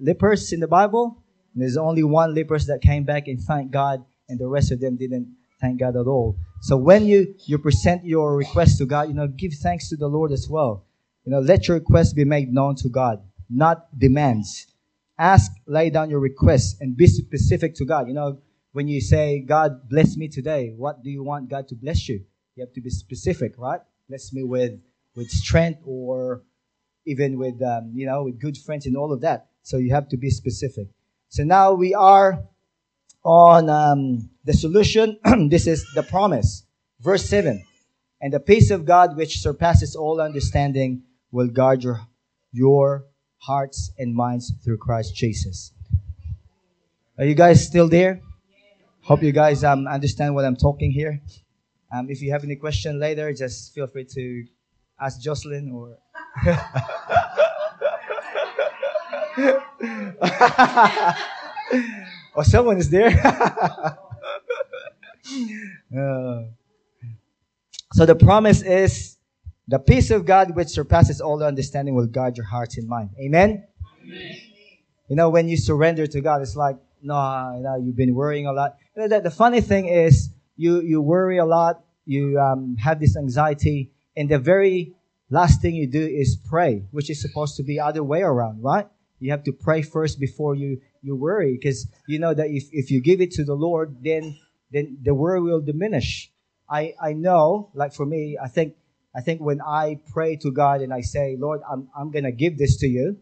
lepers 0.00 0.52
in 0.52 0.58
the 0.58 0.66
Bible? 0.66 1.22
And 1.54 1.62
there's 1.62 1.76
only 1.76 2.02
one 2.02 2.34
lepers 2.34 2.66
that 2.66 2.82
came 2.82 3.04
back 3.04 3.28
and 3.28 3.40
thanked 3.40 3.70
God, 3.70 4.04
and 4.28 4.40
the 4.40 4.48
rest 4.48 4.72
of 4.72 4.80
them 4.80 4.96
didn't 4.96 5.36
thank 5.60 5.78
God 5.78 5.96
at 5.96 6.06
all. 6.06 6.36
So 6.62 6.76
when 6.76 7.06
you 7.06 7.34
you 7.46 7.58
present 7.58 8.04
your 8.04 8.36
request 8.36 8.78
to 8.78 8.86
God, 8.86 9.08
you 9.08 9.14
know, 9.14 9.28
give 9.28 9.52
thanks 9.54 9.88
to 9.90 9.96
the 9.96 10.08
Lord 10.08 10.32
as 10.32 10.48
well. 10.50 10.84
You 11.24 11.30
know, 11.32 11.38
let 11.38 11.68
your 11.68 11.78
request 11.78 12.16
be 12.16 12.24
made 12.24 12.52
known 12.52 12.74
to 12.76 12.88
God, 12.88 13.22
not 13.48 13.86
demands. 13.96 14.66
Ask, 15.18 15.52
lay 15.66 15.88
down 15.88 16.10
your 16.10 16.20
requests, 16.20 16.76
and 16.80 16.96
be 16.96 17.06
specific 17.06 17.74
to 17.76 17.84
God. 17.84 18.08
You 18.08 18.14
know, 18.14 18.38
when 18.72 18.88
you 18.88 19.00
say, 19.00 19.40
God 19.40 19.88
bless 19.88 20.16
me 20.16 20.28
today, 20.28 20.74
what 20.76 21.02
do 21.02 21.10
you 21.10 21.22
want 21.22 21.48
God 21.48 21.68
to 21.68 21.74
bless 21.74 22.08
you? 22.08 22.24
You 22.56 22.64
have 22.64 22.72
to 22.74 22.80
be 22.80 22.90
specific, 22.90 23.54
right? 23.56 23.80
Bless 24.08 24.32
me 24.32 24.44
with 24.44 24.80
with 25.14 25.28
strength 25.30 25.80
or 25.84 26.42
even 27.06 27.38
with 27.38 27.60
um, 27.62 27.92
you 27.94 28.06
know 28.06 28.24
with 28.24 28.38
good 28.40 28.56
friends 28.56 28.86
and 28.86 28.96
all 28.96 29.12
of 29.12 29.20
that. 29.22 29.48
So 29.62 29.78
you 29.78 29.92
have 29.92 30.08
to 30.10 30.16
be 30.16 30.30
specific. 30.30 30.88
So 31.28 31.42
now 31.42 31.72
we 31.72 31.94
are 31.94 32.44
on 33.24 33.68
um, 33.68 34.30
the 34.44 34.52
solution. 34.52 35.18
This 35.50 35.66
is 35.66 35.84
the 35.94 36.02
promise. 36.02 36.64
Verse 37.00 37.28
7 37.28 37.62
and 38.20 38.32
the 38.32 38.40
peace 38.40 38.70
of 38.70 38.86
god 38.86 39.16
which 39.16 39.40
surpasses 39.40 39.94
all 39.94 40.20
understanding 40.20 41.02
will 41.30 41.48
guard 41.48 41.82
your 41.82 42.00
your 42.52 43.04
hearts 43.38 43.90
and 43.98 44.14
minds 44.14 44.52
through 44.64 44.78
christ 44.78 45.14
jesus. 45.14 45.72
Are 47.18 47.24
you 47.24 47.34
guys 47.34 47.66
still 47.66 47.88
there? 47.88 48.20
Hope 49.02 49.22
you 49.22 49.32
guys 49.32 49.62
um, 49.62 49.86
understand 49.86 50.34
what 50.34 50.44
i'm 50.46 50.56
talking 50.56 50.90
here 50.90 51.20
um, 51.92 52.10
if 52.10 52.20
you 52.20 52.32
have 52.32 52.44
any 52.44 52.56
question 52.56 52.98
later, 52.98 53.32
just 53.32 53.74
feel 53.74 53.86
free 53.86 54.04
to 54.04 54.44
ask 55.00 55.20
Jocelyn 55.20 55.70
or. 55.70 55.98
or 62.34 62.44
someone 62.44 62.78
is 62.78 62.90
there. 62.90 63.08
uh, 65.96 66.42
so 67.92 68.04
the 68.04 68.14
promise 68.14 68.62
is 68.62 69.16
the 69.68 69.78
peace 69.78 70.10
of 70.10 70.26
God 70.26 70.54
which 70.54 70.68
surpasses 70.68 71.20
all 71.20 71.42
understanding 71.42 71.94
will 71.94 72.06
guard 72.06 72.36
your 72.36 72.46
hearts 72.46 72.78
and 72.78 72.88
mind. 72.88 73.10
Amen? 73.18 73.66
Amen. 74.04 74.36
You 75.08 75.16
know, 75.16 75.30
when 75.30 75.48
you 75.48 75.56
surrender 75.56 76.06
to 76.06 76.20
God, 76.20 76.42
it's 76.42 76.56
like, 76.56 76.76
no, 77.02 77.54
you 77.56 77.62
know, 77.62 77.76
you've 77.76 77.96
been 77.96 78.14
worrying 78.14 78.46
a 78.46 78.52
lot. 78.52 78.76
The, 78.94 79.20
the 79.22 79.30
funny 79.30 79.60
thing 79.60 79.86
is, 79.86 80.30
you, 80.56 80.80
you 80.80 81.00
worry 81.00 81.38
a 81.38 81.44
lot, 81.44 81.84
you 82.04 82.38
um, 82.38 82.76
have 82.76 83.00
this 83.00 83.16
anxiety, 83.16 83.90
and 84.16 84.28
the 84.28 84.38
very 84.38 84.94
last 85.30 85.60
thing 85.60 85.74
you 85.74 85.86
do 85.86 86.04
is 86.04 86.36
pray, 86.48 86.84
which 86.90 87.10
is 87.10 87.20
supposed 87.20 87.56
to 87.56 87.62
be 87.62 87.80
other 87.80 88.02
way 88.02 88.22
around, 88.22 88.62
right? 88.62 88.88
You 89.18 89.30
have 89.30 89.44
to 89.44 89.52
pray 89.52 89.82
first 89.82 90.20
before 90.20 90.54
you, 90.54 90.80
you 91.02 91.16
worry, 91.16 91.54
because 91.54 91.88
you 92.06 92.18
know 92.18 92.34
that 92.34 92.48
if, 92.48 92.68
if 92.72 92.90
you 92.90 93.00
give 93.00 93.20
it 93.20 93.30
to 93.32 93.44
the 93.44 93.54
Lord, 93.54 93.96
then 94.02 94.36
then 94.72 94.98
the 95.02 95.14
worry 95.14 95.40
will 95.40 95.60
diminish. 95.60 96.30
I, 96.68 96.94
I 97.00 97.12
know, 97.12 97.70
like 97.74 97.94
for 97.94 98.04
me, 98.04 98.36
I 98.42 98.48
think 98.48 98.74
I 99.14 99.20
think 99.20 99.40
when 99.40 99.60
I 99.62 100.00
pray 100.12 100.36
to 100.36 100.50
God 100.50 100.82
and 100.82 100.92
I 100.92 101.00
say, 101.00 101.36
Lord, 101.38 101.62
I'm, 101.70 101.88
I'm 101.96 102.10
gonna 102.10 102.32
give 102.32 102.58
this 102.58 102.76
to 102.78 102.86
you 102.86 103.18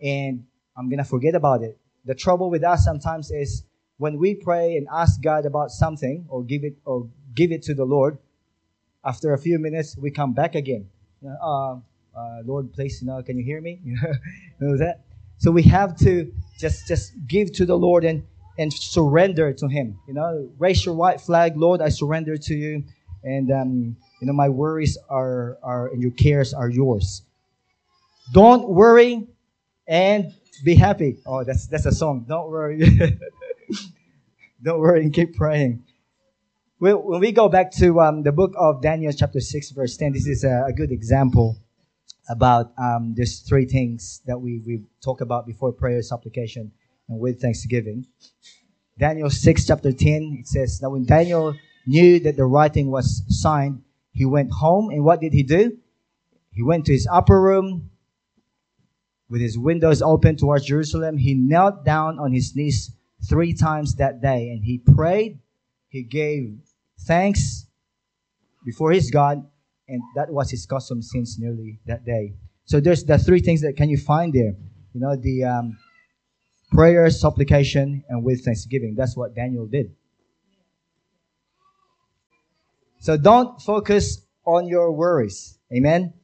and 0.00 0.44
I'm 0.76 0.90
gonna 0.90 1.04
forget 1.04 1.34
about 1.34 1.62
it. 1.62 1.78
The 2.04 2.14
trouble 2.14 2.50
with 2.50 2.64
us 2.64 2.84
sometimes 2.84 3.30
is 3.30 3.62
when 3.98 4.18
we 4.18 4.34
pray 4.34 4.76
and 4.76 4.86
ask 4.92 5.20
God 5.22 5.46
about 5.46 5.70
something 5.70 6.26
or 6.28 6.42
give 6.42 6.64
it 6.64 6.76
or 6.84 7.08
give 7.34 7.52
it 7.52 7.62
to 7.64 7.74
the 7.74 7.84
Lord, 7.84 8.18
after 9.04 9.32
a 9.32 9.38
few 9.38 9.58
minutes 9.58 9.96
we 9.96 10.10
come 10.10 10.32
back 10.32 10.54
again. 10.54 10.88
Uh, 11.24 11.76
uh, 12.16 12.42
Lord, 12.44 12.72
please, 12.72 13.00
you 13.00 13.06
know, 13.08 13.22
can 13.22 13.38
you 13.38 13.44
hear 13.44 13.60
me? 13.60 13.80
you 13.84 13.96
know 14.60 14.76
that. 14.76 15.04
So 15.38 15.50
we 15.50 15.62
have 15.64 15.96
to 15.98 16.32
just 16.58 16.86
just 16.86 17.12
give 17.26 17.52
to 17.54 17.66
the 17.66 17.76
Lord 17.76 18.04
and 18.04 18.22
and 18.58 18.72
surrender 18.72 19.52
to 19.54 19.68
Him. 19.68 19.98
You 20.06 20.14
know, 20.14 20.50
raise 20.58 20.84
your 20.84 20.94
white 20.94 21.20
flag, 21.20 21.56
Lord. 21.56 21.80
I 21.80 21.88
surrender 21.88 22.36
to 22.36 22.54
you, 22.54 22.84
and 23.24 23.50
um, 23.50 23.96
you 24.20 24.26
know 24.26 24.32
my 24.32 24.48
worries 24.48 24.98
are 25.08 25.58
are 25.62 25.88
and 25.88 26.02
your 26.02 26.12
cares 26.12 26.54
are 26.54 26.68
yours. 26.68 27.22
Don't 28.32 28.68
worry 28.68 29.26
and 29.88 30.32
be 30.64 30.74
happy. 30.74 31.18
Oh, 31.26 31.44
that's 31.44 31.66
that's 31.66 31.86
a 31.86 31.92
song. 31.92 32.24
Don't 32.28 32.50
worry. 32.50 32.80
Don't 34.62 34.78
worry 34.78 35.02
and 35.02 35.12
keep 35.12 35.34
praying. 35.34 35.84
When 36.78 37.20
we 37.20 37.32
go 37.32 37.48
back 37.48 37.70
to 37.78 38.00
um, 38.00 38.22
the 38.22 38.32
book 38.32 38.54
of 38.56 38.82
Daniel, 38.82 39.12
chapter 39.12 39.40
6, 39.40 39.70
verse 39.70 39.96
10, 39.96 40.12
this 40.12 40.26
is 40.26 40.44
a, 40.44 40.72
good 40.76 40.90
example 40.90 41.56
about 42.28 42.72
um, 42.76 43.14
there's 43.16 43.40
three 43.40 43.66
things 43.66 44.20
that 44.26 44.40
we, 44.40 44.60
we 44.66 44.82
talk 45.02 45.20
about 45.20 45.46
before 45.46 45.72
prayer, 45.72 46.02
supplication, 46.02 46.72
and 47.08 47.20
with 47.20 47.40
thanksgiving. 47.40 48.06
Daniel 48.98 49.30
6, 49.30 49.66
chapter 49.66 49.92
10, 49.92 50.38
it 50.40 50.48
says, 50.48 50.80
Now 50.82 50.90
when 50.90 51.04
Daniel 51.04 51.54
knew 51.86 52.18
that 52.20 52.36
the 52.36 52.46
writing 52.46 52.90
was 52.90 53.22
signed, 53.28 53.82
he 54.12 54.24
went 54.24 54.50
home, 54.50 54.90
and 54.90 55.04
what 55.04 55.20
did 55.20 55.32
he 55.32 55.42
do? 55.42 55.78
He 56.52 56.62
went 56.62 56.86
to 56.86 56.92
his 56.92 57.08
upper 57.10 57.40
room 57.40 57.90
with 59.28 59.40
his 59.40 59.58
windows 59.58 60.02
open 60.02 60.36
towards 60.36 60.66
Jerusalem. 60.66 61.16
He 61.16 61.34
knelt 61.34 61.84
down 61.84 62.18
on 62.18 62.32
his 62.32 62.54
knees 62.54 62.92
three 63.28 63.54
times 63.54 63.96
that 63.96 64.20
day. 64.20 64.50
And 64.50 64.64
he 64.64 64.78
prayed, 64.78 65.38
he 65.88 66.02
gave 66.02 66.58
thanks 67.00 67.66
before 68.64 68.92
his 68.92 69.10
God, 69.10 69.44
and 69.88 70.02
that 70.16 70.30
was 70.30 70.50
his 70.50 70.66
custom 70.66 71.02
since 71.02 71.38
nearly 71.38 71.80
that 71.86 72.04
day. 72.04 72.34
So 72.64 72.80
there's 72.80 73.04
the 73.04 73.18
three 73.18 73.40
things 73.40 73.60
that 73.62 73.76
can 73.76 73.88
you 73.88 73.98
find 73.98 74.32
there. 74.32 74.54
You 74.94 75.00
know, 75.00 75.16
the 75.16 75.44
um, 75.44 75.78
prayer, 76.70 77.08
supplication, 77.10 78.04
and 78.08 78.24
with 78.24 78.44
thanksgiving. 78.44 78.94
That's 78.96 79.16
what 79.16 79.34
Daniel 79.34 79.66
did. 79.66 79.94
So 83.00 83.16
don't 83.16 83.60
focus 83.60 84.22
on 84.44 84.68
your 84.68 84.92
worries. 84.92 85.58
Amen. 85.74 86.14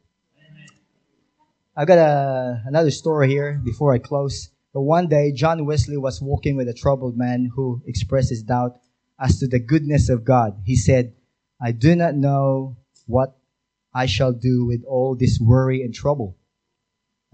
I 1.77 1.85
got 1.85 1.99
a, 1.99 2.63
another 2.67 2.91
story 2.91 3.29
here 3.29 3.61
before 3.65 3.93
I 3.93 3.99
close. 3.99 4.51
But 4.79 4.85
one 4.85 5.09
day, 5.09 5.33
John 5.33 5.67
Wesley 5.67 5.97
was 5.97 6.23
walking 6.23 6.55
with 6.55 6.69
a 6.69 6.73
troubled 6.73 7.17
man 7.17 7.51
who 7.53 7.83
expressed 7.85 8.31
his 8.31 8.45
doubt 8.45 8.79
as 9.19 9.41
to 9.41 9.49
the 9.49 9.59
goodness 9.59 10.09
of 10.09 10.25
God. 10.25 10.61
He 10.65 10.77
said, 10.77 11.15
I 11.61 11.73
do 11.73 11.97
not 11.97 12.15
know 12.15 12.77
what 13.05 13.37
I 13.93 14.07
shall 14.07 14.33
do 14.33 14.67
with 14.67 14.85
all 14.85 15.17
this 15.17 15.41
worry 15.41 15.83
and 15.83 15.93
trouble. 15.93 16.37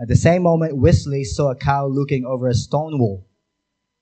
At 0.01 0.09
the 0.09 0.17
same 0.17 0.45
moment, 0.45 0.79
Wesley 0.79 1.23
saw 1.23 1.51
a 1.51 1.55
cow 1.55 1.87
looking 1.87 2.25
over 2.25 2.49
a 2.49 2.55
stone 2.55 2.99
wall. 2.99 3.27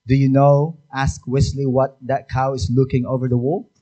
Do 0.06 0.14
you 0.14 0.28
know, 0.28 0.78
asked 0.94 1.26
Wesley, 1.26 1.66
what 1.66 1.96
that 2.02 2.28
cow 2.28 2.54
is 2.54 2.70
looking 2.72 3.04
over 3.06 3.28
the 3.28 3.36
wall? 3.36 3.72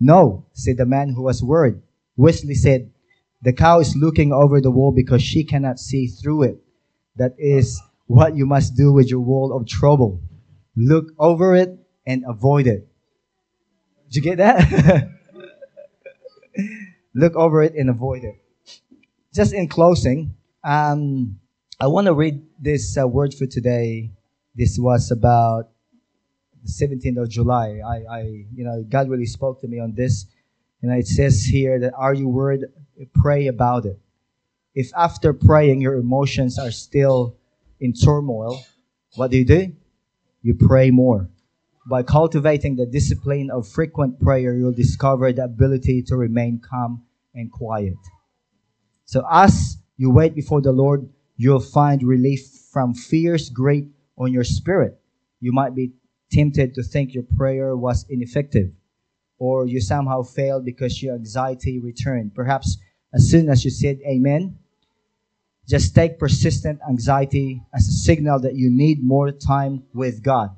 No, 0.00 0.46
said 0.52 0.78
the 0.78 0.84
man 0.84 1.10
who 1.10 1.22
was 1.22 1.44
worried. 1.44 1.80
Wesley 2.16 2.54
said, 2.54 2.90
The 3.40 3.52
cow 3.52 3.78
is 3.78 3.94
looking 3.94 4.32
over 4.32 4.60
the 4.60 4.72
wall 4.72 4.90
because 4.90 5.22
she 5.22 5.44
cannot 5.44 5.78
see 5.78 6.08
through 6.08 6.42
it. 6.42 6.58
That 7.14 7.36
is 7.38 7.80
what 8.06 8.36
you 8.36 8.46
must 8.46 8.76
do 8.76 8.92
with 8.92 9.10
your 9.10 9.20
wall 9.20 9.56
of 9.56 9.66
trouble. 9.66 10.20
Look 10.76 11.12
over 11.18 11.54
it 11.56 11.78
and 12.06 12.24
avoid 12.26 12.66
it. 12.66 12.88
Did 14.10 14.16
you 14.16 14.22
get 14.22 14.38
that? 14.38 15.10
Look 17.14 17.34
over 17.34 17.62
it 17.62 17.74
and 17.74 17.90
avoid 17.90 18.24
it. 18.24 18.36
Just 19.34 19.52
in 19.52 19.68
closing, 19.68 20.34
um, 20.62 21.40
I 21.80 21.88
want 21.88 22.06
to 22.06 22.14
read 22.14 22.42
this 22.58 22.96
uh, 22.96 23.06
word 23.06 23.34
for 23.34 23.46
today. 23.46 24.12
This 24.54 24.78
was 24.78 25.10
about 25.10 25.70
the 26.62 26.70
17th 26.70 27.22
of 27.22 27.28
July. 27.28 27.80
I, 27.84 27.96
I, 28.10 28.20
you 28.54 28.64
know, 28.64 28.84
God 28.88 29.08
really 29.08 29.26
spoke 29.26 29.60
to 29.60 29.68
me 29.68 29.78
on 29.78 29.94
this. 29.94 30.26
And 30.82 30.92
it 30.92 31.06
says 31.06 31.44
here 31.44 31.80
that 31.80 31.94
are 31.94 32.14
you 32.14 32.28
worried? 32.28 32.64
Pray 33.14 33.46
about 33.46 33.86
it. 33.86 33.98
If 34.74 34.90
after 34.96 35.32
praying 35.32 35.80
your 35.80 35.96
emotions 35.96 36.58
are 36.58 36.70
still 36.70 37.36
in 37.80 37.92
turmoil, 37.92 38.60
what 39.14 39.30
do 39.30 39.38
you 39.38 39.44
do? 39.44 39.72
You 40.42 40.54
pray 40.54 40.90
more. 40.90 41.28
By 41.88 42.02
cultivating 42.02 42.76
the 42.76 42.86
discipline 42.86 43.50
of 43.50 43.68
frequent 43.68 44.20
prayer, 44.20 44.56
you'll 44.56 44.72
discover 44.72 45.32
the 45.32 45.44
ability 45.44 46.02
to 46.08 46.16
remain 46.16 46.60
calm 46.60 47.04
and 47.34 47.50
quiet. 47.50 47.96
So 49.04 49.24
as 49.30 49.78
you 49.96 50.10
wait 50.10 50.34
before 50.34 50.60
the 50.60 50.72
Lord, 50.72 51.08
you'll 51.36 51.60
find 51.60 52.02
relief 52.02 52.40
from 52.72 52.94
fears 52.94 53.50
great 53.50 53.86
on 54.18 54.32
your 54.32 54.44
spirit. 54.44 54.98
You 55.40 55.52
might 55.52 55.74
be 55.74 55.92
tempted 56.32 56.74
to 56.74 56.82
think 56.82 57.14
your 57.14 57.24
prayer 57.36 57.76
was 57.76 58.04
ineffective 58.08 58.72
or 59.38 59.66
you 59.66 59.80
somehow 59.80 60.22
failed 60.22 60.64
because 60.64 61.02
your 61.02 61.14
anxiety 61.14 61.78
returned. 61.78 62.34
Perhaps 62.34 62.78
as 63.14 63.30
soon 63.30 63.48
as 63.48 63.64
you 63.64 63.70
said 63.70 63.98
amen, 64.06 64.58
just 65.66 65.94
take 65.94 66.18
persistent 66.18 66.80
anxiety 66.88 67.62
as 67.74 67.88
a 67.88 67.92
signal 67.92 68.40
that 68.40 68.54
you 68.54 68.70
need 68.70 69.02
more 69.02 69.32
time 69.32 69.82
with 69.92 70.22
God. 70.22 70.50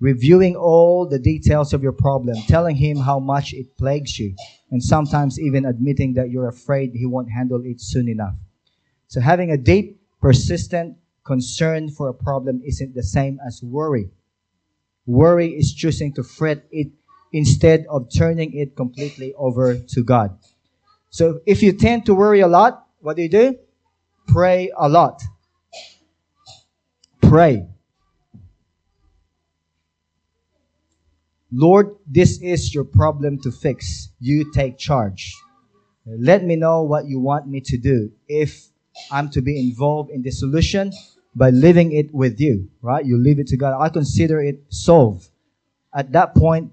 Reviewing 0.00 0.56
all 0.56 1.06
the 1.06 1.18
details 1.18 1.72
of 1.72 1.82
your 1.82 1.92
problem, 1.92 2.36
telling 2.48 2.76
Him 2.76 2.98
how 2.98 3.18
much 3.18 3.54
it 3.54 3.76
plagues 3.78 4.18
you, 4.18 4.34
and 4.70 4.82
sometimes 4.82 5.40
even 5.40 5.64
admitting 5.64 6.14
that 6.14 6.30
you're 6.30 6.48
afraid 6.48 6.92
He 6.92 7.06
won't 7.06 7.30
handle 7.30 7.62
it 7.64 7.80
soon 7.80 8.08
enough. 8.08 8.34
So 9.08 9.20
having 9.20 9.50
a 9.50 9.56
deep, 9.56 10.00
persistent 10.20 10.96
concern 11.24 11.90
for 11.90 12.08
a 12.08 12.14
problem 12.14 12.62
isn't 12.64 12.94
the 12.94 13.02
same 13.02 13.38
as 13.46 13.62
worry. 13.62 14.10
Worry 15.06 15.48
is 15.56 15.72
choosing 15.72 16.12
to 16.14 16.22
fret 16.22 16.66
it 16.70 16.88
instead 17.32 17.86
of 17.88 18.08
turning 18.12 18.52
it 18.54 18.76
completely 18.76 19.34
over 19.34 19.78
to 19.78 20.02
God. 20.02 20.36
So 21.10 21.40
if 21.46 21.62
you 21.62 21.72
tend 21.72 22.06
to 22.06 22.14
worry 22.14 22.40
a 22.40 22.48
lot, 22.48 22.86
what 23.00 23.16
do 23.16 23.22
you 23.22 23.28
do? 23.28 23.58
Pray 24.26 24.70
a 24.76 24.88
lot. 24.88 25.22
Pray. 27.22 27.66
Lord, 31.52 31.96
this 32.06 32.40
is 32.42 32.74
your 32.74 32.84
problem 32.84 33.40
to 33.42 33.50
fix. 33.50 34.10
You 34.20 34.52
take 34.52 34.78
charge. 34.78 35.34
Let 36.04 36.44
me 36.44 36.56
know 36.56 36.82
what 36.82 37.06
you 37.06 37.18
want 37.18 37.46
me 37.46 37.60
to 37.62 37.78
do. 37.78 38.12
If 38.28 38.68
I'm 39.10 39.30
to 39.30 39.42
be 39.42 39.58
involved 39.58 40.10
in 40.10 40.22
the 40.22 40.30
solution 40.30 40.92
by 41.34 41.50
leaving 41.50 41.92
it 41.92 42.12
with 42.14 42.40
you, 42.40 42.68
right? 42.82 43.04
You 43.04 43.18
leave 43.18 43.38
it 43.38 43.48
to 43.48 43.56
God. 43.56 43.80
I 43.80 43.88
consider 43.88 44.40
it 44.40 44.62
solved. 44.68 45.28
At 45.94 46.12
that 46.12 46.34
point, 46.34 46.72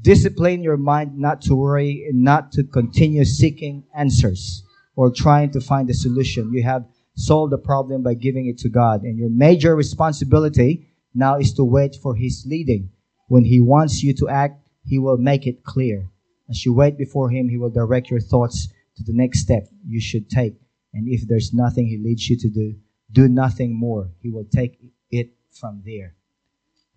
discipline 0.00 0.62
your 0.62 0.76
mind 0.76 1.18
not 1.18 1.42
to 1.42 1.54
worry 1.54 2.06
and 2.08 2.22
not 2.22 2.52
to 2.52 2.64
continue 2.64 3.24
seeking 3.24 3.84
answers 3.94 4.62
or 4.98 5.12
trying 5.12 5.48
to 5.48 5.60
find 5.60 5.88
a 5.88 5.94
solution. 5.94 6.52
You 6.52 6.64
have 6.64 6.84
solved 7.14 7.52
the 7.52 7.58
problem 7.70 8.02
by 8.02 8.14
giving 8.14 8.48
it 8.48 8.58
to 8.58 8.68
God. 8.68 9.04
And 9.04 9.16
your 9.16 9.30
major 9.30 9.76
responsibility 9.76 10.88
now 11.14 11.38
is 11.38 11.52
to 11.54 11.62
wait 11.62 11.94
for 12.02 12.16
His 12.16 12.44
leading. 12.48 12.90
When 13.28 13.44
He 13.44 13.60
wants 13.60 14.02
you 14.02 14.12
to 14.14 14.28
act, 14.28 14.60
He 14.84 14.98
will 14.98 15.16
make 15.16 15.46
it 15.46 15.62
clear. 15.62 16.08
As 16.50 16.66
you 16.66 16.72
wait 16.72 16.98
before 16.98 17.30
Him, 17.30 17.48
He 17.48 17.56
will 17.56 17.70
direct 17.70 18.10
your 18.10 18.18
thoughts 18.18 18.66
to 18.96 19.04
the 19.04 19.12
next 19.12 19.38
step 19.38 19.68
you 19.86 20.00
should 20.00 20.28
take. 20.28 20.54
And 20.92 21.06
if 21.06 21.28
there's 21.28 21.54
nothing 21.54 21.86
He 21.86 21.96
leads 21.96 22.28
you 22.28 22.36
to 22.36 22.48
do, 22.48 22.74
do 23.12 23.28
nothing 23.28 23.78
more. 23.78 24.10
He 24.20 24.30
will 24.30 24.46
take 24.52 24.80
it 25.12 25.30
from 25.52 25.82
there. 25.86 26.16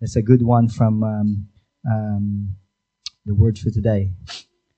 That's 0.00 0.16
a 0.16 0.22
good 0.22 0.42
one 0.42 0.68
from 0.68 1.04
um, 1.04 1.46
um, 1.88 2.56
the 3.24 3.36
word 3.36 3.60
for 3.60 3.70
today. 3.70 4.10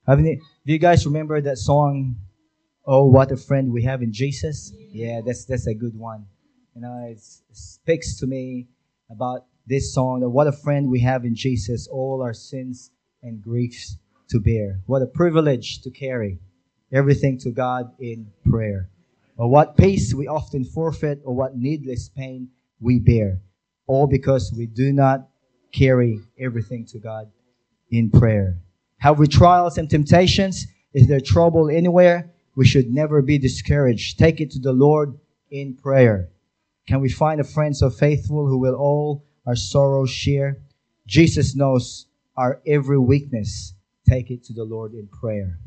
You, 0.07 0.15
do 0.15 0.73
you 0.73 0.77
guys 0.77 1.07
remember 1.07 1.41
that 1.41 1.57
song? 1.57 2.17
Oh, 2.87 3.05
what 3.05 3.31
a 3.31 3.37
friend 3.37 3.71
we 3.71 3.81
have 3.83 4.03
in 4.03 4.13
Jesus. 4.13 4.71
Yeah, 4.91 5.21
that's 5.25 5.45
that's 5.45 5.65
a 5.65 5.73
good 5.73 5.97
one. 5.97 6.27
You 6.75 6.81
know, 6.81 7.07
it 7.09 7.19
speaks 7.51 8.19
to 8.19 8.27
me 8.27 8.67
about 9.09 9.45
this 9.65 9.91
song. 9.91 10.19
That 10.19 10.29
what 10.29 10.45
a 10.45 10.51
friend 10.51 10.91
we 10.91 10.99
have 10.99 11.25
in 11.25 11.35
Jesus. 11.35 11.87
All 11.87 12.21
our 12.21 12.33
sins 12.33 12.91
and 13.23 13.41
griefs 13.41 13.97
to 14.29 14.39
bear. 14.39 14.81
What 14.85 15.01
a 15.01 15.07
privilege 15.07 15.81
to 15.81 15.89
carry 15.89 16.37
everything 16.93 17.39
to 17.39 17.49
God 17.49 17.91
in 17.99 18.27
prayer. 18.47 18.89
Or 19.37 19.49
what 19.49 19.77
peace 19.77 20.13
we 20.13 20.27
often 20.27 20.63
forfeit, 20.63 21.21
or 21.25 21.33
what 21.33 21.57
needless 21.57 22.09
pain 22.09 22.49
we 22.79 22.99
bear. 22.99 23.39
All 23.87 24.05
because 24.05 24.53
we 24.55 24.67
do 24.67 24.93
not 24.93 25.27
carry 25.71 26.19
everything 26.39 26.85
to 26.87 26.99
God 26.99 27.31
in 27.89 28.11
prayer. 28.11 28.59
Have 28.97 29.17
we 29.17 29.27
trials 29.27 29.77
and 29.79 29.89
temptations? 29.89 30.67
Is 30.93 31.07
there 31.07 31.19
trouble 31.19 31.69
anywhere? 31.69 32.31
We 32.55 32.65
should 32.65 32.91
never 32.91 33.21
be 33.21 33.37
discouraged. 33.37 34.17
Take 34.17 34.39
it 34.39 34.51
to 34.51 34.59
the 34.59 34.71
Lord 34.73 35.19
in 35.51 35.75
prayer. 35.75 36.29
Can 36.87 37.01
we 37.01 37.09
find 37.09 37.41
a 37.41 37.43
friend 37.43 37.75
so 37.75 37.89
faithful 37.89 38.47
who 38.47 38.57
will 38.57 38.75
all 38.75 39.25
our 39.45 39.55
sorrows 39.55 40.09
share? 40.09 40.57
Jesus 41.07 41.55
knows 41.55 42.07
our 42.37 42.61
every 42.65 42.99
weakness. 42.99 43.73
Take 44.07 44.29
it 44.31 44.43
to 44.45 44.53
the 44.53 44.63
Lord 44.63 44.93
in 44.93 45.07
prayer. 45.07 45.59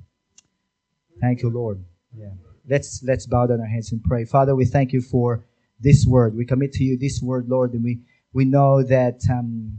Thank 1.20 1.42
you, 1.42 1.50
Lord. 1.50 1.84
Yeah. 2.16 2.30
Let's 2.68 3.02
let's 3.02 3.26
bow 3.26 3.46
down 3.46 3.60
our 3.60 3.66
heads 3.66 3.92
and 3.92 4.02
pray. 4.02 4.24
Father, 4.24 4.54
we 4.54 4.64
thank 4.64 4.92
you 4.92 5.00
for 5.00 5.44
this 5.80 6.06
word. 6.06 6.36
We 6.36 6.44
commit 6.44 6.72
to 6.74 6.84
you 6.84 6.96
this 6.96 7.20
word, 7.22 7.48
Lord, 7.48 7.72
and 7.72 7.82
we 7.82 8.00
we 8.32 8.44
know 8.44 8.82
that 8.82 9.20
um, 9.30 9.78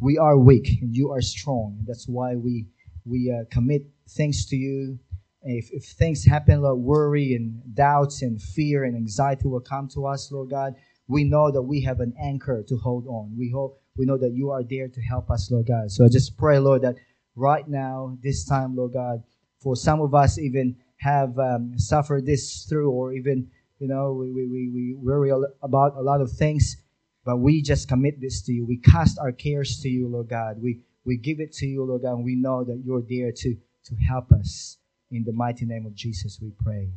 we 0.00 0.18
are 0.18 0.36
weak 0.36 0.82
and 0.82 0.94
you 0.94 1.10
are 1.12 1.22
strong. 1.22 1.78
That's 1.86 2.08
why 2.08 2.34
we 2.34 2.66
we 3.04 3.30
uh, 3.30 3.44
commit 3.50 3.86
things 4.08 4.46
to 4.46 4.56
you. 4.56 4.98
If, 5.44 5.70
if 5.72 5.84
things 5.84 6.24
happen, 6.24 6.62
Lord, 6.62 6.78
worry 6.78 7.34
and 7.34 7.60
doubts 7.74 8.22
and 8.22 8.40
fear 8.40 8.84
and 8.84 8.96
anxiety 8.96 9.48
will 9.48 9.60
come 9.60 9.88
to 9.94 10.06
us, 10.06 10.30
Lord 10.32 10.50
God. 10.50 10.74
We 11.06 11.24
know 11.24 11.50
that 11.50 11.62
we 11.62 11.82
have 11.82 12.00
an 12.00 12.14
anchor 12.20 12.64
to 12.66 12.76
hold 12.76 13.06
on. 13.06 13.34
We 13.38 13.50
hope 13.50 13.80
we 13.96 14.06
know 14.06 14.18
that 14.18 14.32
you 14.32 14.50
are 14.50 14.62
there 14.62 14.88
to 14.88 15.00
help 15.02 15.30
us, 15.30 15.50
Lord 15.50 15.66
God. 15.66 15.90
So 15.90 16.04
I 16.04 16.08
just 16.08 16.36
pray, 16.36 16.58
Lord, 16.58 16.82
that 16.82 16.96
right 17.36 17.66
now, 17.68 18.16
this 18.22 18.44
time, 18.44 18.74
Lord 18.74 18.94
God, 18.94 19.22
for 19.60 19.76
some 19.76 20.00
of 20.00 20.14
us 20.14 20.38
even 20.38 20.76
have 20.96 21.38
um, 21.38 21.78
suffered 21.78 22.26
this 22.26 22.64
through, 22.64 22.90
or 22.90 23.12
even 23.12 23.50
you 23.78 23.88
know, 23.88 24.12
we, 24.12 24.32
we, 24.32 24.70
we 24.72 24.94
worry 24.94 25.30
about 25.62 25.94
a 25.96 26.00
lot 26.00 26.20
of 26.20 26.32
things 26.32 26.76
but 27.24 27.38
we 27.38 27.62
just 27.62 27.88
commit 27.88 28.20
this 28.20 28.42
to 28.42 28.52
you. 28.52 28.66
We 28.66 28.76
cast 28.76 29.18
our 29.18 29.32
cares 29.32 29.80
to 29.80 29.88
you, 29.88 30.08
Lord 30.08 30.28
God. 30.28 30.60
We, 30.60 30.80
we 31.04 31.16
give 31.16 31.40
it 31.40 31.52
to 31.54 31.66
you, 31.66 31.84
Lord 31.84 32.02
God, 32.02 32.14
and 32.14 32.24
we 32.24 32.34
know 32.34 32.64
that 32.64 32.82
you're 32.84 33.02
there 33.08 33.32
to, 33.32 33.56
to 33.86 33.96
help 34.06 34.30
us. 34.32 34.76
In 35.14 35.22
the 35.22 35.32
mighty 35.32 35.64
name 35.64 35.86
of 35.86 35.94
Jesus, 35.94 36.40
we 36.42 36.50
pray. 36.64 36.90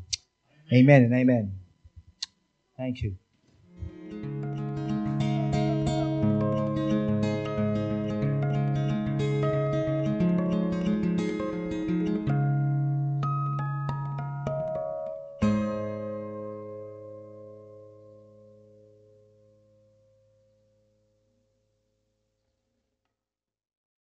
Amen, 0.74 0.82
amen 0.82 1.04
and 1.04 1.14
amen. 1.14 1.60
Thank 2.76 3.04
you. 3.04 3.16